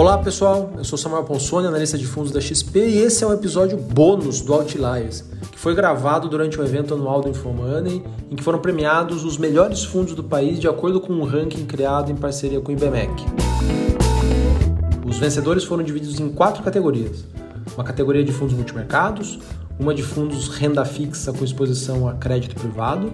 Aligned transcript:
Olá 0.00 0.16
pessoal, 0.16 0.72
eu 0.78 0.82
sou 0.82 0.96
Samuel 0.96 1.24
Ponsoni, 1.24 1.66
analista 1.66 1.98
de 1.98 2.06
fundos 2.06 2.32
da 2.32 2.40
XP 2.40 2.78
e 2.78 2.98
esse 3.00 3.22
é 3.22 3.26
um 3.26 3.34
episódio 3.34 3.76
bônus 3.76 4.40
do 4.40 4.54
Outliers, 4.54 5.22
que 5.52 5.58
foi 5.58 5.74
gravado 5.74 6.26
durante 6.26 6.58
o 6.58 6.64
evento 6.64 6.94
anual 6.94 7.20
do 7.20 7.28
Infomoney, 7.28 8.02
em 8.30 8.34
que 8.34 8.42
foram 8.42 8.60
premiados 8.60 9.26
os 9.26 9.36
melhores 9.36 9.84
fundos 9.84 10.14
do 10.14 10.24
país 10.24 10.58
de 10.58 10.66
acordo 10.66 11.02
com 11.02 11.12
um 11.12 11.24
ranking 11.24 11.66
criado 11.66 12.10
em 12.10 12.16
parceria 12.16 12.62
com 12.62 12.72
o 12.72 12.74
IBMEC. 12.74 13.12
Os 15.06 15.18
vencedores 15.18 15.64
foram 15.64 15.84
divididos 15.84 16.18
em 16.18 16.30
quatro 16.30 16.62
categorias: 16.62 17.22
uma 17.74 17.84
categoria 17.84 18.24
de 18.24 18.32
fundos 18.32 18.54
multimercados, 18.54 19.38
uma 19.78 19.94
de 19.94 20.02
fundos 20.02 20.48
renda 20.48 20.82
fixa 20.82 21.30
com 21.30 21.44
exposição 21.44 22.08
a 22.08 22.14
crédito 22.14 22.54
privado, 22.58 23.12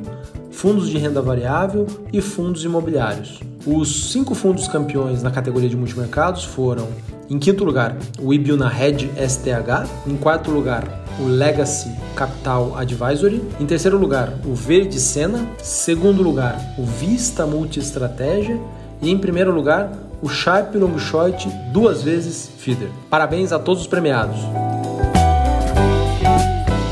fundos 0.56 0.88
de 0.88 0.96
renda 0.96 1.20
variável 1.20 1.86
e 2.10 2.20
fundos 2.22 2.64
imobiliários. 2.64 3.40
Os 3.66 4.10
cinco 4.10 4.34
fundos 4.34 4.66
campeões 4.66 5.22
na 5.22 5.30
categoria 5.30 5.68
de 5.68 5.76
multimercados 5.76 6.44
foram, 6.44 6.88
em 7.28 7.38
quinto 7.38 7.62
lugar, 7.62 7.94
o 8.18 8.32
Ibiuna 8.32 8.66
Red 8.66 9.10
STH, 9.28 9.86
em 10.06 10.16
quarto 10.16 10.50
lugar, 10.50 11.04
o 11.20 11.26
Legacy 11.26 11.90
Capital 12.14 12.74
Advisory, 12.74 13.42
em 13.60 13.66
terceiro 13.66 13.98
lugar, 13.98 14.32
o 14.46 14.54
Verde 14.54 14.98
Sena, 14.98 15.46
segundo 15.62 16.22
lugar, 16.22 16.58
o 16.78 16.84
Vista 16.84 17.46
Multiestratégia 17.46 18.58
e 19.02 19.10
em 19.10 19.18
primeiro 19.18 19.52
lugar, 19.52 19.92
o 20.22 20.28
Sharp 20.28 20.74
Long 20.74 20.98
Short 20.98 21.46
duas 21.70 22.02
vezes 22.02 22.50
Feeder. 22.56 22.88
Parabéns 23.10 23.52
a 23.52 23.58
todos 23.58 23.82
os 23.82 23.86
premiados! 23.86 24.38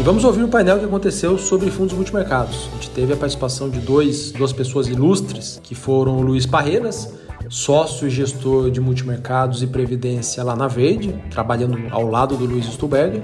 Vamos 0.04 0.22
ouvir 0.22 0.42
o 0.42 0.48
painel 0.48 0.78
que 0.78 0.84
aconteceu 0.84 1.38
sobre 1.38 1.70
fundos 1.70 1.94
multimercados. 1.94 2.68
A 2.72 2.74
gente 2.74 2.90
teve 2.90 3.14
a 3.14 3.16
participação 3.16 3.70
de 3.70 3.80
dois, 3.80 4.32
duas 4.32 4.52
pessoas 4.52 4.86
ilustres, 4.86 5.58
que 5.62 5.74
foram 5.74 6.18
o 6.18 6.20
Luiz 6.20 6.44
Parreiras, 6.44 7.14
sócio 7.48 8.06
e 8.06 8.10
gestor 8.10 8.70
de 8.70 8.83
multimercados 8.83 9.62
e 9.62 9.66
previdência 9.66 10.44
lá 10.44 10.55
na 10.55 10.69
Verde, 10.69 11.14
trabalhando 11.30 11.78
ao 11.91 12.06
lado 12.06 12.36
do 12.36 12.44
Luiz 12.44 12.66
Stuberger, 12.66 13.22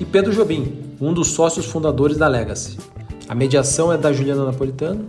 e 0.00 0.04
Pedro 0.06 0.32
Jobim, 0.32 0.78
um 0.98 1.12
dos 1.12 1.28
sócios 1.28 1.66
fundadores 1.66 2.16
da 2.16 2.26
Legacy. 2.26 2.78
A 3.28 3.34
mediação 3.34 3.92
é 3.92 3.98
da 3.98 4.10
Juliana 4.10 4.46
Napolitano, 4.46 5.04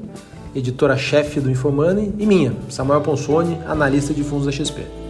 editora-chefe 0.53 1.39
do 1.39 1.50
Infomoney, 1.50 2.13
e 2.19 2.25
minha, 2.25 2.53
Samuel 2.67 3.00
Ponsoni, 3.00 3.57
analista 3.66 4.13
de 4.13 4.22
fundos 4.22 4.47
da 4.47 4.52
XP. 4.52 5.05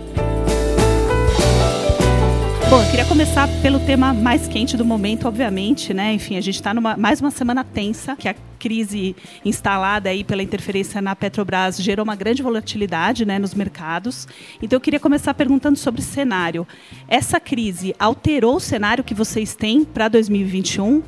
Eu 2.86 2.92
queria 2.92 3.06
começar 3.06 3.50
pelo 3.62 3.80
tema 3.80 4.14
mais 4.14 4.48
quente 4.48 4.78
do 4.78 4.86
momento, 4.86 5.28
obviamente, 5.28 5.94
né? 5.94 6.14
Enfim, 6.14 6.38
a 6.38 6.42
gente 6.42 6.56
está 6.56 6.74
numa 6.74 6.96
mais 6.96 7.20
uma 7.20 7.32
semana 7.32 7.62
tensa, 7.62 8.16
que 8.16 8.30
a 8.30 8.36
crise 8.60 9.16
instalada 9.44 10.10
aí 10.10 10.24
pela 10.24 10.42
interferência 10.42 11.02
na 11.02 11.14
Petrobras 11.16 11.78
gerou 11.78 12.04
uma 12.06 12.16
grande 12.16 12.42
volatilidade, 12.42 13.26
né, 13.26 13.38
nos 13.38 13.54
mercados. 13.54 14.28
Então 14.62 14.78
eu 14.78 14.82
queria 14.82 15.00
começar 15.00 15.34
perguntando 15.34 15.78
sobre 15.78 16.02
cenário. 16.02 16.66
Essa 17.08 17.40
crise 17.40 17.94
alterou 18.00 18.56
o 18.56 18.60
cenário 18.62 19.04
que 19.04 19.14
vocês 19.14 19.56
têm 19.56 19.84
para 19.84 20.08
2021? 20.08 21.04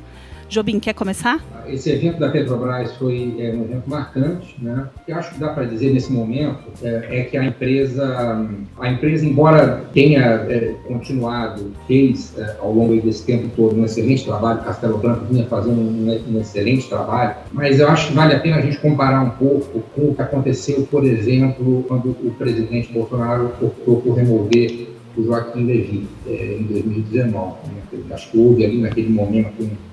Jobim, 0.48 0.80
quer 0.80 0.94
começar? 0.94 1.44
Esse 1.68 1.90
evento 1.90 2.18
da 2.18 2.30
Petrobras 2.30 2.96
foi 2.96 3.36
é, 3.38 3.50
um 3.50 3.64
evento 3.64 3.84
marcante, 3.86 4.56
né? 4.62 4.88
O 4.96 5.04
que 5.04 5.12
acho 5.12 5.34
que 5.34 5.40
dá 5.40 5.50
para 5.50 5.64
dizer 5.64 5.92
nesse 5.92 6.10
momento 6.10 6.60
é, 6.82 7.20
é, 7.20 7.24
que 7.24 7.36
a 7.36 7.44
empresa, 7.44 8.48
a 8.80 8.90
empresa 8.90 9.26
embora 9.26 9.84
tenha 9.92 10.20
é, 10.48 10.74
continuado, 10.86 11.70
fez 11.86 12.34
é, 12.38 12.56
ao 12.60 12.72
longo 12.72 12.98
desse 13.02 13.26
tempo 13.26 13.50
todo 13.54 13.78
um 13.78 13.84
excelente 13.84 14.24
trabalho, 14.24 14.62
Castelo 14.62 14.96
Branco 14.96 15.26
vinha 15.30 15.44
fazendo 15.44 15.78
um, 15.78 16.34
um, 16.34 16.40
excelente 16.40 16.88
trabalho, 16.88 17.36
mas 17.52 17.78
eu 17.78 17.88
acho 17.88 18.08
que 18.08 18.14
vale 18.14 18.34
a 18.34 18.40
pena 18.40 18.56
a 18.56 18.62
gente 18.62 18.78
comparar 18.78 19.20
um 19.20 19.30
pouco 19.30 19.80
com 19.94 20.08
o 20.08 20.14
que 20.14 20.22
aconteceu, 20.22 20.88
por 20.90 21.04
exemplo, 21.04 21.84
quando 21.86 22.10
o 22.10 22.34
presidente 22.38 22.90
Bolsonaro 22.90 23.52
optou 23.60 23.96
por 23.96 24.14
remover 24.14 24.88
o 25.14 25.24
Joaquim 25.24 25.66
Levy 25.66 26.08
é, 26.26 26.56
em 26.58 26.62
2019. 26.62 27.56
Né? 27.66 27.98
Acho 28.12 28.30
que 28.30 28.38
houve 28.38 28.64
ali 28.64 28.80
naquele 28.80 29.10
momento 29.10 29.62
um 29.62 29.87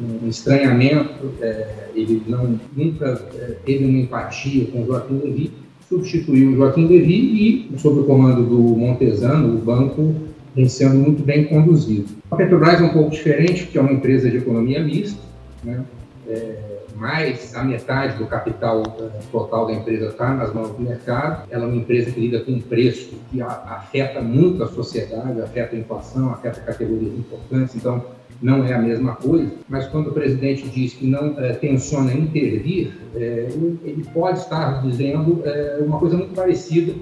um 0.00 0.28
estranhamento, 0.28 1.32
é, 1.40 1.88
ele 1.94 2.22
não, 2.26 2.58
nunca 2.76 3.20
é, 3.34 3.56
teve 3.64 3.84
uma 3.84 3.98
empatia 3.98 4.66
com 4.66 4.86
Joaquim 4.86 5.18
Levy, 5.18 5.50
substituiu 5.88 6.56
Joaquim 6.56 6.86
Levy 6.86 7.68
e, 7.74 7.78
sob 7.78 8.00
o 8.00 8.04
comando 8.04 8.44
do 8.44 8.58
Montesano, 8.58 9.54
o 9.54 9.58
banco 9.58 10.14
vem 10.54 10.68
sendo 10.68 10.96
muito 10.96 11.22
bem 11.22 11.44
conduzido. 11.44 12.06
A 12.30 12.36
Petrobras 12.36 12.80
é 12.80 12.84
um 12.84 12.90
pouco 12.90 13.10
diferente, 13.10 13.64
porque 13.64 13.78
é 13.78 13.80
uma 13.80 13.92
empresa 13.92 14.30
de 14.30 14.38
economia 14.38 14.82
mista, 14.82 15.20
né? 15.64 15.84
É, 16.28 16.77
mais 16.98 17.54
a 17.54 17.62
metade 17.62 18.18
do 18.18 18.26
capital 18.26 18.82
é, 19.00 19.20
total 19.30 19.66
da 19.66 19.74
empresa 19.74 20.06
está 20.06 20.34
nas 20.34 20.52
mãos 20.52 20.70
do 20.70 20.82
mercado. 20.82 21.46
Ela 21.48 21.64
é 21.64 21.66
uma 21.66 21.76
empresa 21.76 22.10
que 22.10 22.20
lida 22.20 22.40
com 22.40 22.52
um 22.52 22.60
preço 22.60 23.14
que 23.30 23.40
afeta 23.40 24.20
muito 24.20 24.62
a 24.64 24.68
sociedade, 24.68 25.40
afeta 25.40 25.76
a 25.76 25.78
inflação, 25.78 26.30
afeta 26.30 26.60
categorias 26.60 27.12
importantes. 27.16 27.76
Então, 27.76 28.04
não 28.42 28.64
é 28.64 28.72
a 28.72 28.78
mesma 28.78 29.16
coisa, 29.16 29.52
mas 29.68 29.86
quando 29.88 30.08
o 30.08 30.12
presidente 30.12 30.68
diz 30.68 30.94
que 30.94 31.06
não 31.06 31.38
é, 31.38 31.54
tenciona 31.54 32.12
intervir, 32.12 32.92
é, 33.14 33.48
ele 33.84 34.04
pode 34.12 34.38
estar 34.38 34.82
dizendo 34.82 35.42
é, 35.44 35.78
uma 35.80 35.98
coisa 35.98 36.16
muito 36.16 36.34
parecida 36.34 36.92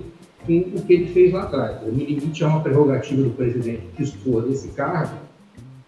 com 0.47 0.59
o 0.59 0.83
que 0.83 0.93
ele 0.93 1.07
fez 1.09 1.33
lá 1.33 1.43
atrás. 1.43 1.83
No 1.83 1.91
limite, 1.91 2.43
é 2.43 2.47
uma 2.47 2.61
prerrogativa 2.61 3.23
do 3.23 3.31
presidente 3.31 3.83
dispor 3.99 4.43
desse 4.43 4.69
cargo 4.69 5.26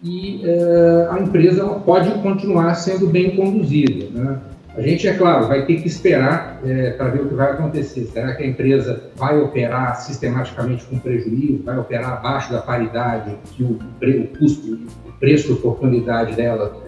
e 0.02 0.42
é, 0.44 1.08
a 1.10 1.20
empresa 1.20 1.64
pode 1.66 2.10
continuar 2.22 2.74
sendo 2.74 3.06
bem 3.08 3.34
conduzida. 3.34 4.06
Né? 4.10 4.38
A 4.76 4.80
gente, 4.80 5.08
é 5.08 5.14
claro, 5.14 5.48
vai 5.48 5.66
ter 5.66 5.82
que 5.82 5.88
esperar 5.88 6.60
é, 6.64 6.92
para 6.92 7.08
ver 7.08 7.22
o 7.22 7.28
que 7.28 7.34
vai 7.34 7.50
acontecer. 7.50 8.04
Será 8.12 8.34
que 8.34 8.44
a 8.44 8.46
empresa 8.46 9.02
vai 9.16 9.36
operar 9.36 9.96
sistematicamente 10.00 10.84
com 10.84 10.98
prejuízo, 11.00 11.64
vai 11.64 11.76
operar 11.78 12.12
abaixo 12.12 12.52
da 12.52 12.60
paridade 12.60 13.36
que 13.52 13.64
o, 13.64 13.72
o 13.72 14.38
custo 14.38 14.78
preço 15.18 15.48
de 15.48 15.54
oportunidade 15.54 16.36
dela 16.36 16.87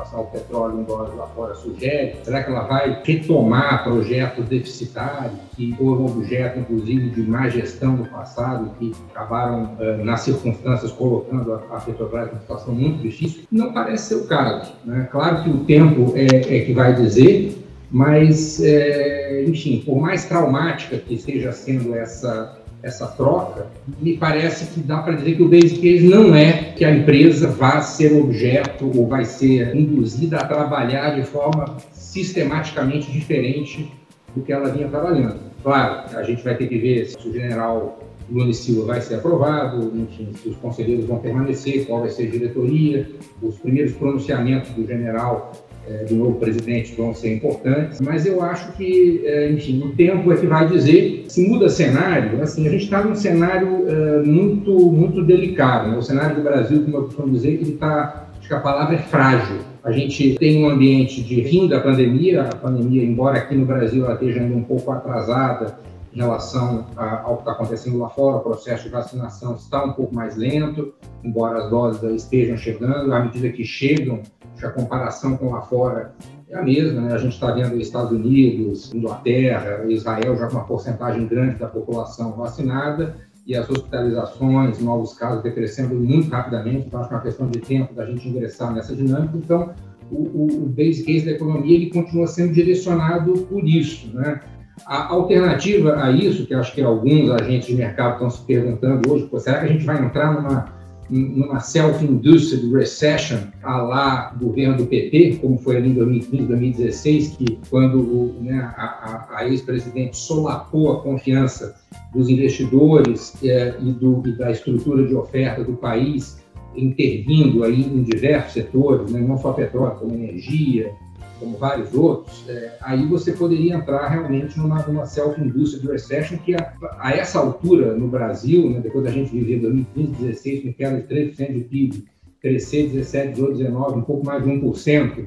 em 0.00 0.02
relação 0.02 0.20
ao 0.20 0.26
petróleo 0.26 0.80
em 0.80 0.84
dólares 0.84 1.14
lá 1.16 1.26
fora 1.28 1.54
sugere? 1.54 2.16
Será 2.22 2.42
que 2.42 2.50
ela 2.50 2.62
vai 2.62 3.00
retomar 3.04 3.84
projetos 3.84 4.46
deficitários 4.46 5.38
que 5.56 5.74
foram 5.76 6.06
objeto, 6.06 6.58
inclusive, 6.58 7.10
de 7.10 7.22
má 7.22 7.48
gestão 7.48 7.96
no 7.96 8.06
passado, 8.06 8.70
que 8.78 8.92
acabaram, 9.10 9.76
é, 9.78 9.96
nas 9.98 10.20
circunstâncias, 10.20 10.90
colocando 10.92 11.54
a, 11.54 11.80
Petrobras 11.80 12.28
numa 12.28 12.40
situação 12.40 12.74
muito 12.74 13.02
difícil? 13.02 13.44
Não 13.50 13.72
parece 13.72 14.08
ser 14.08 14.14
o 14.16 14.26
caso. 14.26 14.72
Né? 14.84 15.08
Claro 15.10 15.42
que 15.42 15.50
o 15.50 15.64
tempo 15.64 16.12
é, 16.14 16.26
é 16.26 16.64
que 16.64 16.72
vai 16.72 16.94
dizer, 16.94 17.56
mas, 17.90 18.62
é, 18.62 19.44
enfim, 19.46 19.82
por 19.84 20.00
mais 20.00 20.24
traumática 20.26 20.96
que 20.96 21.14
esteja 21.14 21.52
sendo 21.52 21.94
essa 21.94 22.59
essa 22.82 23.06
troca, 23.06 23.66
me 24.00 24.16
parece 24.16 24.66
que 24.72 24.80
dá 24.80 24.98
para 24.98 25.14
dizer 25.14 25.36
que 25.36 25.42
o 25.42 25.48
base 25.48 25.76
case 25.76 26.08
não 26.08 26.34
é 26.34 26.72
que 26.76 26.84
a 26.84 26.94
empresa 26.94 27.48
vá 27.48 27.80
ser 27.82 28.12
objeto 28.12 28.90
ou 28.96 29.06
vai 29.06 29.24
ser 29.24 29.74
induzida 29.76 30.38
a 30.38 30.46
trabalhar 30.46 31.10
de 31.14 31.22
forma 31.22 31.76
sistematicamente 31.92 33.10
diferente 33.10 33.92
do 34.34 34.42
que 34.42 34.52
ela 34.52 34.70
vinha 34.70 34.88
trabalhando. 34.88 35.38
Claro, 35.62 36.16
a 36.16 36.22
gente 36.22 36.42
vai 36.42 36.56
ter 36.56 36.68
que 36.68 36.78
ver 36.78 37.06
se 37.06 37.28
o 37.28 37.32
general 37.32 37.98
Lula 38.30 38.52
Silva 38.52 38.86
vai 38.86 39.00
ser 39.00 39.16
aprovado, 39.16 39.92
enfim, 39.94 40.30
se 40.40 40.48
os 40.48 40.56
conselheiros 40.56 41.04
vão 41.04 41.18
permanecer, 41.18 41.86
qual 41.86 42.00
vai 42.00 42.10
ser 42.10 42.28
a 42.28 42.30
diretoria, 42.30 43.10
os 43.42 43.58
primeiros 43.58 43.92
pronunciamentos 43.94 44.70
do 44.70 44.86
general 44.86 45.52
é, 45.88 46.04
do 46.04 46.14
novo 46.14 46.38
presidente 46.38 46.94
vão 46.94 47.14
ser 47.14 47.34
importantes, 47.34 48.00
mas 48.00 48.26
eu 48.26 48.42
acho 48.42 48.72
que, 48.72 49.22
é, 49.24 49.50
enfim, 49.50 49.82
o 49.82 49.92
tempo 49.92 50.32
é 50.32 50.36
que 50.36 50.46
vai 50.46 50.68
dizer 50.68 51.24
se 51.28 51.46
muda 51.48 51.68
cenário. 51.68 52.42
Assim, 52.42 52.66
a 52.66 52.70
gente 52.70 52.84
está 52.84 53.02
num 53.02 53.14
cenário 53.14 53.88
é, 53.88 54.22
muito, 54.22 54.72
muito 54.90 55.22
delicado. 55.24 55.90
Né? 55.90 55.96
O 55.96 56.02
cenário 56.02 56.36
do 56.36 56.42
Brasil, 56.42 56.82
como 56.84 56.96
eu 56.96 57.02
costumo 57.04 57.32
dizer, 57.32 57.54
ele 57.54 57.72
está, 57.72 58.28
acho 58.38 58.48
que 58.48 58.54
a 58.54 58.60
palavra 58.60 58.96
é 58.96 58.98
frágil. 58.98 59.58
A 59.82 59.90
gente 59.90 60.34
tem 60.38 60.62
um 60.62 60.68
ambiente 60.68 61.22
de 61.22 61.42
fim 61.44 61.66
da 61.66 61.80
pandemia, 61.80 62.42
a 62.42 62.54
pandemia, 62.54 63.02
embora 63.02 63.38
aqui 63.38 63.54
no 63.54 63.64
Brasil 63.64 64.04
ela 64.04 64.14
esteja 64.14 64.40
ainda 64.40 64.54
um 64.54 64.62
pouco 64.62 64.90
atrasada 64.90 65.74
em 66.12 66.16
relação 66.16 66.86
ao 66.96 67.36
que 67.36 67.42
está 67.42 67.52
acontecendo 67.52 67.98
lá 67.98 68.08
fora, 68.08 68.36
o 68.38 68.40
processo 68.40 68.84
de 68.84 68.88
vacinação 68.90 69.54
está 69.54 69.84
um 69.84 69.92
pouco 69.92 70.14
mais 70.14 70.36
lento, 70.36 70.92
embora 71.22 71.64
as 71.64 71.70
doses 71.70 72.02
estejam 72.24 72.56
chegando, 72.56 73.12
à 73.12 73.20
medida 73.20 73.48
que 73.50 73.64
chegam, 73.64 74.22
a 74.62 74.70
comparação 74.70 75.36
com 75.36 75.50
lá 75.50 75.62
fora 75.62 76.14
é 76.48 76.56
a 76.56 76.62
mesma, 76.62 77.00
né? 77.00 77.14
A 77.14 77.18
gente 77.18 77.32
está 77.32 77.52
vendo 77.52 77.80
Estados 77.80 78.12
Unidos, 78.12 78.92
Inglaterra, 78.92 79.84
Israel 79.88 80.36
já 80.36 80.48
com 80.48 80.54
uma 80.54 80.64
porcentagem 80.64 81.26
grande 81.26 81.56
da 81.56 81.68
população 81.68 82.32
vacinada 82.32 83.16
e 83.46 83.56
as 83.56 83.70
hospitalizações, 83.70 84.78
novos 84.80 85.14
casos 85.14 85.42
decrescendo 85.42 85.94
muito 85.94 86.28
rapidamente, 86.28 86.86
então 86.86 87.00
acho 87.00 87.08
que 87.08 87.14
é 87.14 87.16
uma 87.16 87.22
questão 87.22 87.48
de 87.48 87.60
tempo 87.60 87.94
da 87.94 88.04
gente 88.04 88.28
ingressar 88.28 88.72
nessa 88.72 88.94
dinâmica. 88.94 89.36
Então, 89.36 89.74
o, 90.10 90.16
o, 90.16 90.64
o 90.64 90.66
base 90.66 91.04
case 91.04 91.24
da 91.24 91.32
economia 91.32 91.74
ele 91.74 91.90
continua 91.90 92.26
sendo 92.26 92.52
direcionado 92.52 93.32
por 93.48 93.66
isso, 93.66 94.14
né? 94.14 94.40
A 94.86 95.12
alternativa 95.12 96.02
a 96.02 96.10
isso, 96.10 96.46
que 96.46 96.54
acho 96.54 96.74
que 96.74 96.82
alguns 96.82 97.30
agentes 97.30 97.68
de 97.68 97.74
mercado 97.74 98.14
estão 98.14 98.30
se 98.30 98.42
perguntando 98.42 99.12
hoje, 99.12 99.28
será 99.38 99.60
que 99.60 99.66
a 99.66 99.68
gente 99.68 99.84
vai 99.84 100.04
entrar 100.04 100.32
numa 100.32 100.80
numa 101.10 101.58
self-induced 101.58 102.72
recession 102.72 103.38
a 103.62 103.82
lá 103.82 104.36
governo 104.40 104.76
do 104.76 104.86
PT, 104.86 105.38
como 105.40 105.58
foi 105.58 105.76
ali 105.76 105.90
em 105.90 105.94
2015, 105.94 106.44
2016, 106.44 107.28
que 107.36 107.58
quando 107.68 108.34
né, 108.40 108.72
a, 108.76 109.28
a, 109.32 109.38
a 109.38 109.48
ex-presidente 109.48 110.16
solapou 110.16 110.92
a 110.92 111.02
confiança 111.02 111.74
dos 112.14 112.28
investidores 112.28 113.34
é, 113.42 113.74
e, 113.80 113.92
do, 113.92 114.22
e 114.24 114.32
da 114.32 114.52
estrutura 114.52 115.04
de 115.06 115.14
oferta 115.14 115.64
do 115.64 115.72
país, 115.72 116.40
intervindo 116.76 117.64
aí 117.64 117.82
em 117.82 118.02
diversos 118.02 118.52
setores, 118.52 119.10
né, 119.10 119.20
não 119.20 119.36
só 119.36 119.52
petróleo, 119.52 119.96
como 119.98 120.14
energia, 120.14 120.92
como 121.40 121.56
vários 121.56 121.92
outros, 121.94 122.44
é, 122.48 122.76
aí 122.82 123.04
você 123.06 123.32
poderia 123.32 123.74
entrar 123.74 124.06
realmente 124.08 124.58
numa, 124.58 124.82
numa 124.82 125.06
self-industrial 125.06 125.92
recession 125.92 126.36
que 126.38 126.54
a, 126.54 126.72
a, 126.98 127.12
essa 127.12 127.40
altura 127.40 127.94
no 127.94 128.06
Brasil, 128.06 128.70
né, 128.70 128.80
depois 128.80 129.04
da 129.04 129.10
gente 129.10 129.32
viver 129.32 129.58
2015, 129.60 130.06
2016 130.08 130.62
com 130.62 130.72
queda 130.74 131.00
de 131.00 131.08
3% 131.08 131.52
de 131.52 131.60
PIB, 131.64 132.04
crescer 132.40 132.88
17, 132.88 133.32
18, 133.32 133.58
19, 133.58 133.98
um 133.98 134.02
pouco 134.02 134.24
mais 134.24 134.44
de 134.44 134.50
1%, 134.50 135.26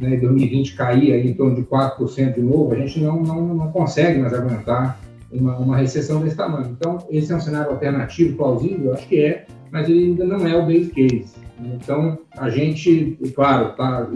né, 0.00 0.16
2020 0.16 0.76
cair 0.76 1.12
aí 1.12 1.28
em 1.28 1.34
torno 1.34 1.56
de 1.56 1.62
4% 1.62 2.34
de 2.34 2.40
novo, 2.40 2.72
a 2.72 2.76
gente 2.76 3.00
não, 3.00 3.20
não, 3.20 3.54
não 3.54 3.72
consegue 3.72 4.20
mais 4.20 4.32
aguentar 4.32 4.98
uma, 5.30 5.56
uma 5.58 5.76
recessão 5.76 6.22
desse 6.22 6.36
tamanho. 6.36 6.70
Então, 6.78 6.98
esse 7.10 7.32
é 7.32 7.36
um 7.36 7.40
cenário 7.40 7.70
alternativo, 7.70 8.36
plausível? 8.36 8.86
Eu 8.86 8.94
acho 8.94 9.06
que 9.08 9.20
é, 9.20 9.46
mas 9.70 9.88
ele 9.88 10.04
ainda 10.04 10.24
não 10.24 10.46
é 10.46 10.56
o 10.56 10.66
base 10.66 10.90
case. 10.90 11.34
Então, 11.60 12.18
a 12.36 12.48
gente, 12.50 13.18
claro, 13.34 13.70
está, 13.70 14.08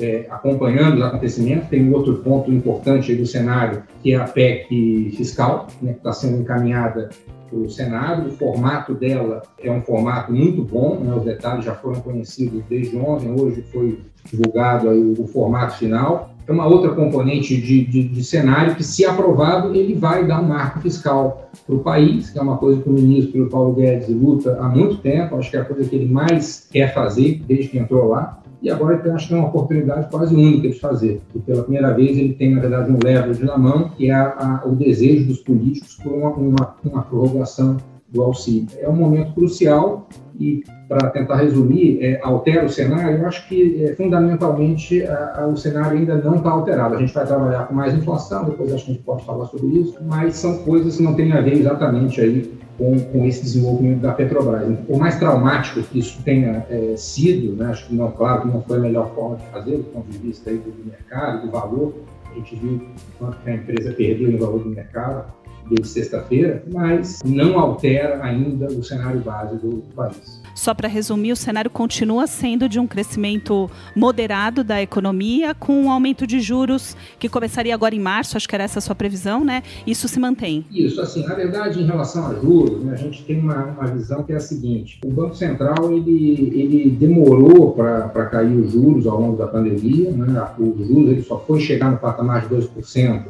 é, 0.00 0.26
acompanhando 0.30 0.98
os 0.98 1.02
acontecimentos. 1.02 1.68
Tem 1.68 1.82
um 1.82 1.92
outro 1.92 2.16
ponto 2.16 2.50
importante 2.50 3.14
do 3.14 3.26
cenário, 3.26 3.82
que 4.02 4.14
é 4.14 4.16
a 4.16 4.24
PEC 4.24 5.12
fiscal, 5.16 5.66
né, 5.82 5.92
que 5.92 5.98
está 5.98 6.12
sendo 6.12 6.40
encaminhada 6.42 7.10
o 7.52 7.68
Senado. 7.68 8.28
O 8.28 8.32
formato 8.32 8.94
dela 8.94 9.42
é 9.58 9.70
um 9.70 9.80
formato 9.80 10.32
muito 10.32 10.62
bom, 10.62 10.98
né? 11.00 11.14
os 11.14 11.24
detalhes 11.24 11.64
já 11.64 11.74
foram 11.74 12.00
conhecidos 12.00 12.62
desde 12.68 12.96
ontem, 12.96 13.30
hoje 13.30 13.62
foi 13.72 13.98
divulgado 14.24 14.90
aí 14.90 14.98
o, 14.98 15.22
o 15.22 15.26
formato 15.26 15.76
final. 15.78 16.34
É 16.48 16.52
uma 16.52 16.66
outra 16.66 16.92
componente 16.92 17.60
de, 17.60 17.84
de, 17.84 18.08
de, 18.08 18.24
cenário 18.24 18.74
que, 18.74 18.82
se 18.82 19.04
aprovado, 19.04 19.74
ele 19.74 19.92
vai 19.92 20.26
dar 20.26 20.40
um 20.40 20.48
marco 20.48 20.80
fiscal 20.80 21.50
para 21.66 21.76
o 21.76 21.80
país, 21.80 22.30
que 22.30 22.38
é 22.38 22.42
uma 22.42 22.56
coisa 22.56 22.80
que 22.80 22.88
o 22.88 22.92
ministro 22.92 23.50
Paulo 23.50 23.74
Guedes 23.74 24.08
luta 24.08 24.56
há 24.58 24.66
muito 24.66 24.96
tempo, 24.96 25.36
acho 25.36 25.50
que 25.50 25.58
é 25.58 25.60
a 25.60 25.64
coisa 25.66 25.86
que 25.86 25.94
ele 25.94 26.10
mais 26.10 26.66
quer 26.72 26.94
fazer 26.94 27.42
desde 27.46 27.68
que 27.68 27.78
entrou 27.78 28.08
lá. 28.08 28.40
E 28.62 28.70
agora 28.70 28.98
acho 29.14 29.28
que 29.28 29.34
é 29.34 29.36
uma 29.36 29.48
oportunidade 29.48 30.10
quase 30.10 30.34
única 30.34 30.68
de 30.68 30.80
fazer. 30.80 31.20
E 31.34 31.38
pela 31.38 31.62
primeira 31.62 31.92
vez 31.92 32.16
ele 32.16 32.32
tem, 32.32 32.54
na 32.54 32.62
verdade, 32.62 32.90
um 32.90 32.98
leverage 33.04 33.44
na 33.44 33.58
mão, 33.58 33.90
que 33.90 34.08
é 34.08 34.14
a, 34.14 34.62
a, 34.64 34.66
o 34.66 34.74
desejo 34.74 35.26
dos 35.26 35.40
políticos 35.40 35.96
por 36.02 36.12
uma, 36.14 36.30
uma, 36.30 36.76
uma 36.82 37.02
prorrogação 37.02 37.76
do 38.10 38.22
auxílio. 38.22 38.68
É 38.78 38.88
um 38.88 38.96
momento 38.96 39.34
crucial 39.34 40.08
e, 40.38 40.64
para 40.88 41.10
tentar 41.10 41.36
resumir, 41.36 42.02
é, 42.02 42.20
altera 42.22 42.64
o 42.64 42.68
cenário. 42.68 43.18
Eu 43.18 43.26
acho 43.26 43.46
que, 43.48 43.84
é, 43.84 43.94
fundamentalmente, 43.94 45.02
a, 45.02 45.42
a, 45.42 45.46
o 45.46 45.56
cenário 45.56 45.98
ainda 45.98 46.16
não 46.16 46.36
está 46.36 46.50
alterado. 46.50 46.94
A 46.94 46.98
gente 46.98 47.12
vai 47.12 47.26
trabalhar 47.26 47.66
com 47.66 47.74
mais 47.74 47.92
inflação, 47.92 48.44
depois 48.44 48.72
acho 48.72 48.84
que 48.86 48.90
a 48.92 48.94
gente 48.94 49.04
pode 49.04 49.24
falar 49.24 49.46
sobre 49.46 49.66
isso, 49.78 49.98
mas 50.06 50.36
são 50.36 50.58
coisas 50.58 50.96
que 50.96 51.02
não 51.02 51.14
têm 51.14 51.32
a 51.32 51.40
ver 51.40 51.54
exatamente 51.54 52.20
aí 52.20 52.58
com, 52.78 52.98
com 53.00 53.26
esse 53.26 53.42
desenvolvimento 53.42 54.00
da 54.00 54.12
Petrobras. 54.12 54.78
Por 54.86 54.98
mais 54.98 55.18
traumático 55.18 55.82
que 55.82 55.98
isso 55.98 56.22
tenha 56.22 56.64
é, 56.70 56.94
sido, 56.96 57.56
né, 57.56 57.66
acho 57.66 57.88
que 57.88 57.94
não, 57.94 58.10
claro 58.12 58.42
que 58.42 58.48
não 58.48 58.62
foi 58.62 58.78
a 58.78 58.80
melhor 58.80 59.12
forma 59.14 59.36
de 59.36 59.44
fazer, 59.46 59.78
do 59.78 59.84
ponto 59.84 60.08
de 60.08 60.18
vista 60.18 60.48
aí 60.48 60.56
do 60.56 60.72
mercado, 60.86 61.44
do 61.44 61.50
valor, 61.50 61.94
a 62.30 62.34
gente 62.34 62.54
viu 62.56 62.80
quanto 63.18 63.36
que 63.38 63.50
a 63.50 63.54
empresa 63.54 63.92
perdeu 63.92 64.30
no 64.30 64.38
valor 64.38 64.60
do 64.60 64.70
mercado, 64.70 65.24
de 65.70 65.86
sexta-feira, 65.86 66.62
mas 66.72 67.20
não 67.24 67.58
altera 67.58 68.22
ainda 68.24 68.66
o 68.66 68.82
cenário 68.82 69.20
base 69.20 69.56
do 69.56 69.82
país. 69.94 70.40
Só 70.54 70.74
para 70.74 70.88
resumir, 70.88 71.32
o 71.32 71.36
cenário 71.36 71.70
continua 71.70 72.26
sendo 72.26 72.68
de 72.68 72.80
um 72.80 72.86
crescimento 72.86 73.70
moderado 73.94 74.64
da 74.64 74.82
economia, 74.82 75.54
com 75.54 75.84
um 75.84 75.90
aumento 75.90 76.26
de 76.26 76.40
juros 76.40 76.96
que 77.18 77.28
começaria 77.28 77.74
agora 77.74 77.94
em 77.94 78.00
março, 78.00 78.36
acho 78.36 78.48
que 78.48 78.54
era 78.54 78.64
essa 78.64 78.78
a 78.78 78.82
sua 78.82 78.94
previsão, 78.94 79.44
né? 79.44 79.62
Isso 79.86 80.08
se 80.08 80.18
mantém? 80.18 80.64
Isso, 80.70 81.00
assim, 81.00 81.24
na 81.24 81.34
verdade, 81.34 81.80
em 81.80 81.86
relação 81.86 82.26
a 82.26 82.34
juros, 82.34 82.82
né, 82.82 82.92
a 82.92 82.96
gente 82.96 83.24
tem 83.24 83.38
uma, 83.38 83.66
uma 83.66 83.86
visão 83.86 84.22
que 84.22 84.32
é 84.32 84.36
a 84.36 84.40
seguinte: 84.40 84.98
o 85.04 85.10
Banco 85.10 85.34
Central 85.36 85.92
ele, 85.92 86.52
ele 86.54 86.90
demorou 86.90 87.72
para 87.72 88.26
cair 88.26 88.56
os 88.56 88.72
juros 88.72 89.06
ao 89.06 89.20
longo 89.20 89.36
da 89.36 89.46
pandemia, 89.46 90.10
né? 90.10 90.48
O 90.58 90.84
juros 90.84 91.10
ele 91.10 91.22
só 91.22 91.38
foi 91.38 91.60
chegar 91.60 91.90
no 91.90 91.98
patamar 91.98 92.48
de 92.48 92.54
2%, 92.54 93.24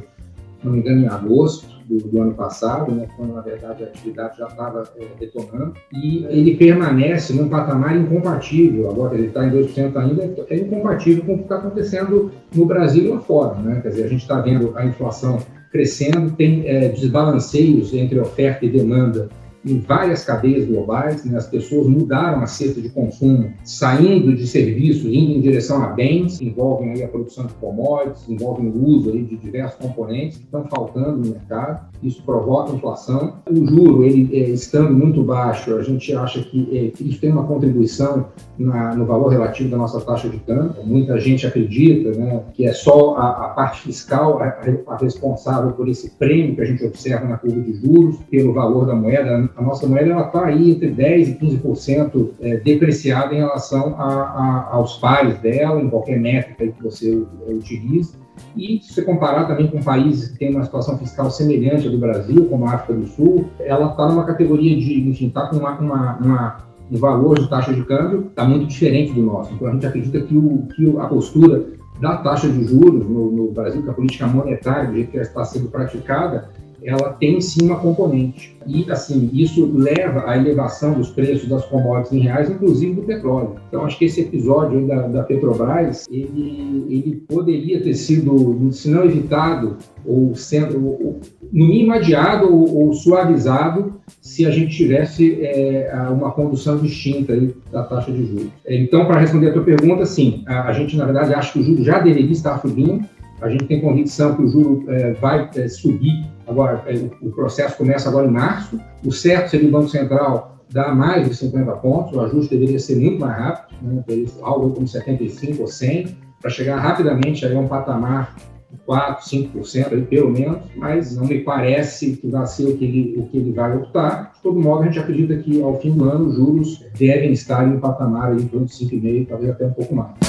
não 0.63 0.73
me 0.73 0.79
engano, 0.79 1.03
em 1.03 1.09
agosto 1.09 1.78
do, 1.89 1.99
do, 2.07 2.21
ano 2.21 2.35
passado, 2.35 2.93
né, 2.93 3.09
quando 3.17 3.35
na 3.35 3.41
verdade 3.41 3.83
a 3.83 3.87
atividade 3.87 4.39
já 4.39 4.47
estava 4.47 4.85
é, 4.97 5.07
detonando, 5.19 5.75
e 5.93 6.25
ele 6.29 6.57
permanece 6.57 7.33
num 7.33 7.49
patamar 7.49 7.97
incompatível, 7.97 8.91
agora 8.91 9.15
ele 9.15 9.29
está 9.29 9.47
em 9.47 9.51
2% 9.51 9.97
ainda, 9.97 10.35
é 10.49 10.57
incompatível 10.57 11.25
com 11.25 11.35
o 11.35 11.37
que 11.39 11.45
está 11.45 11.57
acontecendo 11.57 12.31
no 12.55 12.67
Brasil 12.67 13.05
e 13.05 13.09
lá 13.09 13.21
fora. 13.21 13.55
Né? 13.61 13.81
Quer 13.81 13.89
dizer, 13.89 14.05
a 14.05 14.09
gente 14.09 14.23
está 14.23 14.41
vendo 14.41 14.73
a 14.77 14.85
inflação 14.85 15.39
crescendo, 15.71 16.31
tem 16.33 16.67
é, 16.67 16.89
desbalanceios 16.89 17.93
entre 17.95 18.19
oferta 18.19 18.65
e 18.65 18.71
demanda 18.71 19.29
em 19.65 19.79
várias 19.81 20.25
cadeias 20.25 20.67
globais, 20.67 21.25
né? 21.25 21.37
as 21.37 21.47
pessoas 21.47 21.87
mudaram 21.87 22.43
a 22.43 22.47
cesta 22.47 22.81
de 22.81 22.89
consumo, 22.89 23.53
saindo 23.65 24.35
de 24.35 24.47
serviços, 24.47 25.07
indo 25.07 25.33
em 25.33 25.41
direção 25.41 25.83
a 25.83 25.89
bens, 25.89 26.39
que 26.39 26.47
envolvem 26.47 26.93
aí 26.93 27.03
a 27.03 27.09
produção 27.09 27.47
de 27.47 27.55
commodities, 27.55 28.29
envolvem 28.29 28.69
o 28.69 28.85
uso 28.85 29.11
aí 29.11 29.25
de 29.25 29.37
diversos 29.37 29.79
componentes 29.79 30.39
que 30.39 30.45
estão 30.45 30.65
faltando 30.69 31.19
no 31.19 31.31
mercado. 31.31 31.89
Isso 32.03 32.23
provoca 32.23 32.73
inflação. 32.73 33.35
O 33.51 33.67
juro, 33.67 34.05
ele 34.05 34.29
é, 34.37 34.51
estando 34.51 34.93
muito 34.93 35.23
baixo, 35.23 35.75
a 35.75 35.83
gente 35.83 36.15
acha 36.15 36.41
que 36.43 36.95
é, 36.99 37.03
isso 37.03 37.21
tem 37.21 37.33
uma 37.33 37.45
contribuição 37.45 38.27
na, 38.57 38.95
no 38.95 39.05
valor 39.05 39.29
relativo 39.29 39.71
da 39.71 39.77
nossa 39.77 40.01
taxa 40.01 40.29
de 40.29 40.39
câmbio. 40.39 40.75
Muita 40.85 41.19
gente 41.19 41.47
acredita 41.47 42.17
né, 42.17 42.43
que 42.55 42.67
é 42.67 42.73
só 42.73 43.17
a, 43.17 43.47
a 43.47 43.49
parte 43.51 43.83
fiscal 43.83 44.41
a, 44.41 44.57
a 44.87 44.97
responsável 44.97 45.73
por 45.73 45.89
esse 45.89 46.11
prêmio 46.11 46.55
que 46.55 46.61
a 46.61 46.65
gente 46.65 46.85
observa 46.85 47.27
na 47.27 47.37
curva 47.37 47.61
de 47.61 47.75
juros, 47.75 48.17
pelo 48.31 48.53
valor 48.53 48.87
da 48.87 48.95
moeda 48.95 49.48
a 49.57 49.63
nossa 49.63 49.87
moeda 49.87 50.19
está 50.21 50.47
aí 50.47 50.73
entre 50.73 50.91
10% 50.91 51.29
e 51.29 51.59
15% 51.59 52.31
é, 52.41 52.57
depreciada 52.59 53.35
em 53.35 53.39
relação 53.39 53.95
a, 53.99 54.05
a, 54.05 54.69
aos 54.73 54.97
pares 54.97 55.39
dela, 55.39 55.81
em 55.81 55.89
qualquer 55.89 56.19
métrica 56.19 56.67
que 56.67 56.83
você 56.83 57.23
utilize. 57.49 58.15
E 58.57 58.81
se 58.83 58.95
você 58.95 59.03
comparar 59.03 59.47
também 59.47 59.67
com 59.67 59.83
países 59.83 60.29
que 60.29 60.39
têm 60.39 60.55
uma 60.55 60.65
situação 60.65 60.97
fiscal 60.99 61.31
semelhante 61.31 61.89
à 61.89 61.91
do 61.91 61.99
Brasil, 61.99 62.47
como 62.47 62.67
a 62.67 62.75
África 62.75 62.95
do 62.95 63.07
Sul, 63.07 63.47
ela 63.61 63.91
está 63.91 64.09
numa 64.09 64.25
categoria 64.25 64.77
de, 64.77 65.09
enfim, 65.09 65.29
está 65.29 65.47
com 65.49 65.57
uma, 65.57 65.79
uma, 65.79 66.17
uma, 66.19 66.57
um 66.91 66.97
valor 66.97 67.39
de 67.39 67.49
taxa 67.49 67.73
de 67.73 67.83
câmbio 67.85 68.27
está 68.29 68.45
muito 68.45 68.67
diferente 68.67 69.13
do 69.13 69.23
nosso. 69.23 69.53
Então 69.55 69.69
a 69.69 69.73
gente 69.73 69.87
acredita 69.87 70.21
que, 70.21 70.37
o, 70.37 70.67
que 70.75 70.97
a 70.99 71.07
postura 71.07 71.67
da 72.01 72.17
taxa 72.19 72.49
de 72.49 72.65
juros 72.65 73.09
no, 73.09 73.31
no 73.31 73.51
Brasil, 73.51 73.83
que 73.83 73.91
a 73.91 73.93
política 73.93 74.27
monetária, 74.27 74.89
do 74.89 74.95
jeito 74.95 75.11
que 75.11 75.17
ela 75.17 75.27
está 75.27 75.45
sendo 75.45 75.69
praticada, 75.69 76.49
ela 76.83 77.13
tem 77.13 77.41
sim 77.41 77.67
uma 77.67 77.77
componente. 77.77 78.57
E, 78.67 78.91
assim, 78.91 79.31
isso 79.33 79.71
leva 79.75 80.29
à 80.29 80.37
elevação 80.37 80.93
dos 80.93 81.11
preços 81.11 81.49
das 81.49 81.65
commodities 81.65 82.13
em 82.13 82.21
reais, 82.21 82.51
inclusive 82.51 82.95
do 82.95 83.03
petróleo. 83.03 83.57
Então, 83.69 83.85
acho 83.85 83.99
que 83.99 84.05
esse 84.05 84.21
episódio 84.21 84.87
da, 84.87 85.07
da 85.07 85.23
Petrobras, 85.23 86.07
ele, 86.11 86.85
ele 86.89 87.23
poderia 87.27 87.81
ter 87.81 87.95
sido, 87.95 88.71
se 88.71 88.91
não 88.91 89.05
evitado, 89.05 89.77
ou 90.05 90.35
sendo, 90.35 90.87
ou, 90.87 91.21
no 91.53 91.67
mínimo 91.67 91.93
adiado 91.93 92.53
ou, 92.53 92.87
ou, 92.87 92.93
suavizado, 92.93 93.95
se 94.21 94.47
a 94.47 94.51
gente 94.51 94.77
tivesse 94.77 95.39
é, 95.41 95.91
uma 96.11 96.31
condução 96.31 96.79
distinta 96.79 97.33
aí 97.33 97.55
da 97.73 97.83
taxa 97.83 98.13
de 98.13 98.27
juros. 98.27 98.49
Então, 98.67 99.07
para 99.07 99.21
responder 99.21 99.49
a 99.49 99.53
tua 99.53 99.63
pergunta, 99.65 100.05
sim, 100.05 100.43
a, 100.47 100.69
a 100.69 100.73
gente, 100.73 100.97
na 100.97 101.05
verdade, 101.05 101.35
acha 101.35 101.53
que 101.53 101.59
o 101.61 101.63
juro 101.63 101.83
já 101.83 101.99
deveria 101.99 102.33
estar 102.33 102.61
subindo, 102.61 103.05
a 103.41 103.49
gente 103.49 103.65
tem 103.65 103.81
convicção 103.81 104.35
que 104.35 104.43
o 104.43 104.49
juro 104.49 104.85
é, 104.89 105.13
vai 105.13 105.49
é, 105.55 105.69
subir 105.69 106.27
agora, 106.49 106.83
é, 106.87 106.95
o 107.23 107.31
processo 107.31 107.77
começa 107.77 108.09
agora 108.09 108.27
em 108.27 108.31
março. 108.31 108.81
O 109.05 109.13
certo 109.13 109.51
seria 109.51 109.69
o 109.69 109.73
Banco 109.73 109.89
Central 109.89 110.59
dar 110.71 110.95
mais 110.95 111.29
de 111.29 111.35
50 111.35 111.73
pontos, 111.77 112.13
o 112.15 112.21
ajuste 112.21 112.55
deveria 112.55 112.79
ser 112.79 112.97
muito 112.97 113.21
mais 113.21 113.39
rápido, 113.39 113.79
né, 113.83 114.05
algo 114.43 114.71
como 114.71 114.87
75 114.87 115.63
ou 115.63 115.67
100, 115.67 116.17
para 116.41 116.51
chegar 116.51 116.79
rapidamente 116.79 117.45
a 117.47 117.49
um 117.59 117.67
patamar 117.67 118.37
de 118.71 118.77
4, 118.85 119.25
5% 119.25 119.93
aí, 119.93 120.03
pelo 120.03 120.31
menos, 120.31 120.59
mas 120.77 121.17
não 121.17 121.25
me 121.25 121.39
parece 121.39 122.17
que 122.17 122.29
vai 122.29 122.47
ser 122.47 122.67
o 122.67 122.77
que, 122.77 122.85
ele, 122.85 123.19
o 123.19 123.27
que 123.27 123.39
ele 123.39 123.53
vai 123.53 123.75
optar. 123.75 124.33
De 124.37 124.43
todo 124.43 124.61
modo, 124.61 124.83
a 124.83 124.85
gente 124.87 124.99
acredita 124.99 125.37
que 125.37 125.61
ao 125.63 125.81
fim 125.81 125.93
do 125.93 126.05
ano 126.05 126.27
os 126.27 126.37
juros 126.37 126.85
devem 126.99 127.33
estar 127.33 127.67
em 127.67 127.77
um 127.77 127.81
patamar 127.81 128.33
aí 128.33 128.43
em 128.43 128.47
torno 128.47 128.67
de 128.67 128.73
5,5%, 128.73 129.29
talvez 129.29 129.51
até 129.51 129.67
um 129.67 129.73
pouco 129.73 129.95
mais. 129.95 130.28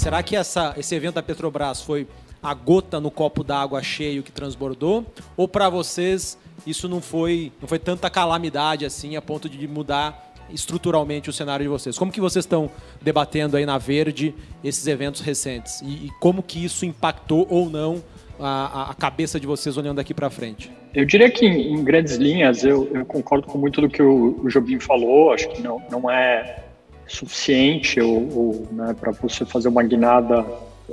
Será 0.00 0.22
que 0.22 0.34
essa, 0.34 0.72
esse 0.78 0.94
evento 0.94 1.16
da 1.16 1.22
Petrobras 1.22 1.82
foi 1.82 2.06
a 2.42 2.54
gota 2.54 2.98
no 2.98 3.10
copo 3.10 3.44
d'água 3.44 3.82
cheio 3.82 4.22
que 4.22 4.32
transbordou? 4.32 5.04
Ou 5.36 5.46
para 5.46 5.68
vocês 5.68 6.38
isso 6.66 6.88
não 6.88 7.02
foi, 7.02 7.52
não 7.60 7.68
foi 7.68 7.78
tanta 7.78 8.08
calamidade 8.08 8.86
assim 8.86 9.14
a 9.16 9.20
ponto 9.20 9.46
de 9.46 9.68
mudar 9.68 10.32
estruturalmente 10.50 11.28
o 11.28 11.34
cenário 11.34 11.64
de 11.64 11.68
vocês? 11.68 11.98
Como 11.98 12.10
que 12.10 12.18
vocês 12.18 12.46
estão 12.46 12.70
debatendo 13.02 13.58
aí 13.58 13.66
na 13.66 13.76
Verde 13.76 14.34
esses 14.64 14.86
eventos 14.86 15.20
recentes? 15.20 15.82
E, 15.82 16.06
e 16.06 16.10
como 16.18 16.42
que 16.42 16.64
isso 16.64 16.86
impactou 16.86 17.46
ou 17.50 17.68
não 17.68 18.02
a, 18.40 18.92
a 18.92 18.94
cabeça 18.94 19.38
de 19.38 19.46
vocês 19.46 19.76
olhando 19.76 19.96
daqui 19.96 20.14
para 20.14 20.30
frente? 20.30 20.72
Eu 20.94 21.04
diria 21.04 21.30
que, 21.30 21.44
em, 21.44 21.74
em 21.74 21.84
grandes 21.84 22.14
linhas, 22.14 22.64
eu, 22.64 22.88
eu, 22.94 23.04
concordo 23.04 23.46
com 23.46 23.58
muito 23.58 23.82
do 23.82 23.88
que 23.90 24.02
o, 24.02 24.40
o 24.42 24.48
Jobim 24.48 24.80
falou. 24.80 25.34
Acho 25.34 25.46
que 25.50 25.60
não, 25.60 25.78
não 25.90 26.10
é 26.10 26.69
suficiente 27.10 28.00
ou, 28.00 28.28
ou 28.36 28.68
né, 28.72 28.94
para 28.98 29.12
você 29.12 29.44
fazer 29.44 29.68
uma 29.68 29.82
guinada 29.82 30.44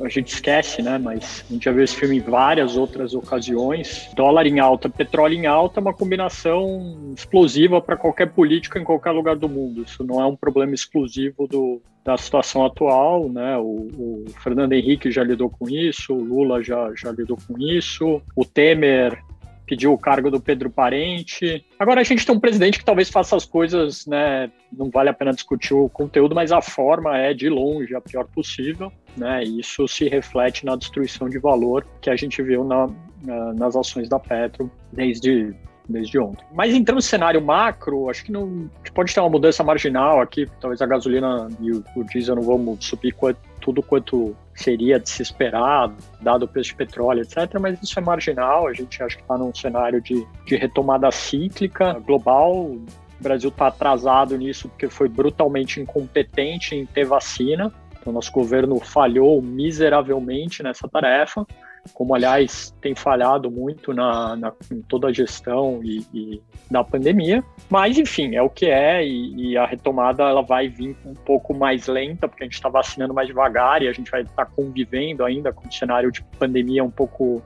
a 0.04 0.10
gente 0.10 0.34
esquece, 0.34 0.82
né? 0.82 0.98
Mas 0.98 1.44
a 1.50 1.54
gente 1.54 1.66
já 1.66 1.72
viu 1.72 1.84
esse 1.84 1.96
filme 1.96 2.18
em 2.18 2.22
várias 2.22 2.78
outras 2.78 3.14
ocasiões. 3.14 4.10
Dólar 4.16 4.46
em 4.46 4.60
alta, 4.60 4.90
petróleo 4.90 5.36
em 5.36 5.46
alta 5.46 5.80
é 5.80 5.82
uma 5.82 5.94
combinação 5.94 7.14
explosiva 7.16 7.82
para 7.82 7.98
qualquer 7.98 8.28
político 8.28 8.78
em 8.78 8.84
qualquer 8.84 9.12
lugar 9.12 9.36
do 9.36 9.50
mundo. 9.50 9.84
Isso 9.84 10.04
não 10.04 10.22
é 10.22 10.26
um 10.26 10.36
problema 10.36 10.74
exclusivo 10.74 11.48
do, 11.48 11.82
da 12.04 12.18
situação 12.18 12.66
atual, 12.66 13.30
né? 13.30 13.58
O, 13.58 13.88
o, 13.98 14.26
Fernando 14.44 14.74
Henrique 14.74 15.12
já 15.12 15.24
lidou 15.24 15.50
com 15.50 15.70
isso, 15.70 16.14
o 16.14 16.24
Lula 16.24 16.64
já, 16.64 16.92
já 16.96 17.12
lidou 17.12 17.38
com 17.48 17.58
isso, 17.60 18.22
o 18.36 18.46
Temer 18.46 19.22
pediu 19.68 19.94
o 19.94 19.98
cargo 19.98 20.32
do 20.32 20.40
Pedro 20.40 20.70
Parente. 20.70 21.64
Agora 21.78 22.00
a 22.00 22.04
gente 22.04 22.26
tem 22.26 22.34
um 22.34 22.40
presidente 22.40 22.80
que 22.80 22.86
talvez 22.86 23.10
faça 23.10 23.36
as 23.36 23.46
coisas, 23.46 24.08
né? 24.08 24.50
Não 24.72 24.90
vale 24.90 25.10
a 25.10 25.14
pena 25.14 25.34
discutir 25.34 25.74
o 25.74 25.90
conteúdo, 25.90 26.34
mas 26.34 26.52
a 26.52 26.62
forma 26.62 27.18
é 27.18 27.34
de 27.34 27.50
longe 27.50 27.94
a 27.94 28.02
pior 28.02 28.26
possível, 28.26 28.92
né? 29.16 29.44
E 29.44 29.60
isso 29.60 29.88
se 29.88 30.08
reflete 30.08 30.66
na 30.66 30.76
destruição 30.76 31.30
de 31.30 31.38
valor 31.38 31.86
que 32.02 32.10
a 32.10 32.16
gente 32.16 32.42
viu 32.42 32.64
na, 32.64 32.90
na, 33.24 33.54
nas 33.54 33.76
ações 33.76 34.08
da 34.08 34.18
Petro 34.18 34.72
desde 34.92 35.54
desde 35.90 36.20
ontem. 36.20 36.46
Mas 36.54 36.74
entrando 36.74 36.98
no 36.98 37.02
cenário 37.02 37.42
macro, 37.42 38.10
acho 38.10 38.26
que 38.26 38.32
não 38.32 38.70
pode 38.94 39.14
ter 39.14 39.20
uma 39.22 39.30
mudança 39.30 39.64
marginal 39.64 40.22
aqui. 40.22 40.46
Talvez 40.60 40.82
a 40.82 40.86
gasolina 40.86 41.48
e 41.62 41.72
o, 41.72 41.84
o 41.96 42.04
diesel 42.04 42.36
não 42.36 42.44
vão 42.44 42.78
subir 42.80 43.14
tudo 43.68 43.84
quanto 43.84 44.34
seria 44.56 44.98
de 44.98 45.10
se 45.10 45.22
esperar, 45.22 45.94
dado 46.22 46.44
o 46.44 46.48
preço 46.48 46.70
de 46.70 46.76
petróleo, 46.76 47.22
etc. 47.22 47.60
Mas 47.60 47.78
isso 47.84 48.00
é 48.00 48.02
marginal. 48.02 48.66
A 48.66 48.74
gente 48.74 49.04
acha 49.04 49.18
que 49.18 49.22
está 49.22 49.38
num 49.38 49.54
cenário 49.54 50.00
de, 50.00 50.26
de 50.46 50.56
retomada 50.56 51.12
cíclica 51.12 52.00
global. 52.00 52.54
O 52.54 52.86
Brasil 53.20 53.50
está 53.50 53.68
atrasado 53.68 54.38
nisso 54.38 54.70
porque 54.70 54.88
foi 54.88 55.10
brutalmente 55.10 55.82
incompetente 55.82 56.76
em 56.76 56.86
ter 56.86 57.04
vacina. 57.04 57.74
Então, 58.00 58.14
nosso 58.14 58.32
governo 58.32 58.80
falhou 58.80 59.42
miseravelmente 59.42 60.64
nessa 60.64 60.88
tarefa 60.88 61.46
como 61.94 62.16
aliás 62.16 62.76
tem 62.82 62.96
falhado 62.96 63.50
muito 63.50 63.94
na, 63.94 64.36
na 64.36 64.54
em 64.72 64.82
toda 64.82 65.08
a 65.08 65.14
gestão 65.14 65.80
e, 65.84 66.06
e, 66.14 66.42
da 66.70 66.84
pandemia. 66.84 67.44
Mas 67.70 67.98
enfim, 67.98 68.36
é 68.36 68.42
o 68.42 68.50
que 68.50 68.66
é 68.66 69.06
e, 69.06 69.52
e, 69.52 69.58
a 69.58 69.66
retomada 69.66 70.24
ela 70.24 70.42
vai 70.42 70.68
vir 70.68 70.96
um 71.06 71.14
pouco 71.14 71.54
mais 71.54 71.88
lenta, 71.88 72.28
porque 72.28 72.44
a 72.44 72.46
gente 72.46 72.56
está 72.56 72.70
vacinando 72.70 73.14
mais 73.14 73.28
devagar 73.28 73.82
e 73.82 73.88
a 73.88 73.94
gente 73.94 74.10
vai 74.12 74.22
estar 74.22 74.46
tá 74.46 74.52
convivendo 74.56 75.24
ainda 75.24 75.52
com 75.52 75.68
um 75.68 75.72
cenário 75.72 76.12
de 76.12 76.24
pandemia 76.40 76.84
um 76.84 76.92
pouco 76.92 77.42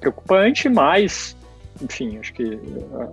preocupante, 0.00 0.68
mas 0.68 1.36
enfim, 1.82 2.18
acho 2.18 2.32
que 2.32 2.58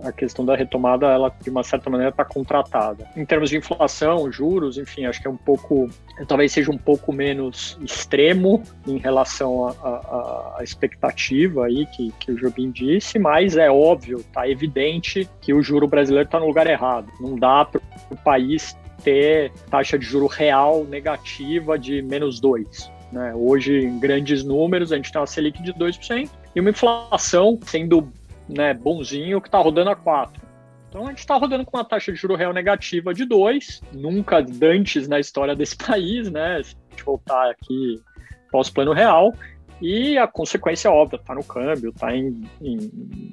a 0.02 0.12
questão 0.12 0.44
da 0.44 0.56
retomada, 0.56 1.06
ela 1.06 1.32
de 1.40 1.50
uma 1.50 1.62
certa 1.62 1.90
maneira 1.90 2.10
está 2.10 2.24
contratada. 2.24 3.08
Em 3.16 3.24
termos 3.24 3.50
de 3.50 3.56
inflação, 3.56 4.30
juros, 4.30 4.78
enfim, 4.78 5.06
acho 5.06 5.20
que 5.20 5.26
é 5.26 5.30
um 5.30 5.36
pouco, 5.36 5.88
talvez 6.26 6.52
seja 6.52 6.70
um 6.70 6.78
pouco 6.78 7.12
menos 7.12 7.78
extremo 7.82 8.62
em 8.86 8.98
relação 8.98 9.68
à 9.68 10.58
expectativa 10.62 11.66
aí 11.66 11.86
que, 11.86 12.12
que 12.18 12.32
o 12.32 12.36
Jobim 12.36 12.70
disse, 12.70 13.18
mas 13.18 13.56
é 13.56 13.70
óbvio, 13.70 14.18
está 14.18 14.48
evidente 14.48 15.28
que 15.40 15.52
o 15.52 15.62
juro 15.62 15.86
brasileiro 15.86 16.26
está 16.26 16.40
no 16.40 16.46
lugar 16.46 16.66
errado. 16.66 17.10
Não 17.20 17.36
dá 17.36 17.64
para 17.64 17.80
o 18.10 18.16
país 18.16 18.76
ter 19.02 19.52
taxa 19.70 19.98
de 19.98 20.04
juro 20.04 20.26
real 20.26 20.84
negativa 20.84 21.78
de 21.78 22.00
menos 22.02 22.40
2. 22.40 22.90
Né? 23.12 23.32
Hoje, 23.34 23.78
em 23.78 23.98
grandes 23.98 24.42
números, 24.42 24.92
a 24.92 24.96
gente 24.96 25.12
tem 25.12 25.20
uma 25.20 25.26
Selic 25.26 25.62
de 25.62 25.72
2% 25.74 26.28
e 26.54 26.60
uma 26.60 26.70
inflação 26.70 27.58
sendo 27.64 28.08
né, 28.48 28.74
bonzinho 28.74 29.40
que 29.40 29.48
está 29.48 29.58
rodando 29.58 29.90
a 29.90 29.96
4. 29.96 30.42
Então 30.88 31.06
a 31.06 31.10
gente 31.10 31.18
está 31.18 31.34
rodando 31.34 31.64
com 31.64 31.76
uma 31.76 31.84
taxa 31.84 32.12
de 32.12 32.18
juro 32.18 32.36
real 32.36 32.52
negativa 32.52 33.12
de 33.12 33.24
2, 33.24 33.82
nunca 33.92 34.44
antes 34.62 35.08
na 35.08 35.18
história 35.18 35.54
desse 35.56 35.76
país, 35.78 36.30
né? 36.30 36.62
Se 36.62 36.76
a 36.76 36.90
gente 36.90 37.04
voltar 37.04 37.50
aqui 37.50 38.00
pós-plano 38.50 38.92
real. 38.92 39.34
E 39.82 40.16
a 40.16 40.26
consequência 40.28 40.90
óbvia, 40.90 41.16
está 41.16 41.34
no 41.34 41.42
câmbio, 41.42 41.90
está 41.90 42.16
em, 42.16 42.48
em, 42.62 42.90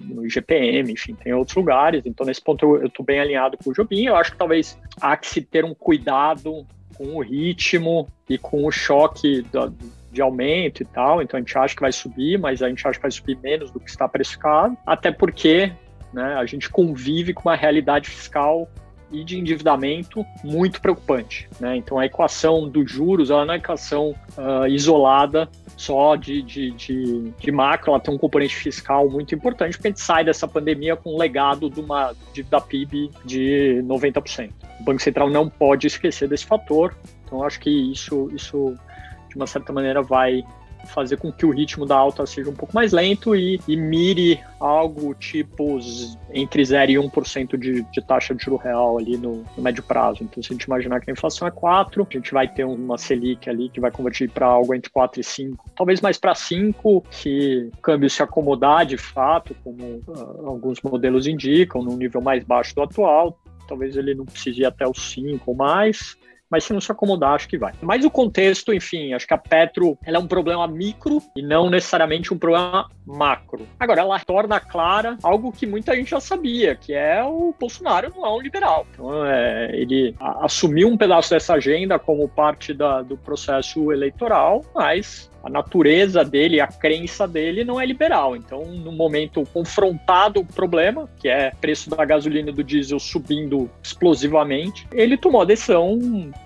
no 0.09 0.25
IGPM, 0.25 0.91
enfim, 0.91 1.13
tem 1.13 1.31
outros 1.33 1.55
lugares. 1.55 2.01
Então, 2.03 2.25
nesse 2.25 2.41
ponto, 2.41 2.77
eu 2.77 2.87
estou 2.87 3.05
bem 3.05 3.19
alinhado 3.19 3.57
com 3.57 3.69
o 3.69 3.73
Jobim. 3.73 4.05
Eu 4.05 4.15
acho 4.15 4.31
que 4.31 4.37
talvez 4.37 4.77
há 4.99 5.15
que 5.15 5.27
se 5.27 5.41
ter 5.41 5.63
um 5.63 5.75
cuidado 5.75 6.65
com 6.95 7.15
o 7.15 7.21
ritmo 7.21 8.07
e 8.27 8.39
com 8.39 8.65
o 8.65 8.71
choque 8.71 9.43
da, 9.43 9.71
de 10.11 10.21
aumento 10.21 10.81
e 10.83 10.85
tal, 10.85 11.21
então 11.21 11.37
a 11.37 11.41
gente 11.41 11.57
acha 11.57 11.75
que 11.75 11.81
vai 11.81 11.91
subir, 11.91 12.37
mas 12.37 12.61
a 12.61 12.69
gente 12.69 12.85
acha 12.87 12.97
que 12.97 13.01
vai 13.01 13.11
subir 13.11 13.37
menos 13.41 13.71
do 13.71 13.79
que 13.79 13.89
está 13.89 14.07
precificado, 14.07 14.77
até 14.85 15.11
porque 15.11 15.71
né, 16.13 16.35
a 16.35 16.45
gente 16.45 16.69
convive 16.69 17.33
com 17.33 17.47
uma 17.47 17.55
realidade 17.55 18.09
fiscal 18.09 18.67
e 19.11 19.23
de 19.23 19.37
endividamento 19.37 20.25
muito 20.43 20.81
preocupante. 20.81 21.49
Né? 21.59 21.75
Então 21.75 21.99
a 21.99 22.05
equação 22.05 22.67
dos 22.67 22.89
juros 22.89 23.29
ela 23.29 23.45
não 23.45 23.53
é 23.53 23.57
equação 23.57 24.15
uh, 24.37 24.67
isolada 24.67 25.49
só 25.75 26.15
de, 26.15 26.41
de, 26.43 26.71
de, 26.71 27.33
de, 27.39 27.51
macro, 27.51 27.91
ela 27.91 27.99
tem 27.99 28.13
um 28.13 28.17
componente 28.17 28.55
fiscal 28.55 29.09
muito 29.09 29.33
importante, 29.33 29.75
porque 29.75 29.87
a 29.87 29.91
gente 29.91 29.99
sai 29.99 30.23
dessa 30.23 30.47
pandemia 30.47 30.95
com 30.95 31.15
um 31.15 31.17
legado 31.17 31.69
de 31.69 31.79
uma 31.79 32.13
dívida 32.33 32.61
PIB 32.61 33.09
de 33.25 33.81
90%. 33.83 34.51
O 34.79 34.83
Banco 34.83 35.01
Central 35.01 35.29
não 35.29 35.49
pode 35.49 35.87
esquecer 35.87 36.27
desse 36.27 36.45
fator, 36.45 36.95
então 37.25 37.43
acho 37.43 37.59
que 37.59 37.69
isso, 37.69 38.29
isso 38.33 38.77
de 39.31 39.37
uma 39.37 39.47
certa 39.47 39.73
maneira 39.73 40.01
vai 40.01 40.43
fazer 40.87 41.17
com 41.17 41.31
que 41.31 41.45
o 41.45 41.51
ritmo 41.51 41.85
da 41.85 41.95
alta 41.95 42.25
seja 42.25 42.49
um 42.49 42.55
pouco 42.55 42.73
mais 42.73 42.91
lento 42.91 43.35
e, 43.35 43.59
e 43.67 43.75
mire 43.75 44.39
algo 44.59 45.13
tipo 45.13 45.79
entre 46.33 46.63
0 46.63 46.91
e 46.91 46.95
1% 46.95 47.57
de, 47.57 47.83
de 47.83 48.01
taxa 48.01 48.33
de 48.33 48.43
juro 48.43 48.57
real 48.57 48.97
ali 48.97 49.17
no, 49.17 49.43
no, 49.55 49.63
médio 49.63 49.83
prazo. 49.83 50.23
Então, 50.23 50.41
se 50.41 50.51
a 50.51 50.53
gente 50.53 50.63
imaginar 50.63 50.99
que 50.99 51.09
a 51.09 51.13
inflação 51.13 51.47
é 51.47 51.51
4, 51.51 52.07
a 52.09 52.13
gente 52.13 52.33
vai 52.33 52.47
ter 52.47 52.65
uma 52.65 52.97
Selic 52.97 53.49
ali 53.49 53.69
que 53.69 53.79
vai 53.79 53.91
convertir 53.91 54.29
para 54.29 54.47
algo 54.47 54.73
entre 54.73 54.89
4 54.89 55.21
e 55.21 55.23
5, 55.23 55.71
talvez 55.75 56.01
mais 56.01 56.17
para 56.17 56.33
5, 56.33 57.05
se 57.11 57.69
o 57.73 57.77
câmbio 57.77 58.09
se 58.09 58.23
acomodar 58.23 58.85
de 58.85 58.97
fato, 58.97 59.55
como 59.63 60.01
uh, 60.07 60.47
alguns 60.47 60.81
modelos 60.81 61.27
indicam, 61.27 61.83
num 61.83 61.97
nível 61.97 62.21
mais 62.21 62.43
baixo 62.43 62.73
do 62.75 62.81
atual, 62.81 63.37
talvez 63.67 63.95
ele 63.95 64.15
não 64.15 64.25
precise 64.25 64.61
ir 64.61 64.65
até 64.65 64.87
os 64.87 65.11
5 65.11 65.43
ou 65.45 65.55
mais 65.55 66.17
mas 66.51 66.65
se 66.65 66.73
não 66.73 66.81
se 66.81 66.91
acomodar, 66.91 67.33
acho 67.33 67.47
que 67.47 67.57
vai. 67.57 67.73
Mas 67.81 68.03
o 68.03 68.11
contexto, 68.11 68.73
enfim, 68.73 69.13
acho 69.13 69.25
que 69.25 69.33
a 69.33 69.37
Petro 69.37 69.97
ela 70.05 70.17
é 70.17 70.19
um 70.19 70.27
problema 70.27 70.67
micro 70.67 71.21
e 71.35 71.41
não 71.41 71.69
necessariamente 71.69 72.33
um 72.33 72.37
problema 72.37 72.89
macro. 73.05 73.65
Agora, 73.79 74.01
ela 74.01 74.19
torna 74.19 74.59
clara 74.59 75.17
algo 75.23 75.51
que 75.51 75.65
muita 75.65 75.95
gente 75.95 76.11
já 76.11 76.19
sabia, 76.19 76.75
que 76.75 76.93
é 76.93 77.23
o 77.23 77.55
Bolsonaro 77.57 78.11
não 78.15 78.25
é 78.25 78.29
um 78.29 78.41
liberal. 78.41 78.85
Então, 78.93 79.25
é, 79.25 79.71
ele 79.73 80.15
assumiu 80.19 80.89
um 80.89 80.97
pedaço 80.97 81.29
dessa 81.29 81.53
agenda 81.53 81.97
como 81.97 82.27
parte 82.27 82.73
da, 82.73 83.01
do 83.01 83.17
processo 83.17 83.91
eleitoral, 83.91 84.63
mas 84.75 85.31
a 85.43 85.49
natureza 85.49 86.23
dele, 86.23 86.59
a 86.59 86.67
crença 86.67 87.27
dele 87.27 87.63
não 87.63 87.79
é 87.79 87.85
liberal. 87.85 88.35
Então, 88.35 88.65
no 88.65 88.91
momento 88.91 89.43
confrontado 89.53 90.41
o 90.41 90.45
problema, 90.45 91.09
que 91.19 91.27
é 91.27 91.51
preço 91.59 91.89
da 91.89 92.03
gasolina 92.05 92.49
e 92.49 92.53
do 92.53 92.63
diesel 92.63 92.99
subindo 92.99 93.69
explosivamente, 93.81 94.87
ele 94.91 95.17
tomou 95.17 95.41
a 95.41 95.45
decisão 95.45 95.99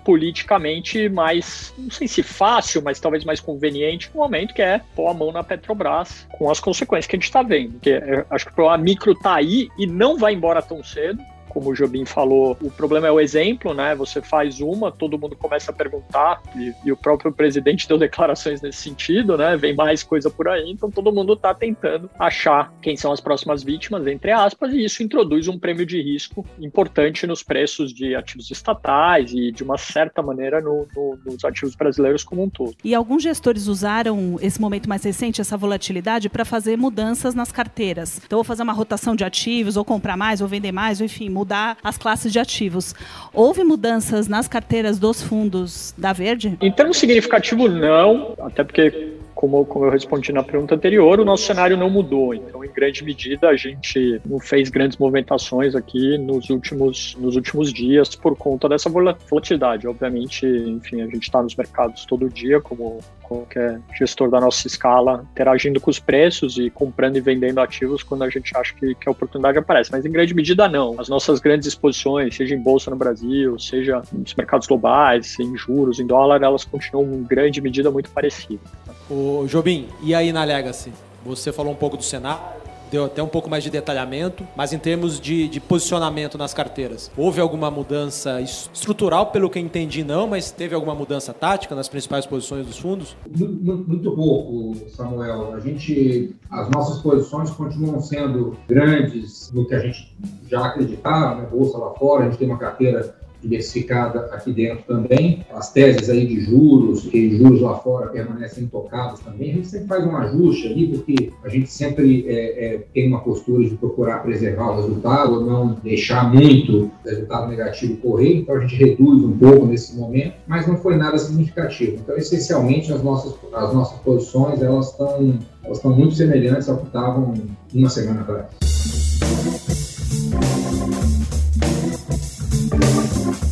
politicamente 0.04 1.10
mais, 1.10 1.74
não 1.78 1.92
sei 1.92 2.08
se 2.08 2.24
fácil, 2.24 2.82
mas 2.84 3.00
talvez 3.00 3.24
mais 3.24 3.40
conveniente 3.40 4.10
no 4.14 4.22
momento, 4.22 4.54
que 4.54 4.62
é 4.62 4.82
pôr 4.96 5.10
a 5.10 5.14
mão 5.14 5.32
na 5.32 5.44
Petrobras, 5.44 6.28
com 6.38 6.50
as 6.50 6.60
consequências 6.60 7.08
que 7.08 7.16
a 7.16 7.20
gente 7.20 7.26
está 7.26 7.44
vendo. 7.44 7.74
Porque 7.74 8.00
acho 8.30 8.46
que 8.46 8.52
o 8.52 8.56
problema 8.56 8.78
micro 8.78 9.12
está 9.12 9.36
aí 9.36 9.70
e 9.78 9.86
não 9.86 10.18
vai 10.18 10.34
embora 10.34 10.62
tão 10.62 10.84
cedo 10.84 11.22
como 11.56 11.70
o 11.70 11.74
Jobim 11.74 12.04
falou, 12.04 12.58
o 12.62 12.70
problema 12.70 13.08
é 13.08 13.12
o 13.12 13.18
exemplo, 13.18 13.74
né? 13.74 13.96
Você 13.96 14.22
faz 14.22 14.60
uma, 14.60 14.92
todo 14.92 15.18
mundo 15.18 15.38
começa 15.38 15.72
a 15.72 15.74
perguntar, 15.74 16.42
e, 16.54 16.74
e, 16.84 16.92
o 16.92 16.98
próprio 16.98 17.32
presidente 17.32 17.88
deu 17.88 17.98
declarações 17.98 18.62
nesse 18.62 18.80
sentido, 18.80 19.38
né? 19.38 19.56
Vem 19.56 19.74
mais 19.74 20.04
coisa 20.04 20.30
por 20.30 20.50
aí, 20.50 20.70
então 20.70 20.92
todo 20.92 21.14
mundo 21.14 21.32
está 21.32 21.54
tentando 21.54 22.10
achar 22.20 22.74
quem 22.82 22.98
são 22.98 23.14
as 23.14 23.22
próximas 23.22 23.64
vítimas, 23.64 24.06
entre 24.06 24.32
aspas, 24.32 24.74
e 24.74 24.84
isso 24.84 25.02
introduz 25.02 25.48
um 25.48 25.58
prêmio 25.58 25.86
de 25.86 26.02
risco 26.02 26.46
importante 26.60 27.26
nos 27.26 27.42
preços 27.42 27.94
de 27.94 28.14
ativos 28.16 28.52
estatais 28.52 29.32
e, 29.32 29.50
de 29.54 29.64
uma 29.64 29.78
certa 29.78 30.22
maneira, 30.22 30.60
no, 30.60 30.86
no, 30.94 31.18
nos 31.26 31.46
ativos 31.46 31.74
brasileiros 31.74 32.22
como 32.22 32.44
um 32.44 32.50
todo. 32.50 32.76
E 32.84 32.94
alguns 32.94 33.24
gestores 33.24 33.68
usaram 33.68 34.38
esse 34.42 34.60
momento 34.60 34.90
mais 34.90 35.06
recente, 35.06 35.40
essa 35.40 35.56
volatilidade, 35.56 36.28
para 36.28 36.44
fazer 36.44 36.78
mudanças 36.78 37.34
nas 37.34 37.50
carteiras. 37.50 38.20
Então, 38.26 38.40
vou 38.40 38.44
fazer 38.44 38.64
uma 38.64 38.74
rotação 38.74 39.16
de 39.16 39.24
ativos, 39.24 39.78
ou 39.78 39.86
comprar 39.86 40.18
mais, 40.18 40.42
ou 40.42 40.50
vender 40.50 40.74
mais, 40.74 41.00
ou 41.00 41.06
enfim, 41.06 41.30
mudar 41.30 41.45
as 41.84 41.98
classes 41.98 42.32
de 42.32 42.40
ativos. 42.40 42.94
Houve 43.34 43.64
mudanças 43.64 44.28
nas 44.28 44.48
carteiras 44.48 44.98
dos 45.00 45.22
fundos 45.22 45.94
da 45.98 46.14
Verde? 46.14 46.58
Em 46.62 46.72
termos 46.72 46.98
significativos, 46.98 47.72
não, 47.74 48.36
até 48.40 48.64
porque 48.64 49.16
como, 49.36 49.66
como 49.66 49.86
eu 49.86 49.92
respondi 49.92 50.32
na 50.32 50.42
pergunta 50.42 50.74
anterior, 50.74 51.20
o 51.20 51.26
nosso 51.26 51.44
cenário 51.44 51.76
não 51.76 51.90
mudou. 51.90 52.34
Então, 52.34 52.64
em 52.64 52.70
grande 52.70 53.04
medida, 53.04 53.50
a 53.50 53.56
gente 53.56 54.20
não 54.26 54.40
fez 54.40 54.70
grandes 54.70 54.98
movimentações 54.98 55.76
aqui 55.76 56.18
nos 56.18 56.50
últimos, 56.50 57.16
nos 57.20 57.36
últimos 57.36 57.72
dias 57.72 58.16
por 58.16 58.36
conta 58.38 58.70
dessa 58.70 58.90
volatilidade. 58.90 59.88
Obviamente, 59.88 60.46
enfim, 60.48 61.02
a 61.02 61.06
gente 61.06 61.24
está 61.24 61.44
nos 61.44 61.56
mercados 61.56 62.06
todo 62.06 62.30
dia, 62.30 62.62
como 62.62 63.00
qualquer 63.28 63.80
gestor 63.98 64.30
da 64.30 64.40
nossa 64.40 64.68
escala, 64.68 65.26
interagindo 65.32 65.80
com 65.80 65.90
os 65.90 66.00
preços 66.00 66.58
e 66.58 66.70
comprando 66.70 67.18
e 67.18 67.22
vendendo 67.22 67.60
ativos 67.60 68.04
quando 68.04 68.24
a 68.24 68.30
gente 68.30 68.56
acha 68.56 68.74
que, 68.74 68.96
que 68.96 69.10
a 69.10 69.12
oportunidade 69.12 69.58
aparece. 69.58 69.92
Mas 69.92 70.06
em 70.06 70.12
grande 70.12 70.34
medida, 70.34 70.68
não. 70.68 71.00
As 71.00 71.10
nossas 71.10 71.40
grandes 71.40 71.68
exposições, 71.68 72.36
seja 72.36 72.56
em 72.56 72.60
bolsa 72.60 72.90
no 72.90 72.96
Brasil, 72.96 73.60
seja 73.60 74.02
nos 74.12 74.34
mercados 74.36 74.68
globais, 74.68 75.38
em 75.40 75.56
juros, 75.58 76.00
em 76.00 76.06
dólar, 76.06 76.42
elas 76.42 76.64
continuam 76.64 77.14
em 77.14 77.24
grande 77.24 77.62
medida 77.62 77.92
muito 77.92 78.10
parecidas. 78.12 78.66
O 79.10 79.46
Jobim, 79.48 79.88
e 80.02 80.14
aí 80.14 80.32
na 80.32 80.44
Legacy? 80.44 80.92
Você 81.26 81.52
falou 81.52 81.72
um 81.72 81.76
pouco 81.76 81.98
do 81.98 82.04
cenário, 82.04 82.65
deu 82.92 83.06
até 83.06 83.22
um 83.22 83.28
pouco 83.28 83.50
mais 83.50 83.64
de 83.64 83.70
detalhamento, 83.70 84.48
mas 84.56 84.74
em 84.74 84.80
termos 84.80 85.20
de, 85.20 85.48
de, 85.48 85.60
posicionamento 85.60 86.38
nas 86.38 86.54
carteiras, 86.54 87.12
houve 87.18 87.42
alguma 87.42 87.70
mudança 87.72 88.42
estrutural, 88.42 89.28
pelo 89.28 89.50
que 89.50 89.60
entendi, 89.60 90.04
não, 90.04 90.28
mas 90.28 90.52
teve 90.52 90.76
alguma 90.76 90.96
mudança 90.96 91.34
tática 91.34 91.76
nas 91.76 91.88
principais 91.88 92.26
posições 92.26 92.66
dos 92.66 92.78
fundos? 92.78 93.16
Muito, 93.28 93.88
muito 93.88 94.12
pouco, 94.12 94.76
Samuel. 94.90 95.54
A 95.54 95.60
gente, 95.60 96.36
as 96.50 96.70
nossas 96.70 97.02
posições 97.02 97.50
continuam 97.52 98.00
sendo 98.02 98.58
grandes 98.68 99.52
no 99.52 99.66
que 99.66 99.76
a 99.76 99.80
gente 99.80 100.16
já 100.50 100.66
acreditava, 100.66 101.42
né? 101.42 101.48
Bolsa 101.50 101.78
lá 101.78 101.92
fora, 101.92 102.24
a 102.24 102.30
gente 102.30 102.38
tem 102.38 102.48
uma 102.48 102.58
carteira 102.58 103.16
diversificada 103.42 104.22
aqui 104.32 104.52
dentro 104.52 104.84
também. 104.86 105.46
As 105.54 105.72
teses 105.72 106.10
aí 106.10 106.26
de 106.26 106.42
juros, 106.42 107.06
que 107.06 107.38
juros 107.38 107.62
lá 107.62 107.76
fora 107.78 108.08
permanecem 108.08 108.64
intocados 108.64 109.20
também, 109.20 109.52
a 109.52 109.54
gente 109.56 109.68
sempre 109.68 109.88
faz 109.88 110.06
um 110.06 110.16
ajuste 110.16 110.68
ali, 110.68 110.88
porque 110.88 111.32
a 111.44 111.50
gente 111.50 111.70
sempre 111.70 112.26
é, 112.28 112.66
é, 112.66 112.78
tem 112.94 113.08
uma 113.08 113.22
postura 113.22 113.64
de 113.64 113.76
procurar 113.76 114.20
preservar 114.20 114.72
o 114.72 114.76
resultado, 114.76 115.46
não 115.46 115.74
deixar 115.84 116.34
muito 116.34 116.92
resultado 117.06 117.50
negativo 117.50 117.98
correr, 117.98 118.38
então 118.38 118.56
a 118.56 118.60
gente 118.60 118.76
reduz 118.76 119.24
um 119.24 119.38
pouco 119.38 119.66
nesse 119.66 119.96
momento, 119.96 120.36
mas 120.48 120.68
não 120.68 120.78
foi 120.78 120.96
nada 120.96 121.18
significativo. 121.18 121.98
Então, 122.02 122.16
essencialmente, 122.18 122.92
as 122.92 123.04
nossas, 123.04 123.34
as 123.54 123.74
nossas 123.74 123.98
posições, 124.00 124.62
elas 124.62 124.92
estão 124.92 125.40
elas 125.64 125.78
estão 125.78 125.96
muito 125.96 126.14
semelhantes 126.14 126.70
ao 126.70 126.78
que 126.78 126.86
estavam 126.86 127.34
uma 127.74 127.90
semana 127.90 128.22
atrás. 128.22 128.75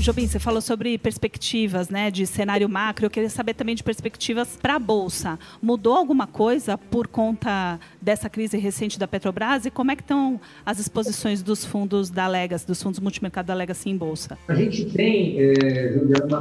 Jobim, 0.03 0.27
você 0.27 0.37
falou 0.37 0.59
sobre 0.59 0.97
perspectivas, 0.97 1.87
né, 1.87 2.11
de 2.11 2.27
cenário 2.27 2.67
macro. 2.67 3.05
Eu 3.05 3.09
queria 3.09 3.29
saber 3.29 3.53
também 3.53 3.73
de 3.73 3.81
perspectivas 3.81 4.59
para 4.61 4.75
a 4.75 4.79
bolsa. 4.79 5.39
Mudou 5.61 5.93
alguma 5.93 6.27
coisa 6.27 6.77
por 6.77 7.07
conta 7.07 7.79
dessa 8.01 8.29
crise 8.29 8.57
recente 8.57 8.99
da 8.99 9.07
Petrobras? 9.07 9.65
E 9.65 9.71
como 9.71 9.91
é 9.91 9.95
que 9.95 10.01
estão 10.01 10.41
as 10.65 10.77
exposições 10.77 11.41
dos 11.41 11.63
fundos 11.63 12.09
da 12.09 12.27
Legacy, 12.27 12.67
dos 12.67 12.83
fundos 12.83 12.99
multimercado 12.99 13.47
da 13.47 13.53
Legacy 13.53 13.91
em 13.91 13.95
bolsa? 13.95 14.37
A 14.49 14.55
gente 14.55 14.87
tem, 14.87 15.37
é, 15.39 15.97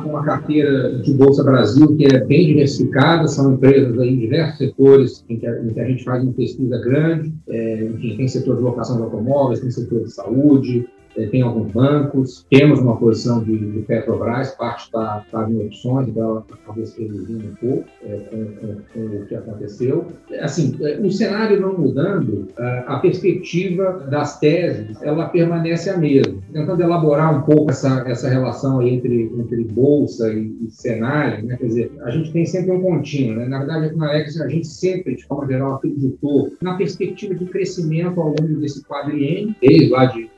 uma 0.07 0.25
carteira 0.25 0.99
de 0.99 1.15
bolsa 1.15 1.45
Brasil 1.45 1.97
que 1.97 2.05
é 2.05 2.19
bem 2.19 2.49
diversificada. 2.49 3.29
São 3.29 3.55
empresas 3.55 3.97
aí 3.97 4.09
em 4.09 4.19
diversos 4.19 4.59
setores 4.59 5.25
em 5.29 5.39
que 5.39 5.47
a, 5.47 5.63
em 5.63 5.69
que 5.69 5.79
a 5.79 5.87
gente 5.87 6.03
faz 6.03 6.21
uma 6.21 6.33
pesquisa 6.33 6.79
grande. 6.79 7.33
É, 7.49 7.85
enfim, 7.85 8.17
tem 8.17 8.27
setor 8.27 8.57
de 8.57 8.63
locação 8.63 8.97
de 8.97 9.03
automóveis, 9.05 9.61
tem 9.61 9.71
setor 9.71 10.03
de 10.03 10.13
saúde, 10.13 10.85
tem 11.31 11.43
alguns 11.43 11.73
bancos, 11.73 12.47
temos 12.51 12.81
uma 12.81 12.97
posição 12.97 13.43
de, 13.43 13.57
de 13.57 13.81
Petrobras, 13.81 14.53
parte 14.53 14.85
está 14.85 15.25
tá 15.31 15.51
em 15.51 15.67
opções, 15.67 16.09
então 16.09 16.23
ela 16.23 16.45
acabou 16.51 16.87
se 16.87 17.03
reduzindo 17.03 17.49
um 17.49 17.55
pouco 17.55 17.85
é, 18.05 18.17
com, 18.31 18.45
com, 18.45 18.77
com, 18.93 19.17
o 19.17 19.27
que 19.27 19.35
aconteceu. 19.35 20.07
Assim, 20.41 20.77
é, 20.81 20.99
o 20.99 21.11
cenário 21.11 21.61
não 21.61 21.79
mudando, 21.79 22.49
a 22.87 22.99
perspectiva 22.99 24.07
das 24.11 24.39
teses, 24.39 25.01
ela 25.03 25.29
permanece 25.29 25.91
a 25.91 25.97
mesma. 25.97 26.39
Tentando 26.53 26.83
elaborar 26.83 27.39
um 27.39 27.43
pouco 27.43 27.71
essa, 27.71 28.05
essa 28.07 28.29
relação 28.29 28.83
entre, 28.83 29.25
entre 29.25 29.65
bolsa 29.65 30.33
e, 30.33 30.57
e 30.63 30.71
cenário, 30.71 31.45
né? 31.45 31.57
quer 31.57 31.67
dizer, 31.67 31.93
a 32.03 32.11
gente 32.11 32.33
tem 32.33 32.45
sempre 32.47 32.73
um 32.73 32.81
contínuo, 32.81 33.37
né? 33.37 33.47
na 33.47 33.59
verdade, 33.59 33.95
na 33.97 34.09
Alex, 34.09 34.41
a 34.41 34.49
gente 34.49 34.67
sempre, 34.67 35.17
de 35.17 35.25
forma 35.25 35.47
geral, 35.47 35.75
acreditou 35.75 36.53
na 36.61 36.75
perspectiva 36.75 37.35
de 37.35 37.45
crescimento 37.47 38.21
ao 38.21 38.29
longo 38.29 38.61
desse 38.61 38.85
quadriênio, 38.85 39.55
desde 39.61 39.89
lá 39.89 40.07
de 40.07 40.31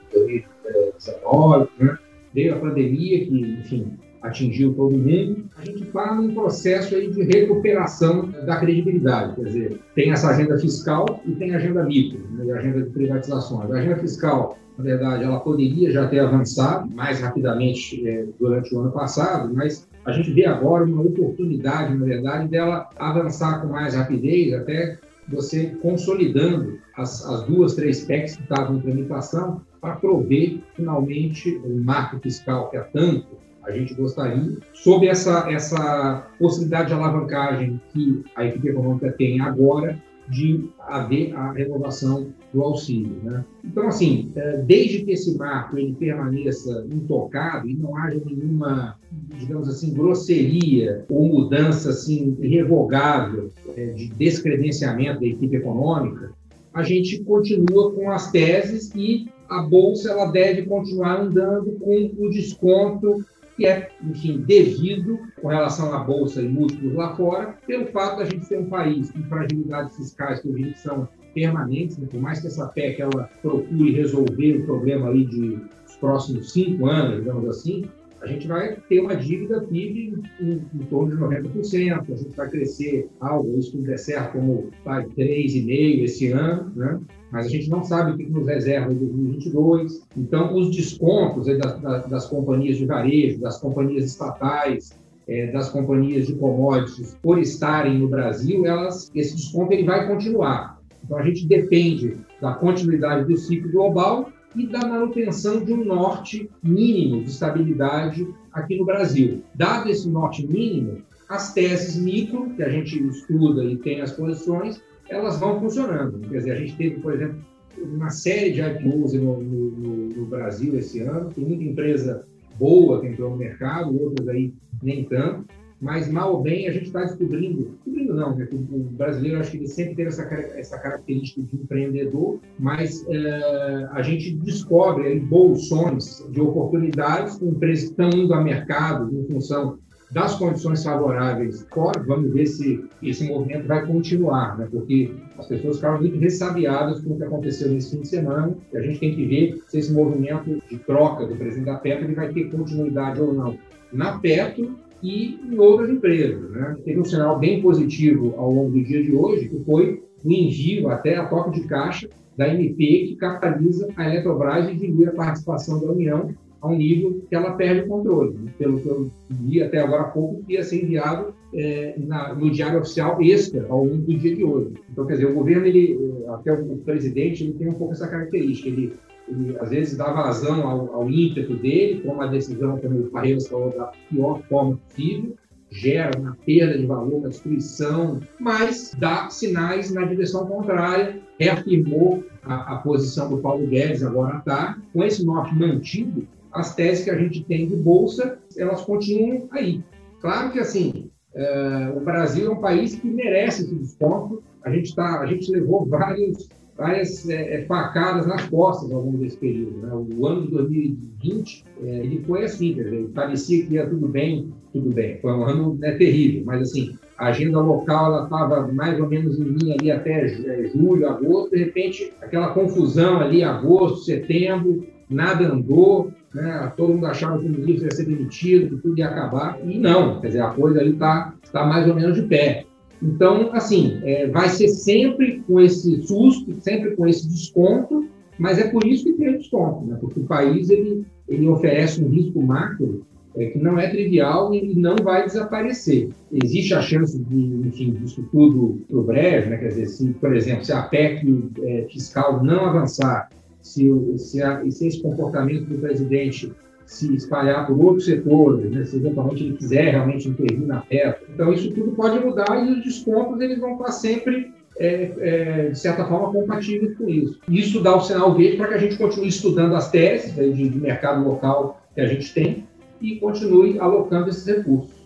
2019, 1.05 1.69
né? 1.79 1.99
veio 2.35 2.55
a 2.55 2.59
pandemia 2.59 3.25
que, 3.25 3.41
enfim, 3.61 3.99
atingiu 4.25 4.75
todo 4.75 4.97
mundo, 4.97 5.45
a 5.57 5.65
gente 5.65 5.85
está 5.85 6.15
num 6.15 6.35
processo 6.35 6.95
aí 6.95 7.11
de 7.11 7.23
recuperação 7.23 8.31
da 8.47 8.57
credibilidade. 8.57 9.37
Quer 9.37 9.45
dizer, 9.45 9.81
tem 9.95 10.11
essa 10.11 10.31
agenda 10.31 10.59
fiscal 10.59 11.21
e 11.27 11.33
tem 11.33 11.55
a 11.55 11.59
agenda 11.59 11.85
micro, 11.85 12.27
né, 12.33 12.53
a 12.53 12.59
agenda 12.59 12.83
de 12.83 12.91
privatizações. 12.91 13.71
A 13.71 13.75
agenda 13.75 13.97
fiscal, 13.99 14.59
na 14.79 14.85
verdade, 14.85 15.25
ela 15.25 15.41
poderia 15.41 15.93
já 15.93 16.09
ter 16.09 16.21
avançado 16.21 16.91
mais 16.91 17.21
rapidamente 17.21 18.07
é, 18.09 18.27
durante 18.41 18.75
o 18.75 18.81
ano 18.81 18.93
passado, 18.93 19.53
mas 19.55 19.87
a 20.07 20.13
gente 20.13 20.33
vê 20.33 20.47
agora 20.47 20.85
uma 20.85 21.03
oportunidade, 21.03 21.95
na 21.95 22.05
verdade, 22.05 22.49
dela 22.49 22.89
avançar 22.97 23.61
com 23.61 23.69
mais 23.69 23.95
rapidez, 23.95 24.55
até 24.55 24.99
você 25.29 25.67
consolidando 25.83 26.79
as, 26.97 27.25
as 27.27 27.43
duas, 27.45 27.75
três 27.75 28.05
PECs 28.05 28.37
que 28.37 28.43
estavam 28.43 28.77
em 28.77 28.81
tramitação 28.81 29.63
para 29.85 29.97
prover 29.97 30.61
finalmente 30.75 31.61
o 31.63 31.77
marco 31.85 32.19
fiscal 32.19 32.71
que 32.71 32.77
há 32.79 32.85
tanto 32.85 33.27
a 33.63 33.71
gente 33.71 33.93
gostaria, 33.95 34.59
sob 34.73 35.07
essa, 35.07 35.51
essa 35.51 36.27
possibilidade 36.39 36.89
de 36.89 36.95
alavancagem 36.95 37.81
que 37.93 38.23
a 38.35 38.47
equipe 38.47 38.69
econômica 38.69 39.13
tem 39.13 39.41
agora 39.41 39.99
de 40.29 40.71
haver 40.81 41.35
a 41.35 41.53
renovação 41.53 42.29
do 42.53 42.63
auxílio. 42.63 43.17
Né? 43.23 43.45
Então, 43.63 43.89
assim, 43.89 44.33
é, 44.37 44.59
desde 44.59 45.05
que 45.05 45.13
esse 45.13 45.37
marco 45.37 45.79
ele 45.79 45.95
permaneça 45.95 46.87
intocado 46.91 47.69
e 47.69 47.75
não 47.75 47.95
haja 47.97 48.21
nenhuma, 48.25 48.99
digamos 49.39 49.69
assim, 49.69 49.93
grosseria 49.93 51.05
ou 51.11 51.29
mudança 51.29 51.91
assim, 51.91 52.37
irrevogável 52.41 53.51
é, 53.77 53.87
de 53.89 54.09
descredenciamento 54.09 55.21
da 55.21 55.27
equipe 55.27 55.57
econômica, 55.57 56.33
a 56.73 56.83
gente 56.83 57.23
continua 57.23 57.93
com 57.93 58.11
as 58.11 58.31
teses 58.31 58.91
e 58.95 59.29
a 59.55 59.63
bolsa 59.63 60.11
ela 60.11 60.27
deve 60.27 60.63
continuar 60.63 61.21
andando 61.21 61.73
com 61.79 62.11
o 62.19 62.31
desconto 62.31 63.25
que 63.57 63.67
é, 63.67 63.89
enfim, 64.03 64.39
devido 64.39 65.21
com 65.41 65.47
relação 65.47 65.95
à 65.95 66.01
bolsa 66.01 66.43
e 66.43 66.49
múltiplos 66.49 66.93
lá 66.95 67.15
fora, 67.15 67.57
pelo 67.67 67.87
fato 67.87 68.19
da 68.19 68.25
gente 68.25 68.45
ser 68.47 68.59
um 68.59 68.67
país 68.67 69.13
com 69.13 69.23
fragilidades 69.25 69.97
fiscais 69.97 70.41
que 70.41 70.49
hoje 70.49 70.75
são 70.77 71.09
permanentes, 71.33 71.99
né? 71.99 72.09
por 72.11 72.21
mais 72.21 72.41
que 72.41 72.49
essa 72.49 72.67
PEC 72.67 73.03
ela 73.03 73.31
procure 73.41 73.93
resolver 73.93 74.57
o 74.59 74.67
problema 74.67 75.11
aí 75.11 75.25
de 75.25 75.61
os 75.87 75.97
próximos 75.97 76.53
cinco 76.53 76.87
anos, 76.87 77.19
digamos 77.19 77.49
assim, 77.49 77.85
a 78.21 78.27
gente 78.27 78.49
vai 78.49 78.77
ter 78.89 79.01
uma 79.01 79.15
dívida 79.15 79.61
PIB 79.61 80.25
em, 80.41 80.63
em 80.75 80.85
torno 80.87 81.15
de 81.15 81.23
90%, 81.23 82.13
a 82.13 82.17
gente 82.17 82.37
vai 82.37 82.49
crescer 82.49 83.09
algo, 83.21 83.57
isso 83.59 83.73
tudo 83.73 83.85
der 83.85 83.99
certo, 83.99 84.33
como 84.33 84.71
vai 84.85 85.05
3,5% 85.05 86.03
esse 86.03 86.33
ano, 86.33 86.73
né? 86.75 87.01
Mas 87.35 87.47
a 87.47 87.49
gente 87.49 87.69
não 87.69 87.83
sabe 87.83 88.13
o 88.13 88.17
que 88.17 88.31
nos 88.31 88.47
reserva 88.47 88.93
em 88.93 88.97
2022. 88.97 90.07
Então, 90.17 90.55
os 90.55 90.71
descontos 90.71 91.47
das, 91.47 91.81
das, 91.81 92.07
das 92.07 92.27
companhias 92.29 92.77
de 92.77 92.87
varejo, 92.87 93.41
das 93.41 93.61
companhias 93.61 94.05
estatais, 94.05 94.97
é, 95.27 95.51
das 95.51 95.69
companhias 95.69 96.29
de 96.29 96.35
commodities, 96.37 97.19
por 97.21 97.41
estarem 97.41 97.99
no 97.99 98.07
Brasil, 98.07 98.65
elas, 98.65 99.11
esse 99.13 99.35
desconto 99.35 99.73
ele 99.73 99.83
vai 99.83 100.07
continuar. 100.07 100.79
Então, 101.03 101.19
a 101.19 101.23
gente 101.25 101.45
depende 101.49 102.17
da 102.41 102.55
continuidade 102.55 103.27
do 103.27 103.37
ciclo 103.37 103.69
global 103.73 104.31
e 104.55 104.69
da 104.69 104.87
manutenção 104.87 105.65
de 105.65 105.73
um 105.73 105.85
norte 105.85 106.49
mínimo 106.63 107.25
de 107.25 107.31
estabilidade 107.31 108.29
aqui 108.53 108.79
no 108.79 108.85
Brasil. 108.85 109.43
Dado 109.57 109.91
esse 109.91 110.09
norte 110.09 110.47
mínimo, 110.47 110.99
as 111.29 111.53
teses 111.53 111.97
micro, 111.97 112.51
que 112.51 112.63
a 112.63 112.69
gente 112.69 112.97
estuda 113.09 113.65
e 113.65 113.77
tem 113.77 114.01
as 114.03 114.13
posições, 114.13 114.81
elas 115.09 115.39
vão 115.39 115.61
funcionando. 115.61 116.21
Quer 116.29 116.39
dizer, 116.39 116.53
a 116.53 116.57
gente 116.57 116.77
teve, 116.77 117.01
por 117.01 117.13
exemplo, 117.13 117.39
uma 117.79 118.11
série 118.11 118.53
de 118.53 118.61
IPOs 118.61 119.15
no, 119.15 119.43
no, 119.43 119.97
no 120.09 120.27
Brasil 120.27 120.77
esse 120.79 121.01
ano, 121.01 121.31
tem 121.31 121.45
muita 121.45 121.65
empresa 121.65 122.27
boa 122.59 123.01
que 123.01 123.09
entrou 123.09 123.31
no 123.31 123.37
mercado, 123.37 124.01
outras 124.01 124.29
aí 124.29 124.53
nem 124.83 125.05
tanto, 125.05 125.45
mas 125.81 126.09
mal 126.09 126.37
ou 126.37 126.43
bem 126.43 126.69
a 126.69 126.73
gente 126.73 126.87
está 126.87 127.01
descobrindo, 127.01 127.65
descobrindo 127.65 128.15
não, 128.15 128.35
né? 128.35 128.49
o 128.53 128.79
brasileiro 128.93 129.41
acho 129.41 129.51
que 129.51 129.57
ele 129.59 129.67
sempre 129.67 129.97
teve 129.97 130.09
essa, 130.09 130.23
essa 130.23 130.79
característica 130.79 131.43
de 131.43 131.63
empreendedor, 131.63 132.41
mas 132.59 133.05
é, 133.09 133.89
a 133.91 134.01
gente 134.01 134.37
descobre 134.37 135.09
aí 135.09 135.21
bolsões 135.21 136.25
de 136.31 136.41
oportunidades 136.41 137.37
com 137.37 137.49
empresas 137.49 137.85
que 137.85 137.91
estão 137.91 138.09
indo 138.11 138.33
ao 138.33 138.45
mercado 138.45 139.15
em 139.19 139.25
função 139.27 139.79
das 140.15 140.37
condições 140.37 140.85
favoráveis 140.85 141.67
fora, 141.75 142.01
vamos 142.07 142.33
ver 142.33 142.47
se 142.47 142.85
esse 143.03 143.27
movimento 143.27 143.67
vai 143.67 143.85
continuar, 143.85 144.57
né? 144.57 144.69
porque 144.71 145.13
as 145.37 145.49
pessoas 145.49 145.77
ficaram 145.77 146.01
muito 146.01 146.17
ressabiadas 146.21 147.01
com 147.01 147.15
o 147.15 147.17
que 147.17 147.25
aconteceu 147.25 147.69
nesse 147.73 147.91
fim 147.91 148.03
de 148.03 148.09
semana, 148.09 148.57
e 148.73 148.77
a 148.77 148.81
gente 148.81 149.01
tem 149.01 149.13
que 149.13 149.27
ver 149.27 149.61
se 149.67 149.79
esse 149.79 149.93
movimento 149.93 150.63
de 150.71 150.79
troca 150.79 151.27
do 151.27 151.35
presidente 151.35 151.67
da 151.67 151.79
Petro 151.79 152.15
vai 152.15 152.33
ter 152.33 152.49
continuidade 152.49 153.21
ou 153.21 153.35
não 153.35 153.59
na 153.93 154.17
Petro, 154.19 154.77
e 155.03 155.39
em 155.51 155.59
outras 155.59 155.91
empresas. 155.91 156.49
Né? 156.51 156.77
Teve 156.85 157.01
um 157.01 157.05
sinal 157.05 157.39
bem 157.39 157.61
positivo 157.61 158.35
ao 158.39 158.51
longo 158.51 158.71
do 158.71 158.83
dia 158.83 159.03
de 159.03 159.13
hoje, 159.15 159.49
que 159.49 159.63
foi 159.65 160.03
o 160.25 160.33
envio 160.33 160.89
até 160.89 161.17
a 161.17 161.27
toque 161.27 161.61
de 161.61 161.67
caixa 161.67 162.09
da 162.39 162.49
MP, 162.49 163.09
que 163.09 163.17
capitaliza 163.17 163.89
a 163.97 164.09
Eletrobras 164.09 164.69
e 164.69 164.75
dilui 164.75 165.07
a 165.07 165.13
participação 165.13 165.81
da 165.81 165.91
União 165.91 166.35
a 166.65 166.69
um 166.69 166.77
nível 166.77 167.23
que 167.29 167.35
ela 167.35 167.53
perde 167.53 167.83
o 167.83 167.89
controle. 167.89 168.35
Pelo 168.59 168.81
que 168.81 168.89
eu 168.89 169.11
vi 169.31 169.63
até 169.63 169.81
agora 169.81 170.05
há 170.05 170.09
pouco, 170.09 170.43
ia 170.49 170.63
ser 170.63 170.83
enviado 170.83 171.35
é, 171.53 171.95
na, 171.99 172.35
no 172.35 172.51
Diário 172.51 172.81
Oficial 172.81 173.21
extra 173.21 173.67
ao 173.69 173.85
longo 173.85 173.99
do 173.99 174.19
dia 174.19 174.35
de 174.35 174.43
hoje. 174.43 174.73
Então, 174.91 175.07
quer 175.07 175.15
dizer, 175.15 175.27
o 175.27 175.35
governo, 175.35 175.67
ele, 175.67 175.99
até 176.29 176.53
o 176.55 176.77
presidente, 176.79 177.45
ele 177.45 177.53
tem 177.53 177.69
um 177.69 177.75
pouco 177.75 177.93
essa 177.93 178.09
característica. 178.09 178.69
Ele, 178.69 178.95
ele 179.29 179.57
às 179.61 179.69
vezes 179.69 179.97
dá 179.97 180.11
vazão 180.11 180.67
ao, 180.67 180.95
ao 180.95 181.11
ímpeto 181.11 181.55
dele, 181.55 182.01
toma 182.01 182.25
a 182.25 182.29
decisão, 182.29 182.79
como 182.79 182.99
o 182.99 183.11
Parreiras 183.11 183.47
falou, 183.47 183.71
da 183.71 183.93
pior 184.09 184.41
forma 184.49 184.79
possível, 184.89 185.37
gera 185.71 186.19
uma 186.19 186.37
perda 186.47 186.79
de 186.79 186.87
valor, 186.87 187.19
uma 187.19 187.29
destruição, 187.29 188.21
mas 188.41 188.95
dá 188.99 189.29
sinais 189.29 189.93
na 189.93 190.05
direção 190.05 190.47
contrária, 190.47 191.21
reafirmou 191.39 192.25
a, 192.43 192.75
a 192.75 192.77
posição 192.79 193.29
do 193.29 193.39
Paulo 193.39 193.67
Guedes 193.67 194.03
agora 194.03 194.39
está, 194.39 194.79
com 194.93 195.03
esse 195.03 195.25
norte 195.25 195.55
mantido, 195.55 196.27
as 196.55 196.75
teses 196.75 197.05
que 197.05 197.11
a 197.11 197.19
gente 197.19 197.45
tem 197.45 197.67
de 197.67 197.77
bolsa, 197.77 198.39
elas 198.57 198.83
continuam 198.83 199.49
aí. 199.51 199.83
Claro 200.21 200.53
que, 200.53 200.61
assim, 200.61 201.11
é, 201.35 201.93
o 201.95 202.01
Brasil 202.01 202.47
é 202.47 202.51
um 202.51 202.61
país 202.61 202.95
que 202.95 203.07
merece 203.09 203.65
esse 203.65 203.75
desconto. 203.75 204.43
A 204.65 204.71
gente, 204.71 204.95
tá, 204.95 205.21
a 205.21 205.27
gente 205.27 205.51
levou 205.51 205.85
vários, 205.85 206.49
várias 206.77 207.29
é, 207.29 207.57
é 207.57 207.65
facadas 207.67 208.27
nas 208.27 208.47
costas 208.47 208.91
ao 208.93 209.03
longo 209.03 209.19
desse 209.19 209.37
período. 209.37 209.79
Né? 209.79 209.93
O 209.93 210.27
ano 210.27 210.43
de 210.43 210.53
2020 210.53 211.65
é, 211.83 211.99
ele 211.99 212.23
foi 212.25 212.45
assim, 212.45 212.75
quer 212.75 212.85
dizer, 212.85 213.09
parecia 213.15 213.67
que 213.67 213.75
ia 213.75 213.87
tudo 213.87 214.09
bem, 214.09 214.53
tudo 214.73 214.91
bem. 214.91 215.19
Foi 215.21 215.33
um 215.33 215.45
ano 215.45 215.75
né, 215.75 215.93
terrível, 215.93 216.45
mas 216.47 216.63
assim, 216.63 216.97
a 217.19 217.27
agenda 217.27 217.61
local 217.61 218.25
estava 218.25 218.73
mais 218.73 218.99
ou 219.01 219.09
menos 219.09 219.39
em 219.39 219.45
linha 219.45 219.77
ali 219.79 219.91
até 219.91 220.27
é, 220.27 220.71
julho, 220.75 221.09
agosto, 221.09 221.51
de 221.51 221.65
repente 221.65 222.13
aquela 222.21 222.49
confusão 222.55 223.21
ali, 223.21 223.43
agosto, 223.43 224.05
setembro, 224.05 224.87
nada 225.09 225.47
andou, 225.47 226.11
né? 226.35 226.73
todo 226.77 226.95
mundo 226.95 227.07
achava 227.07 227.39
que 227.39 227.47
o 227.47 227.51
ministro 227.51 227.85
ia 227.85 227.95
ser 227.95 228.07
demitido, 228.07 228.77
que 228.77 228.83
tudo 228.83 228.99
ia 228.99 229.09
acabar, 229.09 229.59
e 229.65 229.79
não, 229.79 230.21
quer 230.21 230.29
dizer, 230.29 230.41
a 230.41 230.51
coisa 230.51 230.81
ali 230.81 230.93
está 230.93 231.35
tá 231.53 231.65
mais 231.65 231.89
ou 231.89 231.95
menos 231.95 232.15
de 232.17 232.23
pé. 232.23 232.65
Então, 233.03 233.51
assim, 233.53 234.01
é, 234.03 234.27
vai 234.29 234.49
ser 234.49 234.69
sempre 234.69 235.43
com 235.47 235.61
esse 235.61 236.03
susto, 236.07 236.55
sempre 236.61 236.97
com 236.97 237.07
esse 237.07 237.29
desconto, 237.29 238.09
mas 238.39 238.59
é 238.59 238.69
por 238.69 238.85
isso 238.85 239.05
que 239.05 239.13
tem 239.13 239.37
desconto, 239.37 239.87
né? 239.87 239.97
porque 240.01 240.21
o 240.21 240.25
país 240.25 240.71
ele, 240.71 241.05
ele 241.29 241.47
oferece 241.47 242.03
um 242.03 242.09
risco 242.09 242.43
macro 242.43 243.05
é, 243.37 243.47
que 243.47 243.59
não 243.59 243.79
é 243.79 243.89
trivial 243.89 244.55
e 244.55 244.75
não 244.75 244.97
vai 244.97 245.27
desaparecer. 245.27 246.09
Existe 246.33 246.75
a 246.75 246.81
chance 246.81 247.19
de, 247.19 247.37
enfim, 247.67 247.93
disso 247.93 248.27
tudo 248.33 248.81
para 248.89 248.99
o 248.99 249.03
breve, 249.03 249.51
né? 249.51 249.57
quer 249.59 249.69
dizer, 249.69 249.87
se, 249.87 250.09
por 250.15 250.35
exemplo, 250.35 250.65
se 250.65 250.73
a 250.73 250.83
PEC 250.83 251.51
é, 251.63 251.87
fiscal 251.91 252.43
não 252.43 252.67
avançar 252.67 253.29
se, 253.65 253.91
se, 254.19 254.43
a, 254.43 254.63
se 254.71 254.87
esse 254.87 255.03
comportamento 255.03 255.65
do 255.65 255.79
presidente 255.79 256.53
se 256.85 257.15
espalhar 257.15 257.67
por 257.67 257.83
outros 257.83 258.05
setores, 258.05 258.71
né, 258.71 258.85
se 258.85 258.97
eventualmente 258.97 259.43
ele 259.43 259.57
quiser 259.57 259.91
realmente 259.91 260.29
intervir 260.29 260.67
na 260.67 260.83
PEP. 260.83 261.25
Então, 261.33 261.51
isso 261.51 261.73
tudo 261.73 261.93
pode 261.93 262.23
mudar 262.23 262.63
e 262.63 262.71
os 262.71 262.85
descontos 262.85 263.41
eles 263.41 263.59
vão 263.59 263.73
estar 263.73 263.91
sempre, 263.91 264.53
é, 264.79 265.13
é, 265.19 265.69
de 265.71 265.79
certa 265.79 266.05
forma, 266.05 266.31
compatíveis 266.31 266.95
com 266.99 267.09
isso. 267.09 267.41
Isso 267.49 267.83
dá 267.83 267.97
o 267.97 268.03
sinal 268.03 268.35
verde 268.35 268.59
para 268.59 268.69
que 268.69 268.75
a 268.75 268.79
gente 268.79 268.99
continue 268.99 269.29
estudando 269.29 269.75
as 269.75 269.91
teses 269.91 270.37
né, 270.37 270.47
de, 270.47 270.69
de 270.69 270.79
mercado 270.79 271.27
local 271.27 271.81
que 271.95 272.03
a 272.03 272.07
gente 272.07 272.35
tem 272.35 272.67
e 273.01 273.17
continue 273.17 273.79
alocando 273.79 274.29
esses 274.29 274.45
recursos 274.47 275.04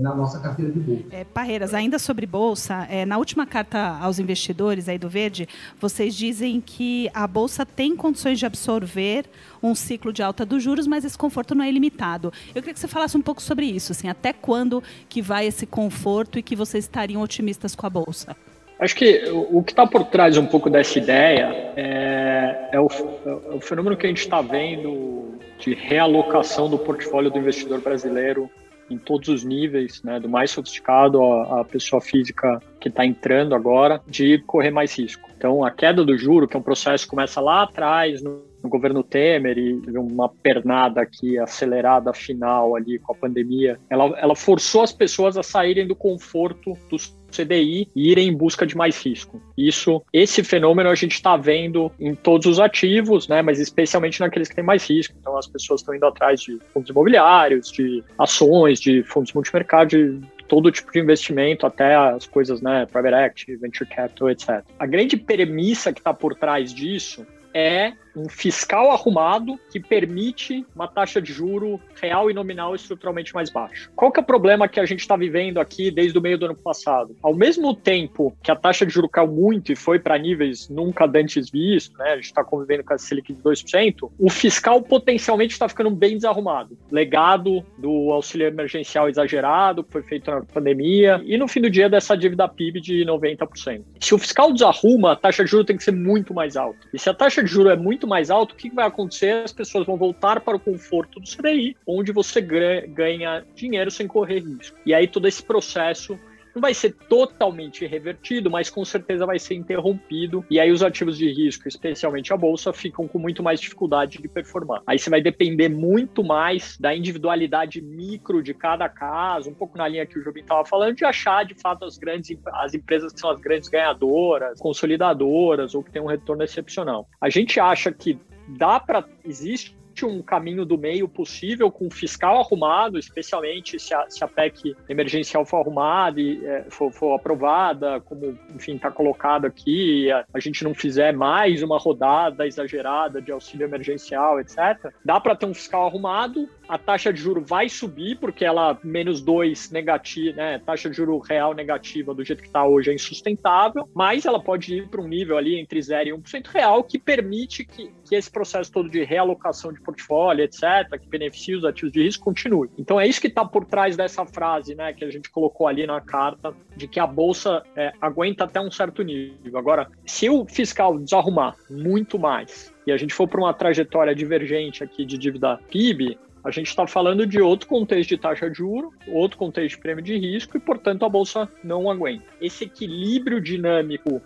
na 0.00 0.14
nossa 0.14 0.38
carteira 0.38 0.70
de 0.70 0.78
bolsa. 0.78 1.04
É, 1.10 1.24
Parreiras, 1.24 1.74
ainda 1.74 1.98
sobre 1.98 2.26
bolsa, 2.26 2.86
é, 2.90 3.04
na 3.04 3.18
última 3.18 3.46
carta 3.46 3.98
aos 4.00 4.18
investidores 4.18 4.88
aí 4.88 4.98
do 4.98 5.08
Verde, 5.08 5.48
vocês 5.80 6.14
dizem 6.14 6.60
que 6.60 7.10
a 7.12 7.26
bolsa 7.26 7.66
tem 7.66 7.96
condições 7.96 8.38
de 8.38 8.46
absorver 8.46 9.24
um 9.62 9.74
ciclo 9.74 10.12
de 10.12 10.22
alta 10.22 10.44
dos 10.46 10.62
juros, 10.62 10.86
mas 10.86 11.04
esse 11.04 11.18
conforto 11.18 11.54
não 11.54 11.64
é 11.64 11.68
ilimitado. 11.68 12.32
Eu 12.48 12.62
queria 12.62 12.74
que 12.74 12.80
você 12.80 12.88
falasse 12.88 13.16
um 13.16 13.22
pouco 13.22 13.42
sobre 13.42 13.66
isso, 13.66 13.92
assim, 13.92 14.08
até 14.08 14.32
quando 14.32 14.82
que 15.08 15.20
vai 15.20 15.46
esse 15.46 15.66
conforto 15.66 16.38
e 16.38 16.42
que 16.42 16.54
vocês 16.54 16.84
estariam 16.84 17.20
otimistas 17.22 17.74
com 17.74 17.86
a 17.86 17.90
bolsa? 17.90 18.36
Acho 18.78 18.96
que 18.96 19.30
o 19.30 19.62
que 19.62 19.70
está 19.72 19.86
por 19.86 20.04
trás 20.06 20.36
um 20.36 20.46
pouco 20.46 20.68
dessa 20.68 20.98
ideia 20.98 21.72
é, 21.76 22.70
é, 22.72 22.80
o, 22.80 22.88
é 23.24 23.54
o 23.54 23.60
fenômeno 23.60 23.96
que 23.96 24.06
a 24.06 24.08
gente 24.08 24.18
está 24.18 24.40
vendo 24.42 25.38
de 25.58 25.72
realocação 25.72 26.68
do 26.68 26.76
portfólio 26.76 27.30
do 27.30 27.38
investidor 27.38 27.80
brasileiro 27.80 28.50
em 28.90 28.98
todos 28.98 29.28
os 29.28 29.44
níveis, 29.44 30.02
né, 30.02 30.20
do 30.20 30.28
mais 30.28 30.50
sofisticado 30.50 31.22
à, 31.22 31.64
pessoa 31.64 32.00
física 32.00 32.60
que 32.80 32.88
está 32.88 33.04
entrando 33.06 33.54
agora, 33.54 34.00
de 34.06 34.38
correr 34.46 34.70
mais 34.70 34.96
risco. 34.96 35.30
Então, 35.36 35.64
a 35.64 35.70
queda 35.70 36.04
do 36.04 36.16
juro, 36.16 36.46
que 36.46 36.56
é 36.56 36.60
um 36.60 36.62
processo 36.62 37.04
que 37.04 37.10
começa 37.10 37.40
lá 37.40 37.62
atrás, 37.62 38.22
no, 38.22 38.51
no 38.62 38.68
governo 38.68 39.02
Temer, 39.02 39.58
e 39.58 39.80
uma 39.96 40.28
pernada 40.28 41.00
aqui 41.00 41.38
acelerada 41.38 42.12
final 42.12 42.76
ali 42.76 42.98
com 42.98 43.12
a 43.12 43.16
pandemia, 43.16 43.78
ela, 43.90 44.16
ela 44.18 44.36
forçou 44.36 44.82
as 44.82 44.92
pessoas 44.92 45.36
a 45.36 45.42
saírem 45.42 45.86
do 45.86 45.94
conforto 45.94 46.76
dos 46.88 47.14
CDI 47.32 47.88
e 47.96 48.10
irem 48.10 48.28
em 48.28 48.36
busca 48.36 48.66
de 48.66 48.76
mais 48.76 49.02
risco. 49.02 49.40
Isso, 49.56 50.02
esse 50.12 50.44
fenômeno 50.44 50.90
a 50.90 50.94
gente 50.94 51.12
está 51.12 51.36
vendo 51.36 51.90
em 51.98 52.14
todos 52.14 52.46
os 52.46 52.60
ativos, 52.60 53.26
né, 53.26 53.40
mas 53.40 53.58
especialmente 53.58 54.20
naqueles 54.20 54.48
que 54.48 54.54
têm 54.54 54.64
mais 54.64 54.88
risco. 54.88 55.14
Então 55.18 55.36
as 55.36 55.46
pessoas 55.46 55.80
estão 55.80 55.94
indo 55.94 56.06
atrás 56.06 56.40
de 56.40 56.58
fundos 56.72 56.90
imobiliários, 56.90 57.72
de 57.72 58.04
ações, 58.18 58.78
de 58.78 59.02
fundos 59.04 59.32
multimercado, 59.32 59.88
de 59.90 60.20
todo 60.46 60.70
tipo 60.70 60.92
de 60.92 61.00
investimento, 61.00 61.66
até 61.66 61.94
as 61.96 62.26
coisas, 62.26 62.60
né, 62.60 62.86
private 62.86 63.14
equity, 63.14 63.56
venture 63.56 63.88
capital, 63.88 64.30
etc. 64.30 64.62
A 64.78 64.86
grande 64.86 65.16
premissa 65.16 65.92
que 65.92 66.00
está 66.00 66.12
por 66.12 66.34
trás 66.34 66.74
disso 66.74 67.26
é 67.54 67.92
um 68.16 68.28
fiscal 68.28 68.90
arrumado 68.90 69.58
que 69.70 69.80
permite 69.80 70.64
uma 70.74 70.86
taxa 70.86 71.20
de 71.20 71.32
juro 71.32 71.80
real 72.00 72.30
e 72.30 72.34
nominal 72.34 72.74
estruturalmente 72.74 73.34
mais 73.34 73.50
baixa. 73.50 73.90
Qual 73.96 74.12
que 74.12 74.20
é 74.20 74.22
o 74.22 74.26
problema 74.26 74.68
que 74.68 74.80
a 74.80 74.86
gente 74.86 75.00
está 75.00 75.16
vivendo 75.16 75.58
aqui 75.58 75.90
desde 75.90 76.18
o 76.18 76.22
meio 76.22 76.38
do 76.38 76.46
ano 76.46 76.54
passado? 76.54 77.16
Ao 77.22 77.34
mesmo 77.34 77.74
tempo 77.74 78.36
que 78.42 78.50
a 78.50 78.56
taxa 78.56 78.84
de 78.84 78.92
juro 78.92 79.08
caiu 79.08 79.28
muito 79.28 79.72
e 79.72 79.76
foi 79.76 79.98
para 79.98 80.18
níveis 80.18 80.68
nunca 80.68 81.10
antes 81.14 81.50
vistos, 81.50 81.96
né? 81.98 82.12
a 82.12 82.16
gente 82.16 82.26
está 82.26 82.42
convivendo 82.42 82.84
com 82.84 82.94
a 82.94 82.98
Selic 82.98 83.32
de 83.32 83.42
2%, 83.42 84.10
o 84.18 84.30
fiscal 84.30 84.82
potencialmente 84.82 85.52
está 85.52 85.68
ficando 85.68 85.90
bem 85.90 86.16
desarrumado. 86.16 86.76
Legado 86.90 87.64
do 87.78 88.10
auxílio 88.12 88.46
emergencial 88.46 89.08
exagerado 89.08 89.84
que 89.84 89.92
foi 89.92 90.02
feito 90.02 90.30
na 90.30 90.42
pandemia 90.42 91.20
e 91.24 91.36
no 91.36 91.46
fim 91.46 91.60
do 91.60 91.70
dia 91.70 91.88
dessa 91.88 92.16
dívida 92.16 92.48
PIB 92.48 92.80
de 92.80 93.04
90%. 93.04 93.82
Se 94.00 94.14
o 94.14 94.18
fiscal 94.18 94.52
desarruma, 94.52 95.12
a 95.12 95.16
taxa 95.16 95.44
de 95.44 95.50
juro 95.50 95.64
tem 95.64 95.76
que 95.76 95.84
ser 95.84 95.92
muito 95.92 96.34
mais 96.34 96.56
alta. 96.56 96.78
E 96.92 96.98
se 96.98 97.08
a 97.08 97.14
taxa 97.14 97.41
de 97.42 97.50
juro 97.50 97.68
é 97.68 97.76
muito 97.76 98.06
mais 98.06 98.30
alto, 98.30 98.52
o 98.52 98.56
que 98.56 98.70
vai 98.70 98.86
acontecer? 98.86 99.44
As 99.44 99.52
pessoas 99.52 99.86
vão 99.86 99.96
voltar 99.96 100.40
para 100.40 100.56
o 100.56 100.60
conforto 100.60 101.20
do 101.20 101.28
CDI, 101.28 101.76
onde 101.86 102.12
você 102.12 102.40
ganha 102.40 103.44
dinheiro 103.54 103.90
sem 103.90 104.06
correr 104.06 104.40
risco. 104.40 104.78
E 104.84 104.94
aí 104.94 105.06
todo 105.06 105.26
esse 105.26 105.42
processo 105.42 106.18
não 106.54 106.60
vai 106.60 106.74
ser 106.74 106.92
totalmente 107.08 107.86
revertido, 107.86 108.50
mas 108.50 108.70
com 108.70 108.84
certeza 108.84 109.26
vai 109.26 109.38
ser 109.38 109.54
interrompido. 109.54 110.44
E 110.50 110.60
aí 110.60 110.70
os 110.70 110.82
ativos 110.82 111.16
de 111.16 111.32
risco, 111.32 111.68
especialmente 111.68 112.32
a 112.32 112.36
bolsa, 112.36 112.72
ficam 112.72 113.08
com 113.08 113.18
muito 113.18 113.42
mais 113.42 113.60
dificuldade 113.60 114.18
de 114.18 114.28
performar. 114.28 114.82
Aí 114.86 114.98
você 114.98 115.10
vai 115.10 115.20
depender 115.20 115.68
muito 115.68 116.22
mais 116.22 116.76
da 116.78 116.94
individualidade 116.94 117.80
micro 117.80 118.42
de 118.42 118.54
cada 118.54 118.88
caso, 118.88 119.50
um 119.50 119.54
pouco 119.54 119.78
na 119.78 119.88
linha 119.88 120.06
que 120.06 120.18
o 120.18 120.22
Jobim 120.22 120.40
estava 120.40 120.64
falando, 120.64 120.96
de 120.96 121.04
achar 121.04 121.44
de 121.44 121.54
fato 121.54 121.84
as 121.84 121.98
grandes 121.98 122.36
as 122.52 122.74
empresas 122.74 123.12
que 123.12 123.20
são 123.20 123.30
as 123.30 123.40
grandes 123.40 123.68
ganhadoras, 123.68 124.58
consolidadoras 124.58 125.74
ou 125.74 125.82
que 125.82 125.90
têm 125.90 126.02
um 126.02 126.06
retorno 126.06 126.42
excepcional. 126.42 127.08
A 127.20 127.28
gente 127.28 127.58
acha 127.58 127.90
que 127.92 128.18
dá 128.48 128.78
para 128.80 129.04
existe 129.24 129.76
um 130.04 130.22
caminho 130.22 130.64
do 130.64 130.78
meio 130.78 131.08
possível 131.08 131.70
com 131.70 131.90
fiscal 131.90 132.40
arrumado, 132.40 132.98
especialmente 132.98 133.78
se 133.78 133.94
a, 133.94 134.08
se 134.08 134.24
a 134.24 134.28
PEC 134.28 134.74
emergencial 134.88 135.44
for 135.44 135.58
arrumada 135.58 136.20
e 136.20 136.44
é, 136.44 136.64
for, 136.70 136.90
for, 136.90 137.14
aprovada, 137.14 138.00
como, 138.00 138.38
enfim, 138.54 138.76
está 138.76 138.90
colocado 138.90 139.46
aqui, 139.46 140.10
a, 140.10 140.24
a, 140.32 140.40
gente 140.40 140.64
não 140.64 140.74
fizer 140.74 141.12
mais 141.12 141.62
uma 141.62 141.78
rodada 141.78 142.46
exagerada 142.46 143.20
de 143.20 143.30
auxílio 143.30 143.66
emergencial, 143.66 144.40
etc. 144.40 144.92
Dá 145.04 145.20
para 145.20 145.36
ter 145.36 145.46
um 145.46 145.54
fiscal 145.54 145.86
arrumado, 145.86 146.48
a 146.72 146.78
taxa 146.78 147.12
de 147.12 147.20
juro 147.20 147.44
vai 147.44 147.68
subir, 147.68 148.16
porque 148.16 148.46
ela, 148.46 148.78
menos 148.82 149.20
2 149.20 149.70
negativa, 149.72 150.34
né, 150.34 150.58
taxa 150.58 150.88
de 150.88 150.96
juro 150.96 151.18
real 151.18 151.52
negativa 151.52 152.14
do 152.14 152.24
jeito 152.24 152.40
que 152.40 152.48
está 152.48 152.64
hoje 152.64 152.90
é 152.90 152.94
insustentável, 152.94 153.86
mas 153.92 154.24
ela 154.24 154.42
pode 154.42 154.76
ir 154.76 154.88
para 154.88 155.02
um 155.02 155.06
nível 155.06 155.36
ali 155.36 155.60
entre 155.60 155.82
0 155.82 156.08
e 156.08 156.12
1% 156.12 156.46
real, 156.46 156.82
que 156.82 156.98
permite 156.98 157.62
que, 157.62 157.92
que 158.08 158.14
esse 158.14 158.30
processo 158.30 158.72
todo 158.72 158.88
de 158.88 159.04
realocação 159.04 159.70
de 159.70 159.82
portfólio, 159.82 160.44
etc., 160.44 160.98
que 160.98 161.06
beneficia 161.10 161.58
os 161.58 161.64
ativos 161.66 161.92
de 161.92 162.04
risco, 162.04 162.24
continue. 162.24 162.70
Então 162.78 162.98
é 162.98 163.06
isso 163.06 163.20
que 163.20 163.26
está 163.26 163.44
por 163.44 163.66
trás 163.66 163.94
dessa 163.94 164.24
frase, 164.24 164.74
né, 164.74 164.94
que 164.94 165.04
a 165.04 165.10
gente 165.10 165.28
colocou 165.28 165.68
ali 165.68 165.86
na 165.86 166.00
carta, 166.00 166.54
de 166.74 166.88
que 166.88 166.98
a 166.98 167.06
bolsa 167.06 167.62
é, 167.76 167.92
aguenta 168.00 168.44
até 168.44 168.58
um 168.58 168.70
certo 168.70 169.02
nível. 169.02 169.58
Agora, 169.58 169.90
se 170.06 170.30
o 170.30 170.46
fiscal 170.46 170.98
desarrumar 170.98 171.54
muito 171.68 172.18
mais 172.18 172.72
e 172.86 172.92
a 172.92 172.96
gente 172.96 173.12
for 173.12 173.28
para 173.28 173.40
uma 173.40 173.52
trajetória 173.52 174.14
divergente 174.14 174.82
aqui 174.82 175.04
de 175.04 175.18
dívida 175.18 175.60
PIB, 175.70 176.18
a 176.44 176.50
gente 176.50 176.68
está 176.68 176.86
falando 176.86 177.26
de 177.26 177.40
outro 177.40 177.68
contexto 177.68 178.10
de 178.10 178.18
taxa 178.18 178.50
de 178.50 178.58
juro, 178.58 178.92
outro 179.06 179.38
contexto 179.38 179.76
de 179.76 179.82
prêmio 179.82 180.02
de 180.02 180.16
risco 180.16 180.56
e, 180.56 180.60
portanto, 180.60 181.04
a 181.04 181.08
bolsa 181.08 181.48
não 181.62 181.90
aguenta. 181.90 182.24
Esse 182.40 182.64
equilíbrio 182.64 183.40
dinâmico 183.40 184.20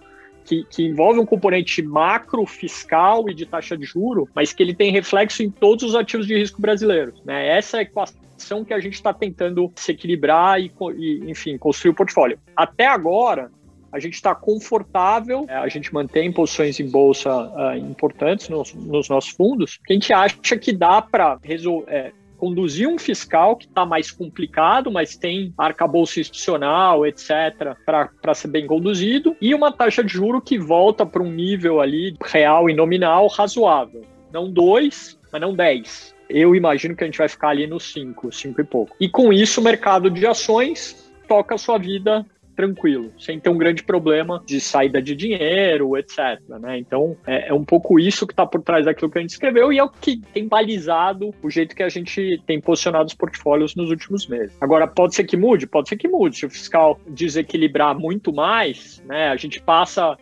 que, 0.44 0.64
que, 0.70 0.84
envolve 0.84 1.18
um 1.20 1.26
componente 1.26 1.82
macro, 1.82 2.46
fiscal 2.46 3.28
e 3.28 3.34
de 3.34 3.44
taxa 3.44 3.76
de 3.76 3.84
juro, 3.84 4.28
mas 4.34 4.52
que 4.52 4.62
ele 4.62 4.74
tem 4.74 4.92
reflexo 4.92 5.42
em 5.42 5.50
todos 5.50 5.84
os 5.84 5.94
ativos 5.94 6.26
de 6.26 6.38
risco 6.38 6.60
brasileiros. 6.60 7.20
Né? 7.24 7.48
Essa 7.48 7.78
é 7.78 7.80
a 7.80 7.82
equação 7.82 8.64
que 8.64 8.72
a 8.72 8.80
gente 8.80 8.94
está 8.94 9.12
tentando 9.12 9.70
se 9.74 9.92
equilibrar 9.92 10.60
e, 10.60 10.72
e, 10.96 11.30
enfim, 11.30 11.58
construir 11.58 11.90
o 11.90 11.94
portfólio. 11.94 12.38
Até 12.56 12.86
agora, 12.86 13.50
a 13.96 14.00
gente 14.00 14.14
está 14.14 14.34
confortável, 14.34 15.46
é, 15.48 15.54
a 15.54 15.68
gente 15.68 15.92
mantém 15.92 16.30
posições 16.30 16.78
em 16.78 16.88
bolsa 16.88 17.30
uh, 17.32 17.76
importantes 17.76 18.48
nos, 18.50 18.74
nos, 18.74 19.08
nossos 19.08 19.30
fundos, 19.30 19.78
a 19.88 19.92
gente 19.92 20.12
acha 20.12 20.56
que 20.56 20.72
dá 20.72 21.00
para 21.00 21.38
resolver. 21.42 21.90
É, 21.90 22.12
conduzir 22.36 22.86
um 22.86 22.98
fiscal 22.98 23.56
que 23.56 23.64
está 23.64 23.86
mais 23.86 24.10
complicado, 24.10 24.90
mas 24.90 25.16
tem 25.16 25.54
arcabouço 25.56 26.20
institucional, 26.20 27.06
etc., 27.06 27.74
para 27.82 28.34
ser 28.34 28.48
bem 28.48 28.66
conduzido, 28.66 29.34
e 29.40 29.54
uma 29.54 29.72
taxa 29.72 30.04
de 30.04 30.12
juro 30.12 30.38
que 30.38 30.58
volta 30.58 31.06
para 31.06 31.22
um 31.22 31.32
nível 31.32 31.80
ali 31.80 32.14
real 32.22 32.68
e 32.68 32.74
nominal 32.74 33.26
razoável. 33.28 34.02
Não 34.30 34.50
dois, 34.50 35.18
mas 35.32 35.40
não 35.40 35.54
dez. 35.54 36.14
Eu 36.28 36.54
imagino 36.54 36.94
que 36.94 37.04
a 37.04 37.06
gente 37.06 37.16
vai 37.16 37.28
ficar 37.28 37.48
ali 37.48 37.66
no 37.66 37.80
cinco, 37.80 38.30
cinco 38.30 38.60
e 38.60 38.64
pouco. 38.64 38.94
E 39.00 39.08
com 39.08 39.32
isso, 39.32 39.62
o 39.62 39.64
mercado 39.64 40.10
de 40.10 40.26
ações 40.26 41.10
toca 41.26 41.54
a 41.54 41.58
sua 41.58 41.78
vida 41.78 42.24
tranquilo, 42.56 43.12
sem 43.18 43.38
ter 43.38 43.50
um 43.50 43.58
grande 43.58 43.84
problema 43.84 44.42
de 44.46 44.60
saída 44.60 45.00
de 45.02 45.14
dinheiro, 45.14 45.96
etc. 45.96 46.40
Né? 46.48 46.78
Então, 46.78 47.16
é, 47.26 47.48
é, 47.48 47.54
um 47.54 47.64
pouco 47.64 48.00
isso 48.00 48.26
que 48.26 48.32
está 48.32 48.46
por 48.46 48.62
trás 48.62 48.86
daquilo 48.86 49.10
que 49.10 49.18
a 49.18 49.20
gente 49.20 49.30
escreveu 49.30 49.72
e 49.72 49.78
é 49.78 49.84
o 49.84 49.90
que 49.90 50.20
tem 50.32 50.48
balizado 50.48 51.34
o 51.42 51.50
jeito 51.50 51.76
que 51.76 51.82
a 51.82 51.88
gente 51.88 52.42
tem 52.46 52.60
posicionado 52.60 53.06
os 53.06 53.14
portfólios 53.14 53.74
nos 53.76 53.90
últimos 53.90 54.26
meses. 54.26 54.56
Agora, 54.60 54.86
pode 54.86 55.14
ser 55.14 55.24
que 55.24 55.36
mude? 55.36 55.66
Pode 55.66 55.88
ser 55.88 55.96
que 55.96 56.08
mude. 56.08 56.36
Se 56.38 56.46
o 56.46 56.50
fiscal 56.50 56.98
desequilibrar 57.06 57.98
muito 57.98 58.32
mais, 58.32 59.02
né, 59.06 59.28
a 59.28 59.36
gente 59.36 59.60
passa 59.60 60.16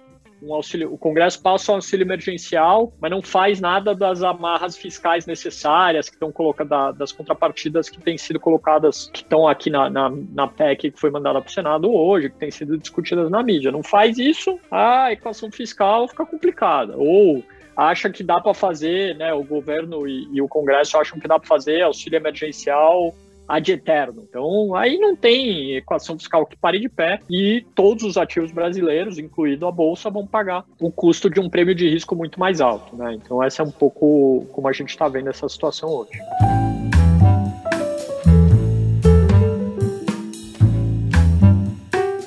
um 0.45 0.55
auxílio, 0.55 0.93
o 0.93 0.99
Congresso 0.99 1.41
passa 1.41 1.73
um 1.73 1.77
auxílio 1.77 2.05
emergencial, 2.05 2.93
mas 3.01 3.11
não 3.11 3.23
faz 3.23 3.61
nada 3.61 3.95
das 3.95 4.23
amarras 4.23 4.77
fiscais 4.77 5.27
necessárias 5.27 6.09
que 6.09 6.17
estão 6.17 6.31
colocadas, 6.31 6.97
das 6.97 7.13
contrapartidas 7.13 7.89
que 7.89 8.01
têm 8.01 8.19
sido 8.19 8.39
colocadas, 8.39 9.11
que 9.13 9.23
estão 9.23 9.49
aqui 9.49 9.71
na, 9.71 9.89
na, 9.89 10.11
na 10.11 10.47
PEC 10.47 10.91
que 10.91 11.01
foi 11.01 11.11
mandada 11.11 11.41
para 11.41 11.49
o 11.49 11.53
Senado 11.53 11.93
hoje, 11.93 12.31
que 12.31 12.37
têm 12.37 12.51
sido 12.51 12.77
discutidas 12.77 13.31
na 13.31 13.43
mídia. 13.43 13.73
Não 13.73 13.83
faz 13.83 14.19
isso, 14.19 14.59
a 14.71 15.11
equação 15.13 15.51
fiscal 15.51 16.07
fica 16.09 16.27
complicada. 16.27 16.95
Ou 16.97 17.43
acha 17.77 18.11
que 18.11 18.23
dá 18.23 18.41
para 18.41 18.55
fazer, 18.55 19.17
né, 19.17 19.33
o 19.33 19.43
governo 19.43 20.07
e, 20.07 20.29
e, 20.33 20.41
o 20.41 20.49
Congresso 20.49 20.97
acham 20.97 21.19
que 21.19 21.27
dá 21.27 21.39
para 21.39 21.49
fazer 21.49 21.83
auxílio 21.83 22.17
emergencial 22.17 23.15
ad 23.49 23.71
eterno. 23.71 24.25
Então, 24.29 24.75
aí 24.75 24.99
não 24.99 25.15
tem 25.15 25.77
equação 25.77 26.19
fiscal 26.19 26.47
que 26.47 26.57
pare 26.57 26.79
de 26.79 26.89
pé 26.89 27.21
e 27.31 27.65
todos 27.75 28.05
os 28.05 28.17
ativos 28.17 28.53
brasileiros, 28.53 29.19
incluindo 29.19 29.67
a 29.67 29.73
bolsa, 29.73 30.11
vão 30.11 30.27
pagar 30.27 30.65
o 30.81 30.91
custo 30.91 31.29
de 31.31 31.41
um 31.41 31.49
prêmio 31.49 31.75
de 31.75 31.89
risco 31.89 32.17
muito 32.17 32.39
mais 32.39 32.61
alto. 32.61 32.97
Né? 32.97 33.15
Então, 33.15 33.43
essa 33.43 33.63
é 33.63 33.65
um 33.65 33.71
pouco 33.71 34.47
como 34.53 34.69
a 34.69 34.73
gente 34.73 34.91
está 34.91 35.09
vendo 35.09 35.29
essa 35.29 35.49
situação 35.49 35.91
hoje. 35.91 36.19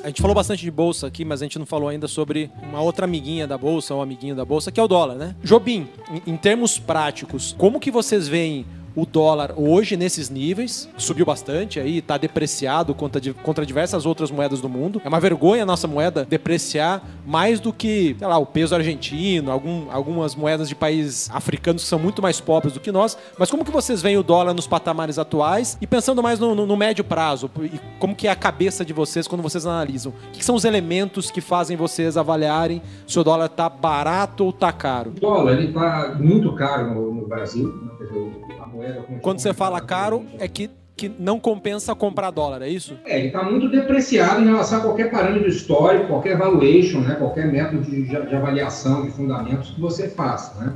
A 0.03 0.10
gente 0.10 0.21
falou 0.21 0.34
bastante 0.34 0.62
de 0.62 0.71
bolsa 0.71 1.06
aqui, 1.06 1.25
mas 1.25 1.41
a 1.41 1.45
gente 1.45 1.60
não 1.60 1.65
falou 1.65 1.89
ainda 1.89 2.08
sobre 2.08 2.49
uma 2.63 2.80
outra 2.80 3.03
amiguinha 3.03 3.45
da 3.45 3.58
bolsa, 3.58 3.93
ou 3.93 3.99
um 3.99 4.03
amiguinho 4.03 4.34
da 4.34 4.45
bolsa, 4.45 4.71
que 4.71 4.80
é 4.80 4.84
o 4.84 4.88
dólar, 4.88 5.15
né? 5.15 5.36
Jobim, 5.43 5.86
em 6.25 6.38
termos 6.38 6.80
práticos, 6.80 7.53
como 7.58 7.77
que 7.77 7.91
vocês 7.91 8.25
veem 8.25 8.65
o 8.97 9.05
dólar 9.05 9.53
hoje 9.55 9.95
nesses 9.95 10.27
níveis 10.27 10.89
subiu 10.97 11.23
bastante 11.23 11.79
aí, 11.79 11.99
está 11.99 12.17
depreciado 12.17 12.95
contra, 12.95 13.21
contra 13.43 13.63
diversas 13.63 14.07
outras 14.07 14.31
moedas 14.31 14.60
do 14.60 14.67
mundo. 14.67 14.99
É 15.05 15.07
uma 15.07 15.19
vergonha 15.19 15.62
a 15.62 15.65
nossa 15.67 15.88
moeda 15.88 16.25
depreciar 16.25 17.07
mais 17.23 17.60
do 17.60 17.71
que, 17.71 18.15
sei 18.17 18.27
lá, 18.27 18.39
o 18.39 18.45
peso 18.47 18.73
argentino, 18.73 19.51
algum, 19.51 19.91
algumas 19.91 20.33
moedas 20.33 20.67
de 20.67 20.73
países 20.73 21.29
africanos 21.31 21.83
que 21.83 21.88
são 21.88 21.99
muito 21.99 22.23
mais 22.23 22.41
pobres 22.41 22.73
do 22.73 22.79
que 22.79 22.91
nós. 22.91 23.15
Mas 23.38 23.51
como 23.51 23.63
que 23.63 23.69
vocês 23.69 24.01
veem 24.01 24.17
o 24.17 24.23
dólar 24.23 24.55
nos 24.55 24.65
patamares 24.65 25.19
atuais 25.19 25.77
e 25.79 25.86
pensando 25.86 26.23
mais 26.23 26.39
no, 26.39 26.55
no, 26.55 26.65
no 26.65 26.75
médio 26.75 27.03
prazo? 27.03 27.51
E 27.62 27.79
como 27.99 28.15
que 28.15 28.27
é 28.27 28.31
a 28.31 28.36
cabeça 28.36 28.83
de 28.83 28.93
vocês 28.93 29.27
quando 29.27 29.43
vocês 29.43 29.63
analisam? 29.63 30.12
O 30.29 30.31
que 30.31 30.43
são 30.43 30.55
os 30.55 30.65
elementos 30.65 31.29
que 31.29 31.39
fazem 31.39 31.77
vocês 31.77 32.17
avaliarem 32.17 32.81
se 33.05 33.19
o 33.19 33.23
dólar 33.23 33.45
está 33.45 33.69
barato 33.69 34.45
ou 34.45 34.49
está 34.49 34.71
caro? 34.71 35.12
O 35.15 35.19
dólar 35.19 35.62
está 35.62 36.15
muito 36.19 36.55
caro 36.55 36.95
no, 36.95 37.13
no 37.13 37.27
Brasil. 37.27 37.71
Né? 38.73 39.03
Quando 39.21 39.39
você 39.39 39.53
fala 39.53 39.80
caro, 39.82 40.25
é 40.39 40.47
que 40.47 40.69
que 40.97 41.12
não 41.19 41.39
compensa 41.39 41.93
comprar 41.93 42.32
dólar, 42.32 42.63
é 42.63 42.69
isso? 42.69 42.97
É, 43.06 43.19
ele 43.19 43.27
está 43.27 43.43
muito 43.43 43.69
depreciado 43.69 44.41
em 44.41 44.47
relação 44.47 44.80
a 44.80 44.82
qualquer 44.82 45.12
parâmetro 45.12 45.47
histórico, 45.47 46.08
qualquer 46.08 46.36
valuation, 46.36 47.01
né, 47.01 47.13
qualquer 47.13 47.45
método 47.51 47.84
de, 47.84 48.01
de 48.03 48.36
avaliação 48.36 49.03
de 49.06 49.12
fundamentos 49.12 49.69
que 49.69 49.80
você 49.80 50.10
faça. 50.10 50.60
Né? 50.60 50.73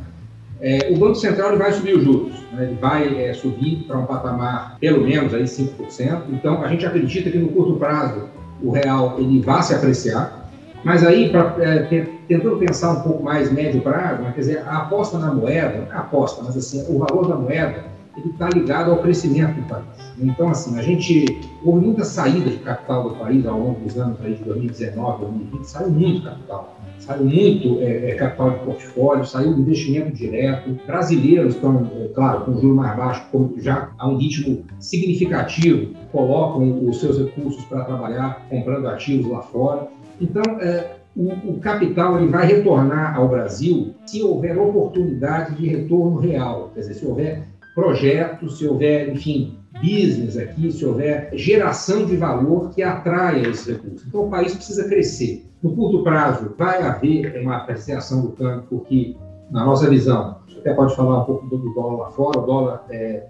É, 0.62 0.92
o 0.92 0.98
Banco 0.98 1.16
Central 1.16 1.58
vai 1.58 1.74
subir 1.74 1.96
os 1.96 2.04
juros, 2.04 2.34
né? 2.54 2.66
ele 2.66 2.76
vai 2.76 3.20
é, 3.20 3.34
subir 3.34 3.84
para 3.88 3.98
um 3.98 4.06
patamar 4.06 4.78
pelo 4.80 5.04
menos 5.04 5.34
aí 5.34 5.44
5%. 5.44 6.22
Então, 6.30 6.64
a 6.64 6.68
gente 6.68 6.86
acredita 6.86 7.32
que 7.32 7.40
no 7.40 7.50
curto 7.50 7.78
prazo 7.78 8.30
o 8.62 8.70
real 8.70 9.16
ele 9.18 9.42
vai 9.42 9.64
se 9.64 9.74
apreciar, 9.74 10.41
mas 10.84 11.06
aí, 11.06 11.30
pra, 11.30 11.56
é, 11.60 12.06
tentando 12.28 12.58
pensar 12.58 12.92
um 12.92 13.02
pouco 13.02 13.24
mais 13.24 13.52
médio 13.52 13.82
prazo, 13.82 14.22
né, 14.22 14.32
quer 14.34 14.42
dizer, 14.42 14.64
a 14.68 14.78
aposta 14.80 15.18
na 15.18 15.34
moeda, 15.34 15.88
a 15.92 16.00
aposta, 16.00 16.44
mas 16.44 16.58
assim, 16.58 16.84
o 16.90 17.00
valor 17.00 17.28
da 17.28 17.36
moeda 17.36 17.92
ele 18.18 18.30
está 18.30 18.50
ligado 18.50 18.92
ao 18.92 18.98
crescimento 18.98 19.56
do 19.56 19.68
país. 19.68 19.86
Então, 20.20 20.50
assim, 20.50 20.78
a 20.78 20.82
gente 20.82 21.40
houve 21.64 21.86
muita 21.86 22.04
saída 22.04 22.50
de 22.50 22.58
capital 22.58 23.10
do 23.10 23.16
país 23.16 23.46
ao 23.46 23.58
longo 23.58 23.80
dos 23.80 23.98
anos 23.98 24.18
aí 24.22 24.36
de 24.36 24.44
2019, 24.44 25.26
2020, 25.26 25.64
saiu 25.64 25.90
muito 25.90 26.24
capital. 26.24 26.78
Saiu 27.00 27.26
muito 27.26 27.80
é, 27.80 28.12
é, 28.12 28.16
capital 28.16 28.52
de 28.52 28.60
portfólio, 28.60 29.26
saiu 29.26 29.58
investimento 29.58 30.12
direto. 30.12 30.78
Brasileiros 30.86 31.56
estão, 31.56 31.90
é, 32.00 32.10
claro, 32.10 32.42
com 32.42 32.54
juros 32.60 32.76
mais 32.76 32.96
baixos, 32.96 33.26
já 33.58 33.90
a 33.98 34.08
um 34.08 34.18
ritmo 34.18 34.64
significativo, 34.80 35.96
colocam 36.12 36.88
os 36.88 37.00
seus 37.00 37.18
recursos 37.18 37.64
para 37.66 37.86
trabalhar 37.86 38.46
comprando 38.50 38.88
ativos 38.88 39.32
lá 39.32 39.42
fora. 39.42 39.88
Então, 40.22 40.44
é, 40.62 40.98
o, 41.16 41.30
o, 41.52 41.60
capital 41.60 42.18
ele 42.18 42.28
vai 42.28 42.46
retornar 42.46 43.18
ao 43.18 43.28
Brasil 43.28 43.96
se 44.06 44.22
houver 44.22 44.58
oportunidade 44.58 45.56
de 45.56 45.68
retorno 45.68 46.18
real, 46.18 46.72
quer 46.74 46.82
dizer, 46.82 46.94
se 46.94 47.06
houver 47.06 47.48
projetos, 47.76 48.58
se 48.58 48.68
houver, 48.68 49.10
enfim, 49.10 49.58
business 49.82 50.38
aqui, 50.38 50.72
se 50.72 50.86
houver 50.86 51.30
geração 51.34 52.06
de 52.06 52.16
valor 52.16 52.70
que 52.70 52.84
atraia 52.84 53.48
esses 53.48 53.68
recursos. 53.68 54.08
Então, 54.08 54.28
o 54.28 54.30
país 54.30 54.54
precisa 54.54 54.88
crescer. 54.88 55.46
No 55.62 55.76
curto 55.76 56.04
prazo, 56.04 56.54
vai 56.58 56.82
haver 56.82 57.42
uma 57.42 57.58
apreciação 57.58 58.22
do 58.22 58.30
câmbio, 58.30 58.66
porque, 58.70 59.16
na 59.50 59.66
nossa 59.66 59.90
visão, 59.90 60.38
você 60.48 60.60
até 60.60 60.74
pode 60.74 60.96
falar 60.96 61.22
um 61.22 61.26
pouco 61.26 61.48
do 61.48 61.74
dólar 61.74 62.04
lá 62.04 62.12
fora, 62.12 62.40
o 62.40 62.46
dólar 62.46 62.86
é, 62.90 63.28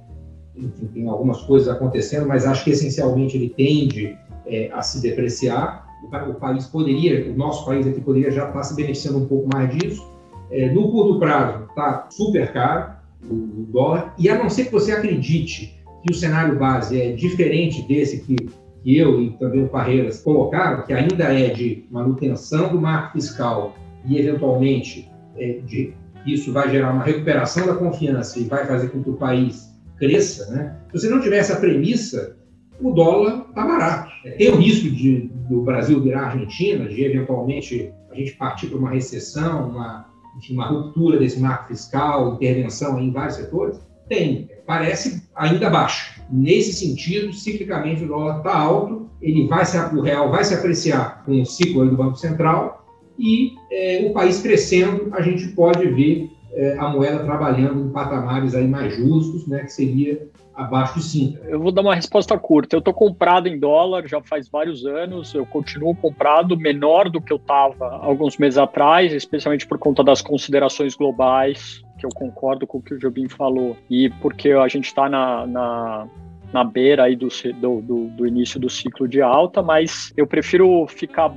enfim, 0.56 0.88
tem 0.88 1.08
algumas 1.08 1.42
coisas 1.42 1.68
acontecendo, 1.68 2.28
mas 2.28 2.46
acho 2.46 2.64
que 2.64 2.72
essencialmente 2.72 3.38
ele 3.38 3.50
tende 3.50 4.18
é, 4.46 4.70
a 4.74 4.82
se 4.82 5.02
depreciar. 5.02 5.88
O, 6.04 6.34
país 6.34 6.66
poderia, 6.66 7.32
o 7.32 7.38
nosso 7.38 7.66
país 7.66 7.88
aqui 7.88 8.02
poderia 8.02 8.32
já 8.32 8.48
estar 8.48 8.64
se 8.64 8.76
beneficiando 8.76 9.20
um 9.20 9.28
pouco 9.28 9.48
mais 9.54 9.70
disso. 9.70 10.10
É, 10.50 10.70
no 10.72 10.92
curto 10.92 11.20
prazo, 11.20 11.66
está 11.70 12.08
super 12.10 12.52
caro 12.52 12.94
o 13.30 13.68
dólar, 13.72 14.14
e 14.18 14.28
a 14.30 14.38
não 14.38 14.50
ser 14.50 14.66
que 14.66 14.72
você 14.72 14.92
acredite 14.92 15.80
que 16.04 16.12
o 16.12 16.16
cenário 16.16 16.58
base 16.58 17.00
é 17.00 17.12
diferente 17.12 17.82
desse 17.84 18.22
que, 18.22 18.36
que 18.84 18.98
eu 18.98 19.22
e 19.22 19.32
também 19.32 19.64
o 19.64 19.70
Parreiras 19.70 20.22
colocaram, 20.22 20.84
que 20.84 20.94
ainda 20.94 21.26
é 21.26 21.50
de 21.50 21.86
manutenção 21.92 22.70
do 22.70 22.82
marco 22.82 23.14
fiscal 23.14 23.76
e, 24.06 24.18
eventualmente, 24.18 25.10
é, 25.38 25.60
de, 25.66 25.94
isso 26.26 26.52
vai 26.52 26.70
gerar 26.70 26.92
uma 26.92 27.04
recuperação 27.04 27.68
da 27.68 27.76
confiança 27.76 28.40
e 28.40 28.46
vai 28.46 28.66
fazer 28.66 28.90
com 28.90 29.04
que 29.04 29.10
o 29.10 29.16
país 29.16 29.72
cresça, 29.98 30.50
né? 30.52 30.78
se 30.92 31.00
você 31.00 31.10
não 31.10 31.22
tiver 31.22 31.38
essa 31.38 31.58
premissa, 31.58 32.36
o 32.82 32.92
dólar 32.92 33.46
está 33.50 33.66
barato. 33.66 34.12
Tem 34.38 34.50
o 34.50 34.58
risco 34.58 34.90
de, 34.90 35.30
do 35.50 35.62
Brasil 35.62 36.02
virar 36.02 36.28
Argentina, 36.28 36.88
de 36.88 37.04
eventualmente 37.04 37.92
a 38.10 38.16
gente 38.16 38.34
partir 38.34 38.68
para 38.68 38.78
uma 38.78 38.90
recessão, 38.90 39.70
uma 39.70 40.12
enfim, 40.38 40.54
uma 40.54 40.68
ruptura 40.68 41.20
desse 41.20 41.40
marco 41.40 41.68
fiscal, 41.68 42.36
intervenção 42.36 43.00
em 43.00 43.12
vários 43.12 43.36
setores? 43.36 43.80
Tem. 44.08 44.50
Parece 44.66 45.24
ainda 45.36 45.70
baixo. 45.70 46.22
Nesse 46.30 46.74
sentido, 46.74 47.34
ciclicamente 47.34 48.04
o 48.04 48.08
dólar 48.08 48.38
está 48.38 48.58
alto, 48.58 49.10
ele 49.22 49.48
vai 49.48 49.66
se, 49.66 49.78
o 49.78 50.02
real 50.02 50.32
vai 50.32 50.44
se 50.44 50.54
apreciar 50.54 51.24
com 51.26 51.42
o 51.42 51.46
ciclo 51.46 51.88
do 51.90 51.96
Banco 51.96 52.16
Central 52.16 52.86
e 53.20 53.54
é, 53.72 54.06
o 54.10 54.14
país 54.14 54.42
crescendo, 54.42 55.10
a 55.14 55.22
gente 55.22 55.50
pode 55.50 55.88
ver 55.90 56.30
é, 56.54 56.78
a 56.78 56.90
moeda 56.90 57.24
trabalhando 57.24 57.86
em 57.86 57.90
patamares 57.90 58.56
aí 58.56 58.68
mais 58.68 58.96
justos, 58.96 59.46
né, 59.48 59.64
que 59.64 59.72
seria 59.72 60.28
abaixo 60.64 60.96
de 60.96 61.06
5. 61.06 61.46
Eu 61.46 61.60
vou 61.60 61.72
dar 61.72 61.82
uma 61.82 61.96
resposta 61.96 62.38
curta. 62.38 62.76
Eu 62.76 62.80
estou 62.80 62.94
comprado 62.94 63.48
em 63.48 63.60
dólar 63.60 64.08
já 64.08 64.22
faz 64.22 64.50
vários 64.50 64.86
anos, 64.86 65.34
eu 65.34 65.46
continuo 65.46 65.96
comprado, 65.96 66.58
menor 66.58 67.10
do 67.10 67.22
que 67.22 67.34
eu 67.34 67.38
estava 67.38 68.00
alguns 68.02 68.38
meses 68.38 68.58
atrás, 68.58 69.14
especialmente 69.14 69.68
por 69.68 69.78
conta 69.78 70.04
das 70.04 70.22
considerações 70.22 70.96
globais 70.96 71.82
porque 72.02 72.06
eu 72.06 72.10
concordo 72.10 72.66
com 72.66 72.80
o 72.80 72.82
que 72.82 72.94
o 72.96 73.00
Jobim 73.00 73.30
falou 73.30 73.78
e 73.90 74.10
porque 74.22 74.52
a 74.52 74.68
gente 74.68 74.86
está 74.86 75.08
na, 75.08 75.46
na, 75.46 76.08
na, 76.52 76.64
beira 76.64 77.04
aí 77.04 77.16
do, 77.16 77.28
do, 77.60 78.08
do 78.08 78.28
início 78.28 78.60
do 78.60 78.70
ciclo 78.70 79.08
de 79.08 79.22
alta, 79.22 79.62
mas 79.62 80.12
eu 80.18 80.26
prefiro 80.26 80.88
ficar 80.88 81.32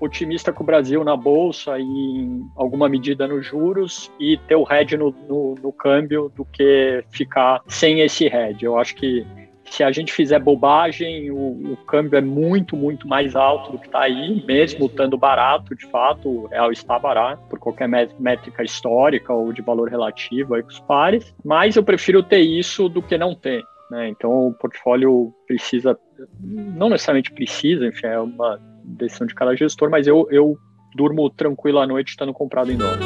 otimista 0.00 0.52
com 0.52 0.62
o 0.62 0.66
Brasil 0.66 1.04
na 1.04 1.16
bolsa 1.16 1.78
e 1.78 1.82
em 1.82 2.42
alguma 2.56 2.88
medida 2.88 3.26
nos 3.26 3.46
juros 3.46 4.10
e 4.18 4.36
ter 4.48 4.56
o 4.56 4.66
hedge 4.68 4.96
no, 4.96 5.14
no, 5.28 5.54
no 5.62 5.72
câmbio 5.72 6.32
do 6.34 6.44
que 6.44 7.04
ficar 7.10 7.60
sem 7.68 8.00
esse 8.00 8.26
hedge. 8.26 8.64
Eu 8.64 8.78
acho 8.78 8.94
que 8.94 9.26
se 9.70 9.84
a 9.84 9.92
gente 9.92 10.12
fizer 10.12 10.40
bobagem, 10.40 11.30
o, 11.30 11.72
o 11.72 11.76
câmbio 11.86 12.18
é 12.18 12.20
muito, 12.20 12.76
muito 12.76 13.06
mais 13.06 13.36
alto 13.36 13.72
do 13.72 13.78
que 13.78 13.86
está 13.86 14.00
aí, 14.00 14.44
mesmo 14.44 14.86
estando 14.86 15.16
barato, 15.16 15.76
de 15.76 15.86
fato, 15.86 16.28
o 16.28 16.46
real 16.46 16.72
está 16.72 16.98
barato, 16.98 17.42
por 17.48 17.58
qualquer 17.58 17.88
métrica 18.18 18.64
histórica 18.64 19.32
ou 19.32 19.52
de 19.52 19.62
valor 19.62 19.88
relativo 19.88 20.54
aí 20.54 20.62
com 20.62 20.70
os 20.70 20.80
pares, 20.80 21.32
mas 21.44 21.76
eu 21.76 21.84
prefiro 21.84 22.20
ter 22.22 22.40
isso 22.40 22.88
do 22.88 23.00
que 23.00 23.16
não 23.16 23.32
ter. 23.32 23.62
Né? 23.90 24.08
Então 24.08 24.48
o 24.48 24.54
portfólio 24.54 25.32
precisa, 25.46 25.96
não 26.40 26.88
necessariamente 26.88 27.32
precisa, 27.32 27.86
enfim, 27.86 28.06
é 28.06 28.18
uma 28.18 28.60
decisão 28.90 29.26
de 29.26 29.34
cada 29.34 29.54
gestor, 29.54 29.90
mas 29.90 30.06
eu, 30.06 30.26
eu 30.30 30.58
durmo 30.94 31.28
tranquilo 31.30 31.78
à 31.78 31.86
noite 31.86 32.08
estando 32.08 32.32
comprado 32.32 32.70
em 32.70 32.76
dólar. 32.76 32.98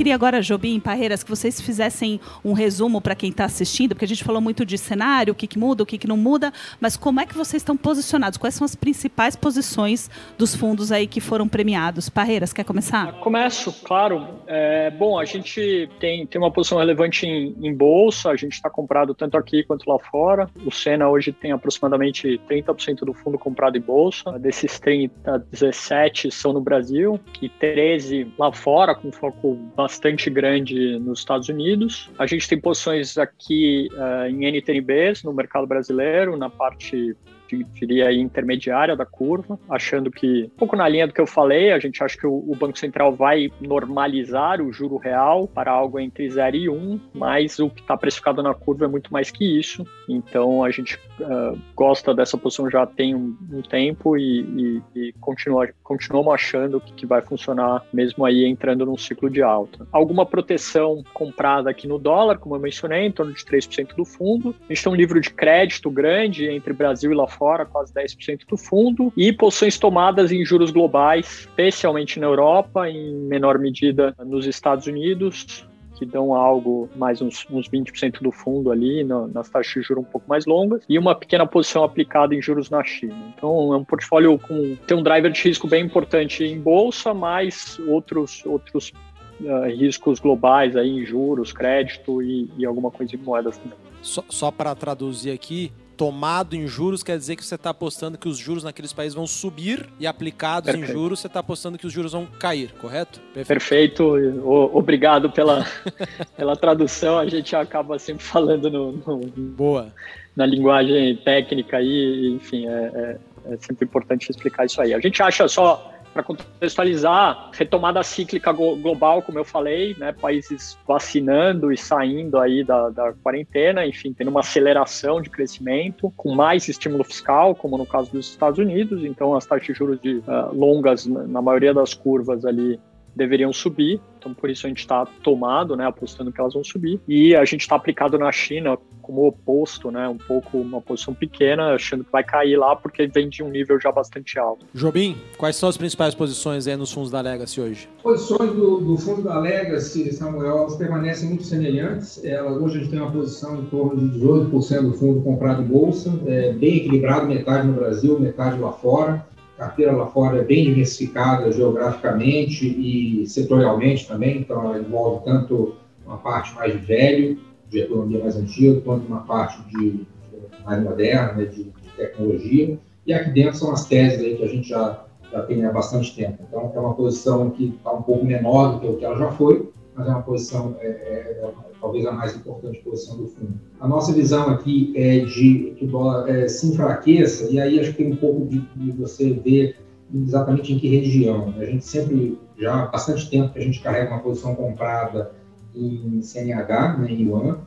Queria 0.00 0.14
agora, 0.14 0.40
Jobim, 0.40 0.80
Parreiras, 0.80 1.22
que 1.22 1.28
vocês 1.28 1.60
fizessem 1.60 2.18
um 2.42 2.54
resumo 2.54 3.02
para 3.02 3.14
quem 3.14 3.28
está 3.28 3.44
assistindo, 3.44 3.90
porque 3.90 4.06
a 4.06 4.08
gente 4.08 4.24
falou 4.24 4.40
muito 4.40 4.64
de 4.64 4.78
cenário, 4.78 5.32
o 5.32 5.36
que, 5.36 5.46
que 5.46 5.58
muda, 5.58 5.82
o 5.82 5.86
que, 5.86 5.98
que 5.98 6.06
não 6.06 6.16
muda, 6.16 6.50
mas 6.80 6.96
como 6.96 7.20
é 7.20 7.26
que 7.26 7.36
vocês 7.36 7.60
estão 7.60 7.76
posicionados? 7.76 8.38
Quais 8.38 8.54
são 8.54 8.64
as 8.64 8.74
principais 8.74 9.36
posições 9.36 10.08
dos 10.38 10.54
fundos 10.54 10.90
aí 10.90 11.06
que 11.06 11.20
foram 11.20 11.46
premiados? 11.46 12.08
Parreiras, 12.08 12.50
quer 12.50 12.64
começar? 12.64 13.12
Começo, 13.20 13.74
claro. 13.84 14.26
É, 14.46 14.90
bom, 14.90 15.18
a 15.18 15.26
gente 15.26 15.90
tem, 16.00 16.26
tem 16.26 16.40
uma 16.40 16.50
posição 16.50 16.78
relevante 16.78 17.26
em, 17.26 17.54
em 17.60 17.74
bolsa, 17.74 18.30
a 18.30 18.36
gente 18.36 18.54
está 18.54 18.70
comprado 18.70 19.14
tanto 19.14 19.36
aqui 19.36 19.64
quanto 19.64 19.86
lá 19.86 19.98
fora. 19.98 20.48
O 20.64 20.70
Sena 20.70 21.10
hoje 21.10 21.30
tem 21.30 21.52
aproximadamente 21.52 22.40
30% 22.48 23.00
do 23.04 23.12
fundo 23.12 23.38
comprado 23.38 23.76
em 23.76 23.82
bolsa. 23.82 24.38
Desses 24.38 24.80
30, 24.80 25.44
17 25.50 26.30
são 26.30 26.54
no 26.54 26.60
Brasil 26.62 27.20
e 27.42 27.50
13 27.50 28.32
lá 28.38 28.50
fora, 28.50 28.94
com 28.94 29.12
foco 29.12 29.58
bastante 29.76 29.89
grande 30.30 30.98
nos 30.98 31.20
Estados 31.20 31.48
Unidos. 31.48 32.10
A 32.18 32.26
gente 32.26 32.48
tem 32.48 32.60
posições 32.60 33.18
aqui 33.18 33.88
uh, 33.92 34.26
em 34.26 34.46
NTNBs 34.46 35.22
no 35.22 35.32
mercado 35.32 35.66
brasileiro, 35.66 36.36
na 36.36 36.50
parte 36.50 37.16
diria 37.56 38.12
intermediária 38.12 38.96
da 38.96 39.04
curva, 39.04 39.58
achando 39.68 40.10
que, 40.10 40.44
um 40.44 40.58
pouco 40.58 40.76
na 40.76 40.88
linha 40.88 41.06
do 41.06 41.12
que 41.12 41.20
eu 41.20 41.26
falei, 41.26 41.72
a 41.72 41.78
gente 41.78 42.02
acha 42.02 42.16
que 42.16 42.26
o, 42.26 42.32
o 42.32 42.54
Banco 42.54 42.78
Central 42.78 43.14
vai 43.14 43.50
normalizar 43.60 44.60
o 44.60 44.72
juro 44.72 44.96
real 44.96 45.46
para 45.48 45.70
algo 45.70 45.98
entre 45.98 46.28
0 46.28 46.56
e 46.56 46.68
1, 46.68 46.72
um, 46.72 47.00
mas 47.12 47.58
o 47.58 47.68
que 47.68 47.80
está 47.80 47.96
precificado 47.96 48.42
na 48.42 48.54
curva 48.54 48.84
é 48.84 48.88
muito 48.88 49.12
mais 49.12 49.30
que 49.30 49.58
isso. 49.58 49.84
Então 50.08 50.62
a 50.62 50.70
gente 50.70 50.98
uh, 51.22 51.58
gosta 51.74 52.14
dessa 52.14 52.36
posição 52.36 52.70
já 52.70 52.86
tem 52.86 53.14
um, 53.14 53.36
um 53.52 53.62
tempo 53.62 54.16
e, 54.16 54.40
e, 54.40 54.82
e 54.94 55.12
continua, 55.20 55.68
continuamos 55.82 56.32
achando 56.34 56.80
que, 56.80 56.92
que 56.92 57.06
vai 57.06 57.22
funcionar 57.22 57.84
mesmo 57.92 58.24
aí 58.24 58.44
entrando 58.44 58.86
num 58.86 58.96
ciclo 58.96 59.30
de 59.30 59.42
alta. 59.42 59.86
Alguma 59.92 60.26
proteção 60.26 61.02
comprada 61.12 61.70
aqui 61.70 61.86
no 61.86 61.98
dólar, 61.98 62.38
como 62.38 62.56
eu 62.56 62.60
mencionei, 62.60 63.06
em 63.06 63.12
torno 63.12 63.32
de 63.32 63.44
3% 63.44 63.94
do 63.94 64.04
fundo. 64.04 64.54
A 64.68 64.72
gente 64.72 64.84
tem 64.84 64.92
um 64.92 64.96
livro 64.96 65.20
de 65.20 65.30
crédito 65.30 65.90
grande 65.90 66.48
entre 66.48 66.72
Brasil 66.72 67.12
e 67.12 67.14
lá 67.14 67.26
fora, 67.26 67.64
quase 67.64 67.92
10% 67.92 68.40
do 68.48 68.56
fundo, 68.56 69.12
e 69.16 69.32
posições 69.32 69.78
tomadas 69.78 70.32
em 70.32 70.44
juros 70.44 70.70
globais, 70.70 71.40
especialmente 71.40 72.18
na 72.18 72.26
Europa, 72.26 72.88
em 72.88 73.12
menor 73.12 73.58
medida 73.58 74.14
nos 74.24 74.46
Estados 74.46 74.86
Unidos, 74.86 75.64
que 76.00 76.06
dão 76.06 76.34
algo 76.34 76.88
mais 76.96 77.20
uns, 77.20 77.46
uns 77.50 77.68
20% 77.68 78.22
do 78.22 78.32
fundo 78.32 78.72
ali 78.72 79.04
no, 79.04 79.28
nas 79.28 79.50
taxas 79.50 79.74
de 79.74 79.82
juros 79.82 80.02
um 80.02 80.10
pouco 80.10 80.26
mais 80.26 80.46
longas 80.46 80.82
e 80.88 80.98
uma 80.98 81.14
pequena 81.14 81.46
posição 81.46 81.84
aplicada 81.84 82.34
em 82.34 82.40
juros 82.40 82.70
na 82.70 82.82
China. 82.82 83.14
Então 83.36 83.74
é 83.74 83.76
um 83.76 83.84
portfólio 83.84 84.38
com 84.38 84.76
tem 84.86 84.96
um 84.96 85.02
driver 85.02 85.30
de 85.30 85.42
risco 85.42 85.68
bem 85.68 85.84
importante 85.84 86.42
em 86.42 86.58
bolsa, 86.58 87.12
mais 87.12 87.78
outros 87.86 88.42
outros 88.46 88.94
uh, 89.42 89.66
riscos 89.66 90.18
globais 90.18 90.74
aí 90.74 90.88
em 90.88 91.04
juros, 91.04 91.52
crédito 91.52 92.22
e, 92.22 92.50
e 92.56 92.64
alguma 92.64 92.90
coisa 92.90 93.14
em 93.14 93.18
moedas 93.18 93.58
também. 93.58 93.76
Só, 94.00 94.24
só 94.30 94.50
para 94.50 94.74
traduzir 94.74 95.32
aqui, 95.32 95.70
tomado 96.00 96.56
em 96.56 96.66
juros 96.66 97.02
quer 97.02 97.18
dizer 97.18 97.36
que 97.36 97.44
você 97.44 97.56
está 97.56 97.68
apostando 97.68 98.16
que 98.16 98.26
os 98.26 98.38
juros 98.38 98.64
naqueles 98.64 98.90
países 98.90 99.14
vão 99.14 99.26
subir 99.26 99.86
e 100.00 100.06
aplicados 100.06 100.70
Perfeito. 100.70 100.90
em 100.90 100.94
juros 100.94 101.20
você 101.20 101.26
está 101.26 101.40
apostando 101.40 101.76
que 101.76 101.86
os 101.86 101.92
juros 101.92 102.12
vão 102.12 102.24
cair, 102.24 102.72
correto? 102.80 103.20
Perfeito. 103.34 103.46
Perfeito. 103.46 104.04
O, 104.42 104.78
obrigado 104.78 105.30
pela, 105.30 105.66
pela 106.34 106.56
tradução. 106.56 107.18
A 107.18 107.26
gente 107.26 107.54
acaba 107.54 107.98
sempre 107.98 108.24
falando 108.24 108.70
no, 108.70 108.92
no 108.92 109.18
Boa. 109.36 109.92
na 110.34 110.46
linguagem 110.46 111.16
técnica 111.18 111.76
aí, 111.76 112.30
enfim, 112.34 112.66
é, 112.66 112.70
é, 112.70 113.52
é 113.52 113.56
sempre 113.58 113.84
importante 113.84 114.30
explicar 114.30 114.64
isso 114.64 114.80
aí. 114.80 114.94
A 114.94 115.00
gente 115.00 115.22
acha 115.22 115.46
só 115.48 115.92
para 116.12 116.22
contextualizar, 116.22 117.50
retomada 117.52 118.02
cíclica 118.02 118.52
global, 118.52 119.22
como 119.22 119.38
eu 119.38 119.44
falei, 119.44 119.96
né, 119.98 120.12
países 120.12 120.76
vacinando 120.86 121.72
e 121.72 121.76
saindo 121.76 122.38
aí 122.38 122.64
da, 122.64 122.90
da, 122.90 123.12
quarentena, 123.12 123.86
enfim, 123.86 124.12
tendo 124.12 124.30
uma 124.30 124.40
aceleração 124.40 125.20
de 125.20 125.30
crescimento, 125.30 126.12
com 126.16 126.34
mais 126.34 126.68
estímulo 126.68 127.04
fiscal, 127.04 127.54
como 127.54 127.78
no 127.78 127.86
caso 127.86 128.10
dos 128.10 128.28
Estados 128.28 128.58
Unidos, 128.58 129.04
então 129.04 129.34
as 129.34 129.46
taxas 129.46 129.68
de 129.68 129.74
juros 129.74 130.00
de, 130.00 130.16
uh, 130.16 130.52
longas, 130.52 131.06
na 131.06 131.40
maioria 131.40 131.72
das 131.72 131.94
curvas 131.94 132.44
ali, 132.44 132.80
deveriam 133.14 133.52
subir, 133.52 134.00
então 134.18 134.34
por 134.34 134.50
isso 134.50 134.66
a 134.66 134.68
gente 134.68 134.80
está 134.80 135.06
tomado, 135.22 135.76
né, 135.76 135.86
apostando 135.86 136.32
que 136.32 136.40
elas 136.40 136.54
vão 136.54 136.64
subir, 136.64 137.00
e 137.08 137.34
a 137.34 137.44
gente 137.44 137.62
está 137.62 137.76
aplicado 137.76 138.18
na 138.18 138.30
China 138.30 138.78
como 139.00 139.26
oposto, 139.26 139.90
né, 139.90 140.08
um 140.08 140.16
pouco 140.16 140.58
uma 140.58 140.80
posição 140.80 141.12
pequena, 141.12 141.74
achando 141.74 142.04
que 142.04 142.12
vai 142.12 142.22
cair 142.22 142.56
lá 142.56 142.76
porque 142.76 143.06
vem 143.08 143.28
de 143.28 143.42
um 143.42 143.50
nível 143.50 143.80
já 143.80 143.90
bastante 143.90 144.38
alto. 144.38 144.66
Jobim, 144.72 145.16
quais 145.36 145.56
são 145.56 145.68
as 145.68 145.76
principais 145.76 146.14
posições 146.14 146.66
aí 146.68 146.76
nos 146.76 146.92
fundos 146.92 147.10
da 147.10 147.20
Legacy 147.20 147.60
hoje? 147.60 147.88
Posições 148.02 148.52
do, 148.52 148.80
do 148.80 148.96
fundo 148.96 149.22
da 149.22 149.38
Legacy, 149.38 150.12
Samuel, 150.12 150.58
elas 150.58 150.76
permanecem 150.76 151.28
muito 151.28 151.44
semelhantes. 151.44 152.24
Ela, 152.24 152.52
hoje 152.52 152.76
a 152.76 152.80
gente 152.80 152.90
tem 152.90 153.00
uma 153.00 153.10
posição 153.10 153.60
em 153.60 153.64
torno 153.66 153.96
de 153.96 154.18
18% 154.18 154.82
do 154.82 154.92
fundo 154.92 155.22
comprado 155.22 155.62
em 155.62 155.66
bolsa, 155.66 156.12
é, 156.26 156.52
bem 156.52 156.76
equilibrado, 156.76 157.26
metade 157.26 157.66
no 157.66 157.72
Brasil, 157.72 158.18
metade 158.20 158.60
lá 158.60 158.72
fora 158.72 159.28
carteira 159.60 159.92
lá 159.92 160.06
fora 160.06 160.38
é 160.38 160.44
bem 160.44 160.64
diversificada 160.64 161.52
geograficamente 161.52 162.66
e 162.66 163.26
setorialmente 163.26 164.08
também, 164.08 164.38
então 164.38 164.64
ela 164.64 164.78
envolve 164.78 165.22
tanto 165.22 165.76
uma 166.06 166.16
parte 166.16 166.54
mais 166.54 166.72
de 166.72 166.78
velho, 166.78 167.38
de 167.68 167.80
economia 167.80 168.20
mais 168.20 168.36
antiga, 168.36 168.80
quanto 168.80 169.06
uma 169.06 169.20
parte 169.20 169.62
de, 169.68 169.90
de 169.92 170.64
mais 170.64 170.82
moderna, 170.82 171.34
né, 171.34 171.44
de, 171.44 171.64
de, 171.64 171.90
tecnologia. 171.94 172.78
E 173.06 173.12
aqui 173.12 173.30
dentro 173.32 173.58
são 173.58 173.70
as 173.70 173.84
teses 173.86 174.20
aí 174.20 174.34
que 174.34 174.44
a 174.44 174.48
gente 174.48 174.66
já, 174.66 175.04
já 175.30 175.42
tem 175.42 175.62
há 175.66 175.70
bastante 175.70 176.16
tempo. 176.16 176.42
Então, 176.48 176.72
é 176.74 176.80
uma 176.80 176.94
posição 176.94 177.50
que 177.50 177.66
está 177.66 177.92
um 177.92 178.02
pouco 178.02 178.24
menor 178.24 178.72
do 178.72 178.80
que 178.80 178.86
o 178.86 178.96
que 178.96 179.04
ela 179.04 179.18
já 179.18 179.30
foi, 179.32 179.70
mas 179.94 180.08
é 180.08 180.10
uma 180.10 180.22
posição, 180.22 180.74
é, 180.80 180.86
é 180.86 181.50
talvez 181.80 182.06
a 182.06 182.12
mais 182.12 182.36
importante 182.36 182.80
posição 182.80 183.16
do 183.16 183.26
fundo. 183.28 183.54
A 183.80 183.88
nossa 183.88 184.12
visão 184.12 184.48
aqui 184.50 184.92
é 184.96 185.20
de 185.20 185.74
que 185.76 185.84
o 185.84 185.88
dólar 185.88 186.28
é, 186.28 186.48
se 186.48 186.66
enfraqueça, 186.66 187.50
e 187.50 187.58
aí 187.58 187.80
acho 187.80 187.92
que 187.92 188.04
tem 188.04 188.12
um 188.12 188.16
pouco 188.16 188.46
de, 188.46 188.60
de 188.76 188.92
você 188.92 189.32
ver 189.32 189.76
exatamente 190.12 190.72
em 190.72 190.78
que 190.78 190.88
região. 190.88 191.54
A 191.58 191.64
gente 191.64 191.84
sempre, 191.84 192.38
já 192.58 192.82
há 192.82 192.86
bastante 192.86 193.30
tempo 193.30 193.52
que 193.52 193.58
a 193.58 193.62
gente 193.62 193.80
carrega 193.80 194.10
uma 194.10 194.20
posição 194.20 194.54
comprada 194.54 195.32
em 195.74 196.20
CNH, 196.20 196.98
né, 196.98 197.12
em 197.12 197.22
Yuan, 197.22 197.58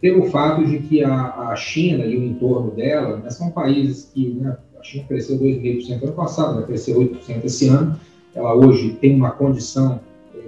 pelo 0.00 0.24
fato 0.24 0.66
de 0.66 0.80
que 0.80 1.04
a, 1.04 1.50
a 1.50 1.56
China 1.56 2.04
e 2.04 2.16
o 2.16 2.24
entorno 2.24 2.72
dela 2.72 3.18
né, 3.18 3.30
são 3.30 3.50
países 3.50 4.10
que 4.12 4.30
né, 4.34 4.56
a 4.78 4.82
China 4.82 5.04
cresceu 5.06 5.38
2,5% 5.38 6.02
ano 6.02 6.12
passado, 6.12 6.54
vai 6.56 6.64
crescer 6.64 6.94
8% 6.94 7.44
esse 7.44 7.68
ano. 7.68 7.98
Ela 8.34 8.52
hoje 8.54 8.96
tem 9.00 9.14
uma 9.14 9.30
condição 9.30 10.00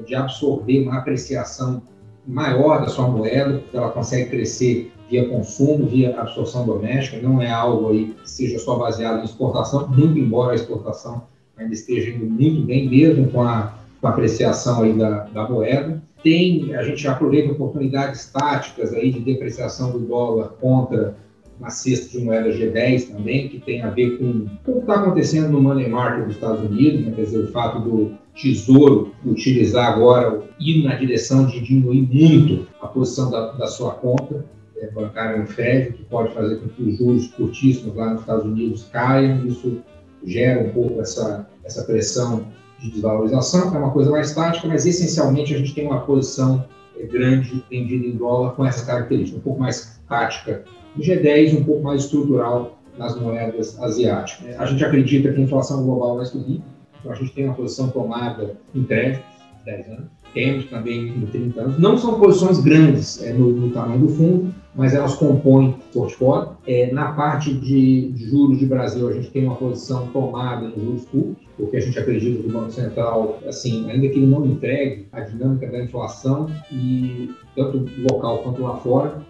de 0.04 0.14
absorver 0.14 0.82
uma 0.82 0.98
apreciação 0.98 1.82
maior 2.26 2.80
da 2.80 2.88
sua 2.88 3.08
moeda, 3.08 3.58
porque 3.58 3.76
ela 3.76 3.90
consegue 3.90 4.30
crescer 4.30 4.92
via 5.10 5.28
consumo, 5.28 5.86
via 5.86 6.18
absorção 6.18 6.66
doméstica, 6.66 7.20
não 7.20 7.40
é 7.40 7.50
algo 7.50 7.90
aí 7.90 8.14
que 8.14 8.28
seja 8.28 8.58
só 8.58 8.76
baseado 8.76 9.20
em 9.20 9.24
exportação, 9.24 9.86
muito 9.88 10.18
embora 10.18 10.52
a 10.52 10.54
exportação 10.54 11.24
ainda 11.56 11.72
esteja 11.72 12.10
indo 12.10 12.26
muito 12.26 12.62
bem, 12.62 12.88
mesmo 12.88 13.28
com 13.30 13.42
a, 13.42 13.74
com 14.00 14.06
a 14.06 14.10
apreciação 14.10 14.82
aí 14.82 14.92
da, 14.92 15.24
da 15.24 15.48
moeda. 15.48 16.02
Tem, 16.22 16.74
a 16.74 16.82
gente 16.82 17.06
aproveita 17.06 17.52
oportunidades 17.52 18.32
táticas 18.32 18.92
aí 18.94 19.12
de 19.12 19.20
depreciação 19.20 19.92
do 19.92 20.00
dólar 20.00 20.54
contra 20.60 21.16
uma 21.60 21.70
cesta 21.70 22.18
de 22.18 22.24
moeda 22.24 22.48
G10 22.50 23.12
também, 23.12 23.48
que 23.48 23.60
tem 23.60 23.82
a 23.82 23.90
ver 23.90 24.18
com 24.18 24.46
o 24.66 24.72
que 24.72 24.78
está 24.80 24.94
acontecendo 24.94 25.50
no 25.50 25.60
money 25.60 25.88
market 25.88 26.24
dos 26.24 26.34
Estados 26.34 26.64
Unidos, 26.68 27.04
né? 27.04 27.12
quer 27.14 27.22
dizer, 27.22 27.38
o 27.44 27.52
fato 27.52 27.80
do 27.80 28.12
Tesouro 28.34 29.12
utilizar 29.24 29.92
agora, 29.92 30.42
ir 30.58 30.84
na 30.84 30.94
direção 30.96 31.46
de 31.46 31.60
diminuir 31.60 32.02
muito 32.02 32.66
a 32.80 32.88
posição 32.88 33.30
da, 33.30 33.52
da 33.52 33.66
sua 33.66 33.92
conta 33.92 34.44
é, 34.76 34.90
bancária 34.90 35.40
no 35.40 35.46
Fed, 35.46 35.92
que 35.92 36.04
pode 36.04 36.34
fazer 36.34 36.56
com 36.56 36.68
que 36.68 36.82
os 36.82 36.98
juros 36.98 37.28
curtíssimos 37.28 37.94
lá 37.94 38.10
nos 38.10 38.20
Estados 38.20 38.44
Unidos 38.44 38.88
caiam, 38.92 39.46
isso 39.46 39.78
gera 40.24 40.62
um 40.62 40.70
pouco 40.70 41.00
essa, 41.00 41.48
essa 41.64 41.84
pressão 41.84 42.46
de 42.78 42.90
desvalorização, 42.90 43.74
é 43.74 43.78
uma 43.78 43.92
coisa 43.92 44.10
mais 44.10 44.34
tática, 44.34 44.66
mas 44.66 44.84
essencialmente 44.84 45.54
a 45.54 45.58
gente 45.58 45.74
tem 45.74 45.86
uma 45.86 46.00
posição 46.00 46.64
é, 46.98 47.04
grande 47.04 47.64
vendida 47.70 48.06
em 48.06 48.16
dólar 48.16 48.52
com 48.52 48.64
essa 48.64 48.84
característica, 48.84 49.38
um 49.38 49.42
pouco 49.42 49.60
mais 49.60 50.00
tática 50.08 50.64
no 50.96 51.02
G10, 51.02 51.58
um 51.58 51.64
pouco 51.64 51.82
mais 51.82 52.02
estrutural 52.02 52.78
nas 52.98 53.18
moedas 53.18 53.80
asiáticas. 53.80 54.58
A 54.58 54.66
gente 54.66 54.84
acredita 54.84 55.32
que 55.32 55.40
a 55.40 55.44
inflação 55.44 55.84
global 55.84 56.16
vai 56.16 56.26
subir, 56.26 56.62
a 57.10 57.14
gente 57.14 57.32
tem 57.32 57.44
uma 57.44 57.54
posição 57.54 57.88
tomada 57.88 58.56
em 58.74 58.84
crédito, 58.84 59.24
10 59.64 59.88
anos, 59.88 60.04
temos 60.34 60.66
também 60.66 61.08
em 61.08 61.26
30 61.26 61.60
anos. 61.60 61.78
Não 61.78 61.96
são 61.96 62.18
posições 62.18 62.60
grandes 62.60 63.22
é, 63.22 63.32
no, 63.32 63.52
no, 63.52 63.70
tamanho 63.70 64.00
do 64.00 64.08
fundo, 64.08 64.54
mas 64.74 64.92
elas 64.92 65.14
compõem 65.14 65.68
o 65.68 65.92
portfólio. 65.92 66.50
É, 66.66 66.92
na 66.92 67.12
parte 67.12 67.54
de, 67.54 68.12
juros 68.16 68.58
de 68.58 68.66
Brasil, 68.66 69.08
a 69.08 69.12
gente 69.12 69.30
tem 69.30 69.44
uma 69.44 69.54
posição 69.54 70.08
tomada 70.08 70.66
em 70.66 70.74
juros 70.74 71.04
curtos, 71.06 71.44
porque 71.56 71.76
a 71.76 71.80
gente 71.80 71.98
acredita 71.98 72.42
que 72.42 72.48
o 72.48 72.52
Banco 72.52 72.72
Central, 72.72 73.38
assim, 73.46 73.88
ainda 73.88 74.08
que 74.08 74.18
ele 74.18 74.26
não 74.26 74.44
entregue 74.44 75.06
a 75.12 75.20
dinâmica 75.20 75.70
da 75.70 75.84
inflação, 75.84 76.50
e 76.70 77.30
tanto 77.54 77.88
local 78.10 78.38
quanto 78.38 78.62
lá 78.62 78.76
fora, 78.78 79.22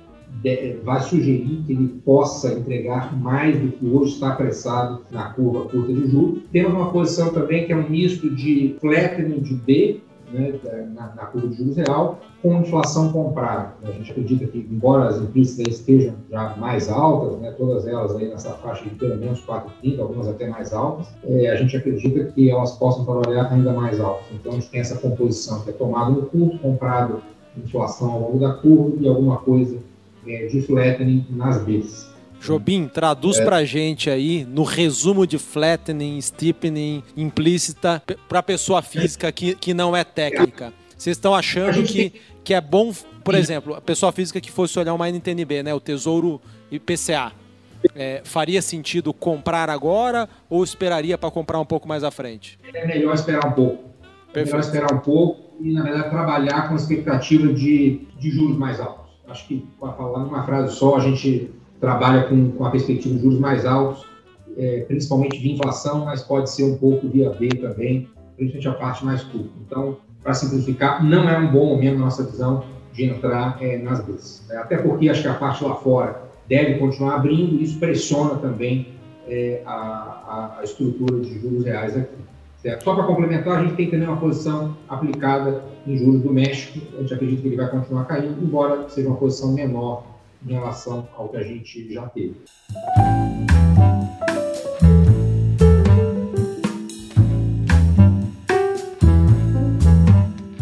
vai 0.82 1.00
sugerir 1.00 1.62
que 1.66 1.72
ele 1.72 1.88
possa 2.04 2.52
entregar 2.52 3.16
mais 3.18 3.58
do 3.58 3.68
que 3.68 3.86
hoje 3.86 4.14
está 4.14 4.32
apressado 4.32 5.00
na 5.10 5.30
curva 5.30 5.68
curta 5.68 5.92
de 5.92 6.06
juros. 6.08 6.42
Temos 6.52 6.72
uma 6.72 6.90
posição 6.90 7.32
também 7.32 7.66
que 7.66 7.72
é 7.72 7.76
um 7.76 7.88
misto 7.88 8.28
de 8.34 8.76
flattening 8.80 9.40
de 9.40 9.54
B 9.54 10.00
né, 10.32 10.58
na, 10.94 11.14
na, 11.14 11.26
curva 11.26 11.48
de 11.48 11.56
juros 11.56 11.76
real 11.76 12.18
com 12.42 12.60
inflação 12.60 13.12
comprada. 13.12 13.74
A 13.84 13.90
gente 13.92 14.10
acredita 14.10 14.46
que, 14.46 14.58
embora 14.58 15.08
as 15.08 15.20
implícitas 15.20 15.78
estejam 15.78 16.14
já 16.30 16.56
mais 16.56 16.90
altas, 16.90 17.38
né, 17.40 17.52
todas 17.52 17.86
elas 17.86 18.14
aí 18.16 18.28
nessa 18.28 18.50
faixa 18.54 18.84
de 18.84 18.90
pelo 18.96 19.16
menos 19.16 19.40
4,30, 19.46 20.00
algumas 20.00 20.28
até 20.28 20.48
mais 20.48 20.72
altas, 20.72 21.06
é, 21.24 21.50
a 21.50 21.56
gente 21.56 21.76
acredita 21.76 22.24
que 22.32 22.50
elas 22.50 22.72
possam 22.72 23.04
trabalhar 23.04 23.50
ainda 23.50 23.72
mais 23.72 24.00
altas. 24.00 24.26
Então, 24.32 24.52
a 24.52 24.54
gente 24.56 24.68
tem 24.68 24.80
essa 24.80 24.96
composição 24.96 25.62
que 25.62 25.70
é 25.70 25.72
tomada 25.72 26.10
no 26.10 26.26
curto, 26.26 26.58
comprado 26.58 27.22
inflação 27.56 28.10
ao 28.10 28.20
longo 28.20 28.38
da 28.38 28.54
curva 28.54 28.96
e 29.00 29.08
alguma 29.08 29.36
coisa 29.38 29.78
é, 30.26 30.46
de 30.46 30.62
flattening 30.62 31.26
nas 31.30 31.64
Bs. 31.64 32.14
Jobim, 32.40 32.86
traduz 32.88 33.38
é. 33.38 33.44
pra 33.44 33.64
gente 33.64 34.10
aí 34.10 34.44
no 34.44 34.64
resumo 34.64 35.26
de 35.26 35.38
flattening, 35.38 36.20
steepening, 36.20 37.02
implícita 37.16 38.02
para 38.28 38.42
pessoa 38.42 38.82
física 38.82 39.32
que, 39.32 39.54
que 39.54 39.72
não 39.72 39.96
é 39.96 40.04
técnica. 40.04 40.72
Vocês 40.96 41.16
estão 41.16 41.34
achando 41.34 41.82
que, 41.82 42.12
que 42.44 42.52
é 42.52 42.60
bom, 42.60 42.92
por 43.24 43.34
exemplo, 43.34 43.74
a 43.74 43.80
pessoa 43.80 44.12
física 44.12 44.40
que 44.40 44.50
fosse 44.50 44.78
olhar 44.78 44.92
uma 44.92 45.08
NTNB, 45.08 45.62
né, 45.62 45.74
o 45.74 45.80
Tesouro 45.80 46.40
IPCA, 46.70 47.32
é, 47.94 48.20
faria 48.24 48.62
sentido 48.62 49.12
comprar 49.12 49.68
agora 49.68 50.28
ou 50.48 50.62
esperaria 50.62 51.18
para 51.18 51.30
comprar 51.30 51.58
um 51.60 51.64
pouco 51.64 51.88
mais 51.88 52.04
à 52.04 52.10
frente? 52.10 52.58
É 52.72 52.86
melhor 52.86 53.14
esperar 53.14 53.46
um 53.46 53.52
pouco. 53.52 53.90
É 54.34 54.44
melhor 54.44 54.60
esperar 54.60 54.92
um 54.92 54.98
pouco 54.98 55.56
e, 55.60 55.72
na 55.72 55.82
verdade, 55.82 56.10
trabalhar 56.10 56.68
com 56.68 56.74
a 56.74 56.76
expectativa 56.76 57.52
de, 57.52 58.00
de 58.18 58.30
juros 58.30 58.56
mais 58.56 58.80
altos. 58.80 59.03
Acho 59.28 59.46
que, 59.48 59.66
falar 59.78 60.20
numa 60.20 60.44
frase 60.44 60.74
só, 60.74 60.96
a 60.96 61.00
gente 61.00 61.50
trabalha 61.80 62.24
com, 62.24 62.50
com 62.52 62.64
a 62.64 62.70
perspectiva 62.70 63.14
de 63.14 63.22
juros 63.22 63.38
mais 63.38 63.64
altos, 63.66 64.04
é, 64.56 64.84
principalmente 64.86 65.38
de 65.38 65.52
inflação, 65.52 66.04
mas 66.04 66.22
pode 66.22 66.50
ser 66.50 66.64
um 66.64 66.76
pouco 66.76 67.08
via 67.08 67.30
B 67.30 67.48
também, 67.48 68.08
principalmente 68.36 68.68
a 68.68 68.74
parte 68.74 69.04
mais 69.04 69.22
curta. 69.22 69.50
Então, 69.66 69.96
para 70.22 70.34
simplificar, 70.34 71.04
não 71.04 71.28
é 71.28 71.38
um 71.38 71.50
bom 71.50 71.66
momento, 71.66 71.98
na 71.98 72.06
nossa 72.06 72.24
visão, 72.24 72.64
de 72.92 73.04
entrar 73.04 73.58
é, 73.60 73.76
nas 73.78 74.00
Bs. 74.00 74.46
É, 74.50 74.56
até 74.58 74.78
porque 74.78 75.08
acho 75.08 75.22
que 75.22 75.28
a 75.28 75.34
parte 75.34 75.64
lá 75.64 75.74
fora 75.74 76.22
deve 76.48 76.78
continuar 76.78 77.16
abrindo 77.16 77.56
e 77.56 77.64
isso 77.64 77.78
pressiona 77.78 78.36
também 78.36 78.94
é, 79.26 79.62
a, 79.66 80.58
a, 80.58 80.64
estrutura 80.64 81.20
de 81.20 81.38
juros 81.40 81.64
reais 81.64 81.96
aqui. 81.96 82.16
Certo? 82.64 82.82
Só 82.82 82.94
para 82.94 83.04
complementar, 83.04 83.58
a 83.58 83.62
gente 83.62 83.74
tem 83.74 83.90
também 83.90 84.08
uma 84.08 84.16
posição 84.16 84.74
aplicada 84.88 85.62
em 85.86 85.98
juros 85.98 86.22
do 86.22 86.32
México. 86.32 86.80
A 86.96 87.02
gente 87.02 87.12
acredita 87.12 87.42
que 87.42 87.48
ele 87.48 87.56
vai 87.56 87.68
continuar 87.68 88.06
caindo, 88.06 88.42
embora 88.42 88.88
seja 88.88 89.06
uma 89.06 89.18
posição 89.18 89.52
menor 89.52 90.02
em 90.48 90.54
relação 90.54 91.06
ao 91.14 91.28
que 91.28 91.36
a 91.36 91.42
gente 91.42 91.92
já 91.92 92.06
teve. 92.08 92.36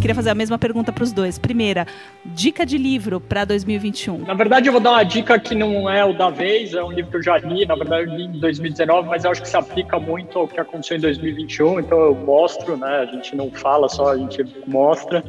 Queria 0.02 0.16
fazer 0.16 0.30
a 0.30 0.34
mesma 0.34 0.58
pergunta 0.58 0.92
para 0.92 1.04
os 1.04 1.12
dois. 1.12 1.38
Primeira, 1.38 1.86
dica 2.24 2.66
de 2.66 2.76
livro 2.76 3.20
para 3.20 3.44
2021. 3.44 4.18
Na 4.18 4.34
verdade, 4.34 4.66
eu 4.66 4.72
vou 4.72 4.80
dar 4.80 4.90
uma 4.90 5.04
dica 5.04 5.38
que 5.38 5.54
não 5.54 5.88
é 5.88 6.04
o 6.04 6.12
da 6.12 6.28
vez, 6.28 6.74
é 6.74 6.82
um 6.82 6.90
livro 6.90 7.12
que 7.12 7.18
eu 7.18 7.22
já 7.22 7.38
li, 7.38 7.64
na 7.64 7.76
verdade, 7.76 8.10
eu 8.10 8.16
li 8.16 8.24
em 8.24 8.40
2019, 8.40 9.08
mas 9.08 9.24
eu 9.24 9.30
acho 9.30 9.40
que 9.40 9.48
se 9.48 9.56
aplica 9.56 10.00
muito 10.00 10.40
ao 10.40 10.48
que 10.48 10.58
aconteceu 10.58 10.96
em 10.96 11.00
2021, 11.00 11.78
então 11.78 12.00
eu 12.00 12.16
mostro, 12.16 12.76
né? 12.76 12.88
A 12.88 13.06
gente 13.06 13.36
não 13.36 13.48
fala 13.52 13.88
só, 13.88 14.08
a 14.08 14.16
gente 14.16 14.44
mostra. 14.66 15.22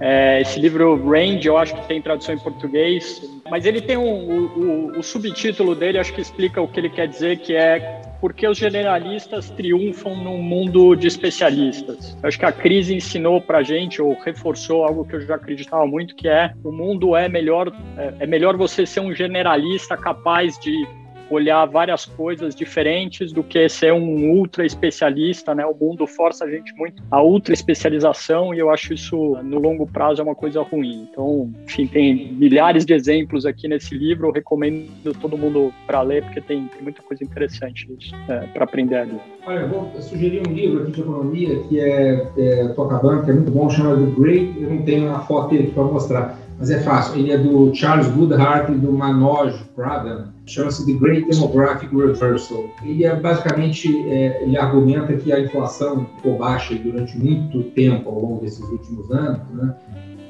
É, 0.00 0.40
esse 0.40 0.58
livro 0.60 0.96
Range, 1.08 1.46
eu 1.46 1.56
acho 1.56 1.74
que 1.74 1.86
tem 1.86 2.02
tradução 2.02 2.34
em 2.34 2.38
português, 2.38 3.22
mas 3.50 3.64
ele 3.64 3.80
tem 3.80 3.96
um, 3.96 4.92
o, 4.92 4.98
o, 4.98 5.02
subtítulo 5.02 5.74
dele, 5.74 5.98
acho 5.98 6.12
que 6.12 6.20
explica 6.20 6.60
o 6.60 6.68
que 6.68 6.80
ele 6.80 6.90
quer 6.90 7.06
dizer, 7.06 7.38
que 7.38 7.54
é 7.54 8.02
por 8.20 8.32
que 8.32 8.46
os 8.46 8.56
generalistas 8.56 9.50
triunfam 9.50 10.16
num 10.16 10.38
mundo 10.38 10.94
de 10.94 11.06
especialistas. 11.06 12.16
Eu 12.22 12.28
acho 12.28 12.38
que 12.38 12.44
a 12.44 12.52
crise 12.52 12.94
ensinou 12.94 13.40
para 13.40 13.62
gente, 13.62 14.00
ou 14.00 14.18
reforçou 14.20 14.84
algo 14.84 15.04
que 15.04 15.14
eu 15.14 15.20
já 15.20 15.34
acreditava 15.34 15.86
muito, 15.86 16.14
que 16.14 16.28
é 16.28 16.52
o 16.64 16.72
mundo 16.72 17.14
é 17.14 17.28
melhor, 17.28 17.72
é, 17.96 18.24
é 18.24 18.26
melhor 18.26 18.56
você 18.56 18.86
ser 18.86 19.00
um 19.00 19.14
generalista 19.14 19.96
capaz 19.96 20.58
de 20.58 20.86
olhar 21.30 21.64
várias 21.66 22.04
coisas 22.04 22.54
diferentes 22.54 23.32
do 23.32 23.42
que 23.42 23.68
ser 23.68 23.92
um 23.92 24.30
ultra 24.30 24.64
especialista, 24.64 25.54
né? 25.54 25.64
O 25.64 25.74
mundo 25.74 26.06
força 26.06 26.44
a 26.44 26.50
gente 26.50 26.74
muito 26.74 27.02
a 27.10 27.22
ultra 27.22 27.54
especialização 27.54 28.54
e 28.54 28.58
eu 28.58 28.70
acho 28.70 28.94
isso 28.94 29.36
no 29.42 29.58
longo 29.58 29.86
prazo 29.86 30.20
é 30.20 30.24
uma 30.24 30.34
coisa 30.34 30.62
ruim. 30.62 31.08
Então, 31.10 31.52
enfim, 31.64 31.86
tem 31.86 32.32
milhares 32.32 32.84
de 32.84 32.92
exemplos 32.92 33.46
aqui 33.46 33.68
nesse 33.68 33.94
livro. 33.94 34.28
Eu 34.28 34.32
recomendo 34.32 35.14
todo 35.20 35.36
mundo 35.36 35.72
para 35.86 36.02
ler 36.02 36.24
porque 36.24 36.40
tem, 36.40 36.68
muita 36.80 37.02
coisa 37.02 37.22
interessante 37.22 37.88
é, 38.28 38.40
para 38.46 38.64
aprender 38.64 38.96
ali. 38.96 39.18
Olha, 39.46 39.60
eu 39.60 39.68
vou 39.68 39.92
sugerir 40.00 40.42
um 40.46 40.52
livro 40.52 40.82
aqui 40.82 40.92
de 40.92 41.00
economia 41.00 41.60
que 41.68 41.80
é, 41.80 42.26
é 42.36 42.68
que 42.68 43.30
é 43.30 43.34
muito 43.34 43.50
bom, 43.50 43.70
chama 43.70 43.96
The 43.96 44.20
Great. 44.20 44.60
Eu 44.60 44.70
não 44.70 44.82
tenho 44.82 45.10
a 45.14 45.20
foto 45.20 45.50
dele 45.50 45.70
para 45.72 45.84
mostrar 45.84 46.44
mas 46.58 46.70
é 46.70 46.80
fácil. 46.80 47.18
Ele 47.18 47.32
é 47.32 47.38
do 47.38 47.74
Charles 47.74 48.08
Goodhart 48.08 48.68
e 48.68 48.74
do 48.74 48.92
Manoj 48.92 49.54
Pradhan. 49.74 50.33
Chama-se 50.46 50.84
The 50.84 50.92
Great 50.98 51.26
Demographic 51.26 51.94
Reversal. 51.94 52.66
Ele 52.84 53.04
é 53.04 53.16
basicamente 53.16 53.88
é, 54.08 54.42
ele 54.42 54.58
argumenta 54.58 55.14
que 55.14 55.32
a 55.32 55.40
inflação 55.40 56.06
ficou 56.16 56.36
baixa 56.36 56.74
durante 56.74 57.16
muito 57.16 57.62
tempo 57.70 58.10
ao 58.10 58.20
longo 58.20 58.40
desses 58.42 58.60
últimos 58.60 59.10
anos, 59.10 59.40
né? 59.54 59.74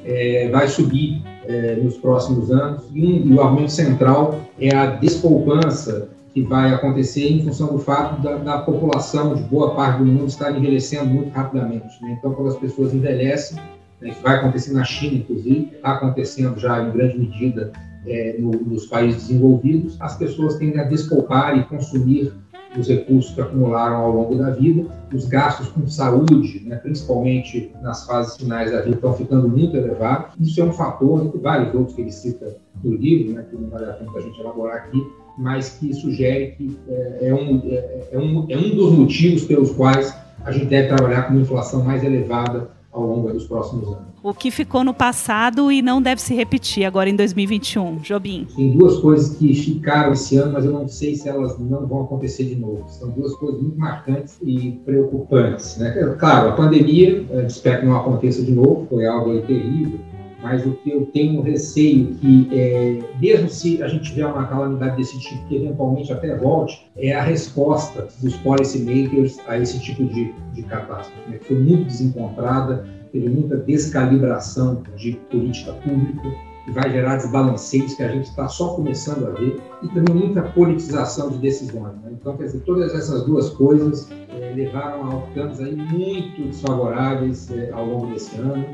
É, 0.04 0.50
vai 0.50 0.68
subir 0.68 1.22
é, 1.46 1.76
nos 1.76 1.96
próximos 1.96 2.50
anos. 2.50 2.84
E, 2.92 3.04
um, 3.04 3.26
e 3.26 3.34
o 3.34 3.40
argumento 3.40 3.72
central 3.72 4.38
é 4.60 4.74
a 4.74 4.86
despoupança 4.86 6.08
que 6.34 6.42
vai 6.42 6.74
acontecer 6.74 7.28
em 7.28 7.44
função 7.44 7.68
do 7.68 7.78
fato 7.78 8.20
da, 8.20 8.36
da, 8.36 8.58
população 8.58 9.34
de 9.34 9.42
boa 9.44 9.74
parte 9.74 9.98
do 9.98 10.04
mundo 10.04 10.26
estar 10.26 10.50
envelhecendo 10.50 11.06
muito 11.06 11.30
rapidamente. 11.30 12.02
Né? 12.02 12.16
Então, 12.18 12.34
quando 12.34 12.48
as 12.48 12.56
pessoas 12.56 12.92
envelhecem, 12.92 13.56
né, 14.00 14.10
que 14.10 14.22
vai 14.22 14.36
acontecer 14.36 14.72
na 14.72 14.84
China, 14.84 15.18
inclusive, 15.18 15.70
está 15.72 15.92
acontecendo 15.92 16.58
já 16.58 16.82
em 16.82 16.90
grande 16.90 17.18
medida 17.18 17.72
é, 18.07 18.36
no, 18.38 18.50
nos 18.50 18.86
países 18.86 19.26
desenvolvidos, 19.26 19.96
as 20.00 20.16
pessoas 20.16 20.57
tendem 20.57 20.80
a 20.80 20.84
despoupar 20.84 21.57
e 21.57 21.64
consumir 21.64 22.32
os 22.78 22.88
recursos 22.88 23.34
que 23.34 23.40
acumularam 23.40 23.96
ao 23.96 24.12
longo 24.12 24.34
da 24.34 24.50
vida, 24.50 24.86
os 25.12 25.26
gastos 25.26 25.68
com 25.68 25.86
saúde, 25.86 26.62
né, 26.64 26.76
principalmente 26.76 27.70
nas 27.80 28.05
fases 28.05 28.36
finais 28.36 28.72
da 28.72 28.80
vida, 28.80 28.96
estão 28.96 29.14
ficando 29.14 29.48
muito 29.48 29.76
elevados. 29.76 30.32
Isso 30.40 30.61
é 30.61 30.64
um 30.64 30.72
fator, 30.72 31.24
entre 31.24 31.38
vários 31.38 31.74
outros 31.74 31.94
que 31.94 32.02
ele 32.02 32.12
cita 32.12 32.57
no 32.82 32.94
livro, 32.94 33.34
né, 33.34 33.44
que 33.48 33.57
não 33.57 33.68
vale 33.68 33.84
a 33.84 33.92
pena 33.92 34.11
a 34.14 34.20
gente 34.20 34.40
elaborar 34.40 34.76
aqui, 34.76 35.00
mas 35.38 35.70
que 35.78 35.92
sugere 35.94 36.52
que 36.52 36.76
é, 36.88 37.28
é, 37.28 37.34
um, 37.34 37.62
é, 37.64 38.09
é, 38.12 38.18
um, 38.18 38.46
é 38.48 38.57
um 38.57 38.74
dos 38.74 38.92
motivos 38.92 39.44
pelos 39.44 39.72
quais 39.72 40.14
a 40.44 40.52
gente 40.52 40.66
deve 40.66 40.88
trabalhar 40.88 41.22
com 41.22 41.34
uma 41.34 41.42
inflação 41.42 41.82
mais 41.82 42.05
elevada 42.05 42.70
ao 42.92 43.07
longo 43.07 43.32
dos 43.32 43.46
próximos 43.46 43.88
anos. 43.88 44.13
O 44.24 44.32
que 44.32 44.50
ficou 44.50 44.82
no 44.82 44.94
passado 44.94 45.70
e 45.70 45.82
não 45.82 46.00
deve 46.00 46.18
se 46.18 46.34
repetir 46.34 46.86
agora 46.86 47.10
em 47.10 47.14
2021, 47.14 47.96
Jobim? 47.96 48.46
Tem 48.56 48.74
duas 48.74 48.96
coisas 48.96 49.36
que 49.36 49.52
ficaram 49.52 50.14
esse 50.14 50.38
ano, 50.38 50.54
mas 50.54 50.64
eu 50.64 50.72
não 50.72 50.88
sei 50.88 51.14
se 51.14 51.28
elas 51.28 51.58
não 51.58 51.86
vão 51.86 52.04
acontecer 52.04 52.44
de 52.44 52.56
novo. 52.56 52.86
São 52.88 53.10
duas 53.10 53.34
coisas 53.34 53.60
muito 53.60 53.78
marcantes 53.78 54.38
e 54.42 54.80
preocupantes. 54.82 55.76
Né? 55.76 55.90
Claro, 56.18 56.48
a 56.48 56.52
pandemia, 56.52 57.22
eh, 57.32 57.44
espero 57.46 57.80
que 57.80 57.86
não 57.86 57.96
aconteça 57.96 58.42
de 58.42 58.52
novo, 58.52 58.86
foi 58.88 59.06
algo 59.06 59.42
terrível, 59.42 60.00
mas 60.42 60.64
o 60.64 60.72
que 60.72 60.90
eu 60.90 61.04
tenho 61.12 61.42
receio 61.42 62.14
que, 62.14 62.48
é, 62.50 63.00
mesmo 63.20 63.50
se 63.50 63.82
a 63.82 63.88
gente 63.88 64.04
tiver 64.04 64.26
uma 64.26 64.46
calamidade 64.46 64.96
desse 64.96 65.18
tipo, 65.18 65.46
que 65.48 65.56
eventualmente 65.56 66.10
até 66.10 66.34
volte, 66.34 66.86
é 66.96 67.12
a 67.12 67.22
resposta 67.22 68.08
dos 68.22 68.34
policymakers 68.36 69.38
a 69.46 69.58
esse 69.58 69.78
tipo 69.80 70.04
de, 70.04 70.32
de 70.54 70.62
catástrofe, 70.62 71.30
né, 71.30 71.38
foi 71.42 71.58
muito 71.58 71.84
desencontrada, 71.84 72.86
muita 73.20 73.56
descalibração 73.56 74.82
de 74.96 75.12
política 75.30 75.72
pública, 75.72 76.30
que 76.64 76.70
vai 76.70 76.90
gerar 76.90 77.16
desbalanceios 77.16 77.94
que 77.94 78.02
a 78.02 78.08
gente 78.08 78.24
está 78.24 78.48
só 78.48 78.74
começando 78.74 79.26
a 79.26 79.30
ver, 79.30 79.60
e 79.82 79.88
também 79.88 80.14
muita 80.14 80.42
politização 80.42 81.30
de 81.30 81.38
decisões. 81.38 81.94
Né? 82.02 82.12
Então, 82.12 82.36
quer 82.36 82.44
dizer, 82.44 82.60
todas 82.60 82.94
essas 82.94 83.24
duas 83.24 83.50
coisas 83.50 84.10
é, 84.30 84.52
levaram 84.54 85.04
a 85.04 85.14
outcomes 85.14 85.60
aí 85.60 85.76
muito 85.76 86.48
desfavoráveis 86.48 87.50
é, 87.50 87.70
ao 87.70 87.86
longo 87.86 88.06
desse 88.06 88.36
ano 88.36 88.64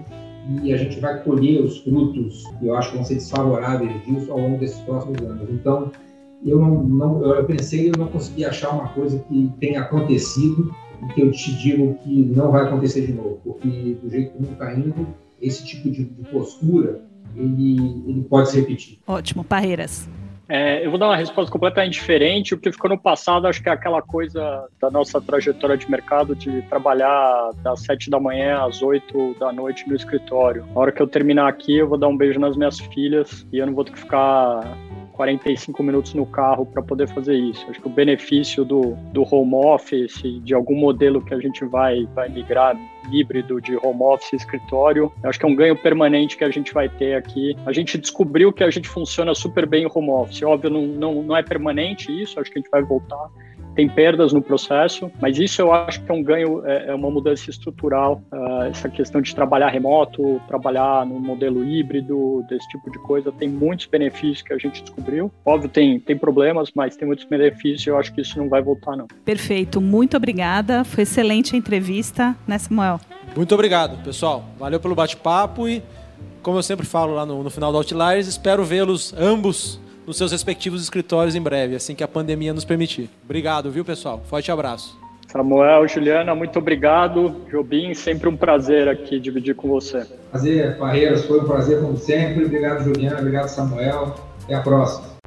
e 0.63 0.73
a 0.73 0.77
gente 0.77 0.99
vai 1.01 1.23
colher 1.23 1.63
os 1.63 1.79
frutos, 1.79 2.45
que 2.59 2.67
eu 2.67 2.75
acho 2.75 2.91
que 2.91 2.97
vão 2.97 3.05
ser 3.05 3.15
desfavoráveis 3.15 3.93
disso 4.05 4.33
ao 4.33 4.39
longo 4.39 4.59
desses 4.59 4.81
próximos 4.81 5.21
anos. 5.23 5.49
Então, 5.51 5.91
eu 6.45 6.59
não, 6.59 6.83
não 6.83 7.25
eu 7.25 7.45
pensei 7.45 7.89
e 7.89 7.99
não 7.99 8.09
consegui 8.09 8.45
achar 8.45 8.71
uma 8.71 8.89
coisa 8.89 9.19
que 9.29 9.53
tenha 9.61 9.83
acontecido 9.83 10.75
e 11.03 11.13
que 11.13 11.21
eu 11.23 11.31
te 11.31 11.55
digo 11.57 11.95
que 12.03 12.25
não 12.25 12.51
vai 12.51 12.65
acontecer 12.65 13.07
de 13.07 13.13
novo, 13.13 13.41
porque 13.45 13.69
do 14.03 14.11
jeito 14.11 14.33
que 14.33 14.39
o 14.39 14.43
mundo 14.43 14.53
está 14.53 14.75
indo, 14.75 15.07
esse 15.41 15.65
tipo 15.67 15.91
de, 15.91 16.05
de 16.05 16.25
postura 16.31 17.03
ele, 17.37 18.05
ele 18.07 18.23
pode 18.29 18.51
se 18.51 18.61
repetir. 18.61 18.99
Ótimo, 19.07 19.45
Parreiras. 19.45 20.09
É, 20.53 20.85
eu 20.85 20.91
vou 20.91 20.99
dar 20.99 21.07
uma 21.07 21.17
resposta 21.17 21.51
completamente 21.51 21.93
diferente. 21.93 22.55
O 22.55 22.59
que 22.59 22.73
ficou 22.73 22.91
no 22.91 22.99
passado, 22.99 23.47
acho 23.47 23.63
que 23.63 23.69
é 23.69 23.73
aquela 23.73 24.03
coisa 24.03 24.67
da 24.81 24.91
nossa 24.91 25.21
trajetória 25.21 25.77
de 25.77 25.89
mercado 25.89 26.35
de 26.35 26.61
trabalhar 26.63 27.53
das 27.63 27.83
sete 27.83 28.11
da 28.11 28.19
manhã 28.19 28.67
às 28.67 28.83
oito 28.83 29.37
da 29.39 29.53
noite 29.53 29.89
no 29.89 29.95
escritório. 29.95 30.67
Na 30.75 30.81
hora 30.81 30.91
que 30.91 31.01
eu 31.01 31.07
terminar 31.07 31.49
aqui, 31.49 31.79
eu 31.79 31.89
vou 31.89 31.97
dar 31.97 32.09
um 32.09 32.17
beijo 32.17 32.41
nas 32.41 32.57
minhas 32.57 32.81
filhas 32.81 33.47
e 33.53 33.59
eu 33.59 33.67
não 33.67 33.75
vou 33.75 33.85
ter 33.85 33.93
que 33.93 34.01
ficar 34.01 34.77
45 35.21 35.83
minutos 35.83 36.15
no 36.15 36.25
carro 36.25 36.65
para 36.65 36.83
poder 36.83 37.07
fazer 37.07 37.35
isso. 37.35 37.67
Acho 37.69 37.79
que 37.79 37.87
o 37.87 37.91
benefício 37.91 38.65
do, 38.65 38.97
do 39.13 39.23
home 39.23 39.55
office, 39.55 40.23
de 40.43 40.55
algum 40.55 40.75
modelo 40.75 41.23
que 41.23 41.35
a 41.35 41.39
gente 41.39 41.63
vai, 41.67 42.07
vai 42.15 42.31
migrar 42.31 42.75
híbrido 43.13 43.61
de 43.61 43.77
home 43.77 44.03
office 44.03 44.33
escritório, 44.33 45.13
acho 45.23 45.39
que 45.39 45.45
é 45.45 45.49
um 45.49 45.55
ganho 45.55 45.77
permanente 45.77 46.39
que 46.39 46.45
a 46.45 46.51
gente 46.51 46.73
vai 46.73 46.89
ter 46.89 47.17
aqui. 47.17 47.55
A 47.67 47.73
gente 47.73 47.99
descobriu 47.99 48.51
que 48.51 48.65
a 48.65 48.71
gente 48.71 48.89
funciona 48.89 49.35
super 49.35 49.67
bem 49.67 49.85
em 49.85 49.91
home 49.93 50.09
office. 50.09 50.43
Óbvio, 50.43 50.71
não, 50.71 50.87
não, 50.87 51.23
não 51.23 51.37
é 51.37 51.43
permanente 51.43 52.11
isso, 52.11 52.41
acho 52.41 52.51
que 52.51 52.59
a 52.59 52.63
gente 52.63 52.71
vai 52.71 52.83
voltar 52.83 53.29
tem 53.75 53.89
perdas 53.89 54.33
no 54.33 54.43
processo, 54.43 55.11
mas 55.21 55.39
isso 55.39 55.61
eu 55.61 55.73
acho 55.73 56.03
que 56.03 56.11
é 56.11 56.15
um 56.15 56.23
ganho, 56.23 56.65
é, 56.67 56.89
é 56.89 56.95
uma 56.95 57.11
mudança 57.11 57.51
estrutural, 57.51 58.23
uh, 58.33 58.63
essa 58.65 58.89
questão 58.89 59.21
de 59.21 59.35
trabalhar 59.35 59.69
remoto, 59.69 60.41
trabalhar 60.49 61.07
no 61.07 61.21
modelo 61.21 61.65
híbrido, 61.65 62.45
desse 62.49 62.69
tipo 62.69 62.91
de 62.91 62.99
coisa, 63.01 63.33
tem 63.33 63.49
muitos 63.49 63.87
benefícios 63.87 64.43
que 64.43 64.53
a 64.53 64.59
gente 64.59 64.83
descobriu. 64.83 65.31
Óbvio, 65.45 65.69
tem, 65.69 65.99
tem 66.01 66.17
problemas, 66.17 66.71
mas 66.75 66.97
tem 66.97 67.07
muitos 67.07 67.25
benefícios 67.25 67.87
e 67.87 67.91
eu 67.91 67.99
acho 67.99 68.13
que 68.13 68.21
isso 68.21 68.39
não 68.39 68.49
vai 68.49 68.63
voltar, 68.63 68.97
não. 68.97 69.07
Perfeito, 69.25 69.81
muito 69.81 70.17
obrigada, 70.17 70.85
foi 70.85 71.03
excelente 71.03 71.55
a 71.55 71.59
entrevista, 71.59 72.37
né, 72.47 72.59
Samuel? 72.59 73.01
Muito 73.37 73.55
obrigado, 73.55 74.03
pessoal. 74.03 74.45
Valeu 74.59 74.81
pelo 74.81 74.95
bate-papo 74.95 75.69
e, 75.69 75.83
como 76.43 76.59
eu 76.59 76.63
sempre 76.63 76.87
falo 76.87 77.15
lá 77.15 77.25
no, 77.25 77.43
no 77.43 77.51
final 77.51 77.71
do 77.71 77.79
Outliers, 77.79 78.27
espero 78.27 78.65
vê-los 78.65 79.15
ambos 79.17 79.81
nos 80.11 80.17
seus 80.17 80.33
respectivos 80.33 80.83
escritórios 80.83 81.37
em 81.37 81.41
breve, 81.41 81.77
assim 81.77 81.95
que 81.95 82.03
a 82.03 82.09
pandemia 82.09 82.53
nos 82.53 82.65
permitir. 82.65 83.09
Obrigado, 83.25 83.71
viu, 83.71 83.85
pessoal? 83.85 84.21
Forte 84.29 84.51
abraço. 84.51 84.99
Samuel, 85.29 85.87
Juliana, 85.87 86.35
muito 86.35 86.59
obrigado. 86.59 87.47
Jobim, 87.49 87.95
sempre 87.95 88.29
um 88.29 88.37
prazer 88.37 88.89
aqui 88.89 89.21
dividir 89.21 89.55
com 89.55 89.69
você. 89.69 90.05
Prazer, 90.31 90.77
Barreiras, 90.77 91.25
foi 91.25 91.41
um 91.41 91.45
prazer 91.45 91.81
como 91.81 91.97
sempre. 91.97 92.45
Obrigado, 92.45 92.83
Juliana, 92.83 93.21
obrigado, 93.21 93.47
Samuel. 93.47 94.17
Até 94.43 94.55
a 94.57 94.61
próxima. 94.61 95.20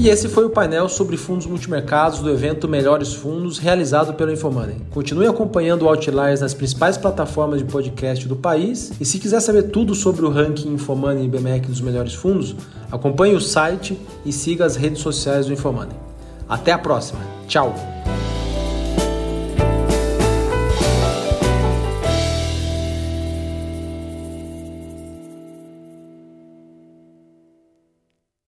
E 0.00 0.08
esse 0.08 0.28
foi 0.28 0.44
o 0.44 0.50
painel 0.50 0.88
sobre 0.88 1.16
fundos 1.16 1.44
multimercados 1.44 2.20
do 2.20 2.30
evento 2.30 2.68
Melhores 2.68 3.14
Fundos, 3.14 3.58
realizado 3.58 4.14
pelo 4.14 4.30
Infomoney. 4.30 4.76
Continue 4.92 5.26
acompanhando 5.26 5.82
o 5.82 5.88
Outliers 5.88 6.40
nas 6.40 6.54
principais 6.54 6.96
plataformas 6.96 7.58
de 7.58 7.64
podcast 7.64 8.28
do 8.28 8.36
país. 8.36 8.92
E 9.00 9.04
se 9.04 9.18
quiser 9.18 9.40
saber 9.40 9.64
tudo 9.64 9.96
sobre 9.96 10.24
o 10.24 10.30
ranking 10.30 10.72
Infomoney 10.72 11.24
e 11.24 11.28
BMEC 11.28 11.66
dos 11.66 11.80
melhores 11.80 12.14
fundos, 12.14 12.54
acompanhe 12.92 13.34
o 13.34 13.40
site 13.40 13.98
e 14.24 14.32
siga 14.32 14.64
as 14.64 14.76
redes 14.76 15.02
sociais 15.02 15.46
do 15.46 15.52
Infomoney. 15.52 15.96
Até 16.48 16.70
a 16.70 16.78
próxima. 16.78 17.18
Tchau! 17.48 17.74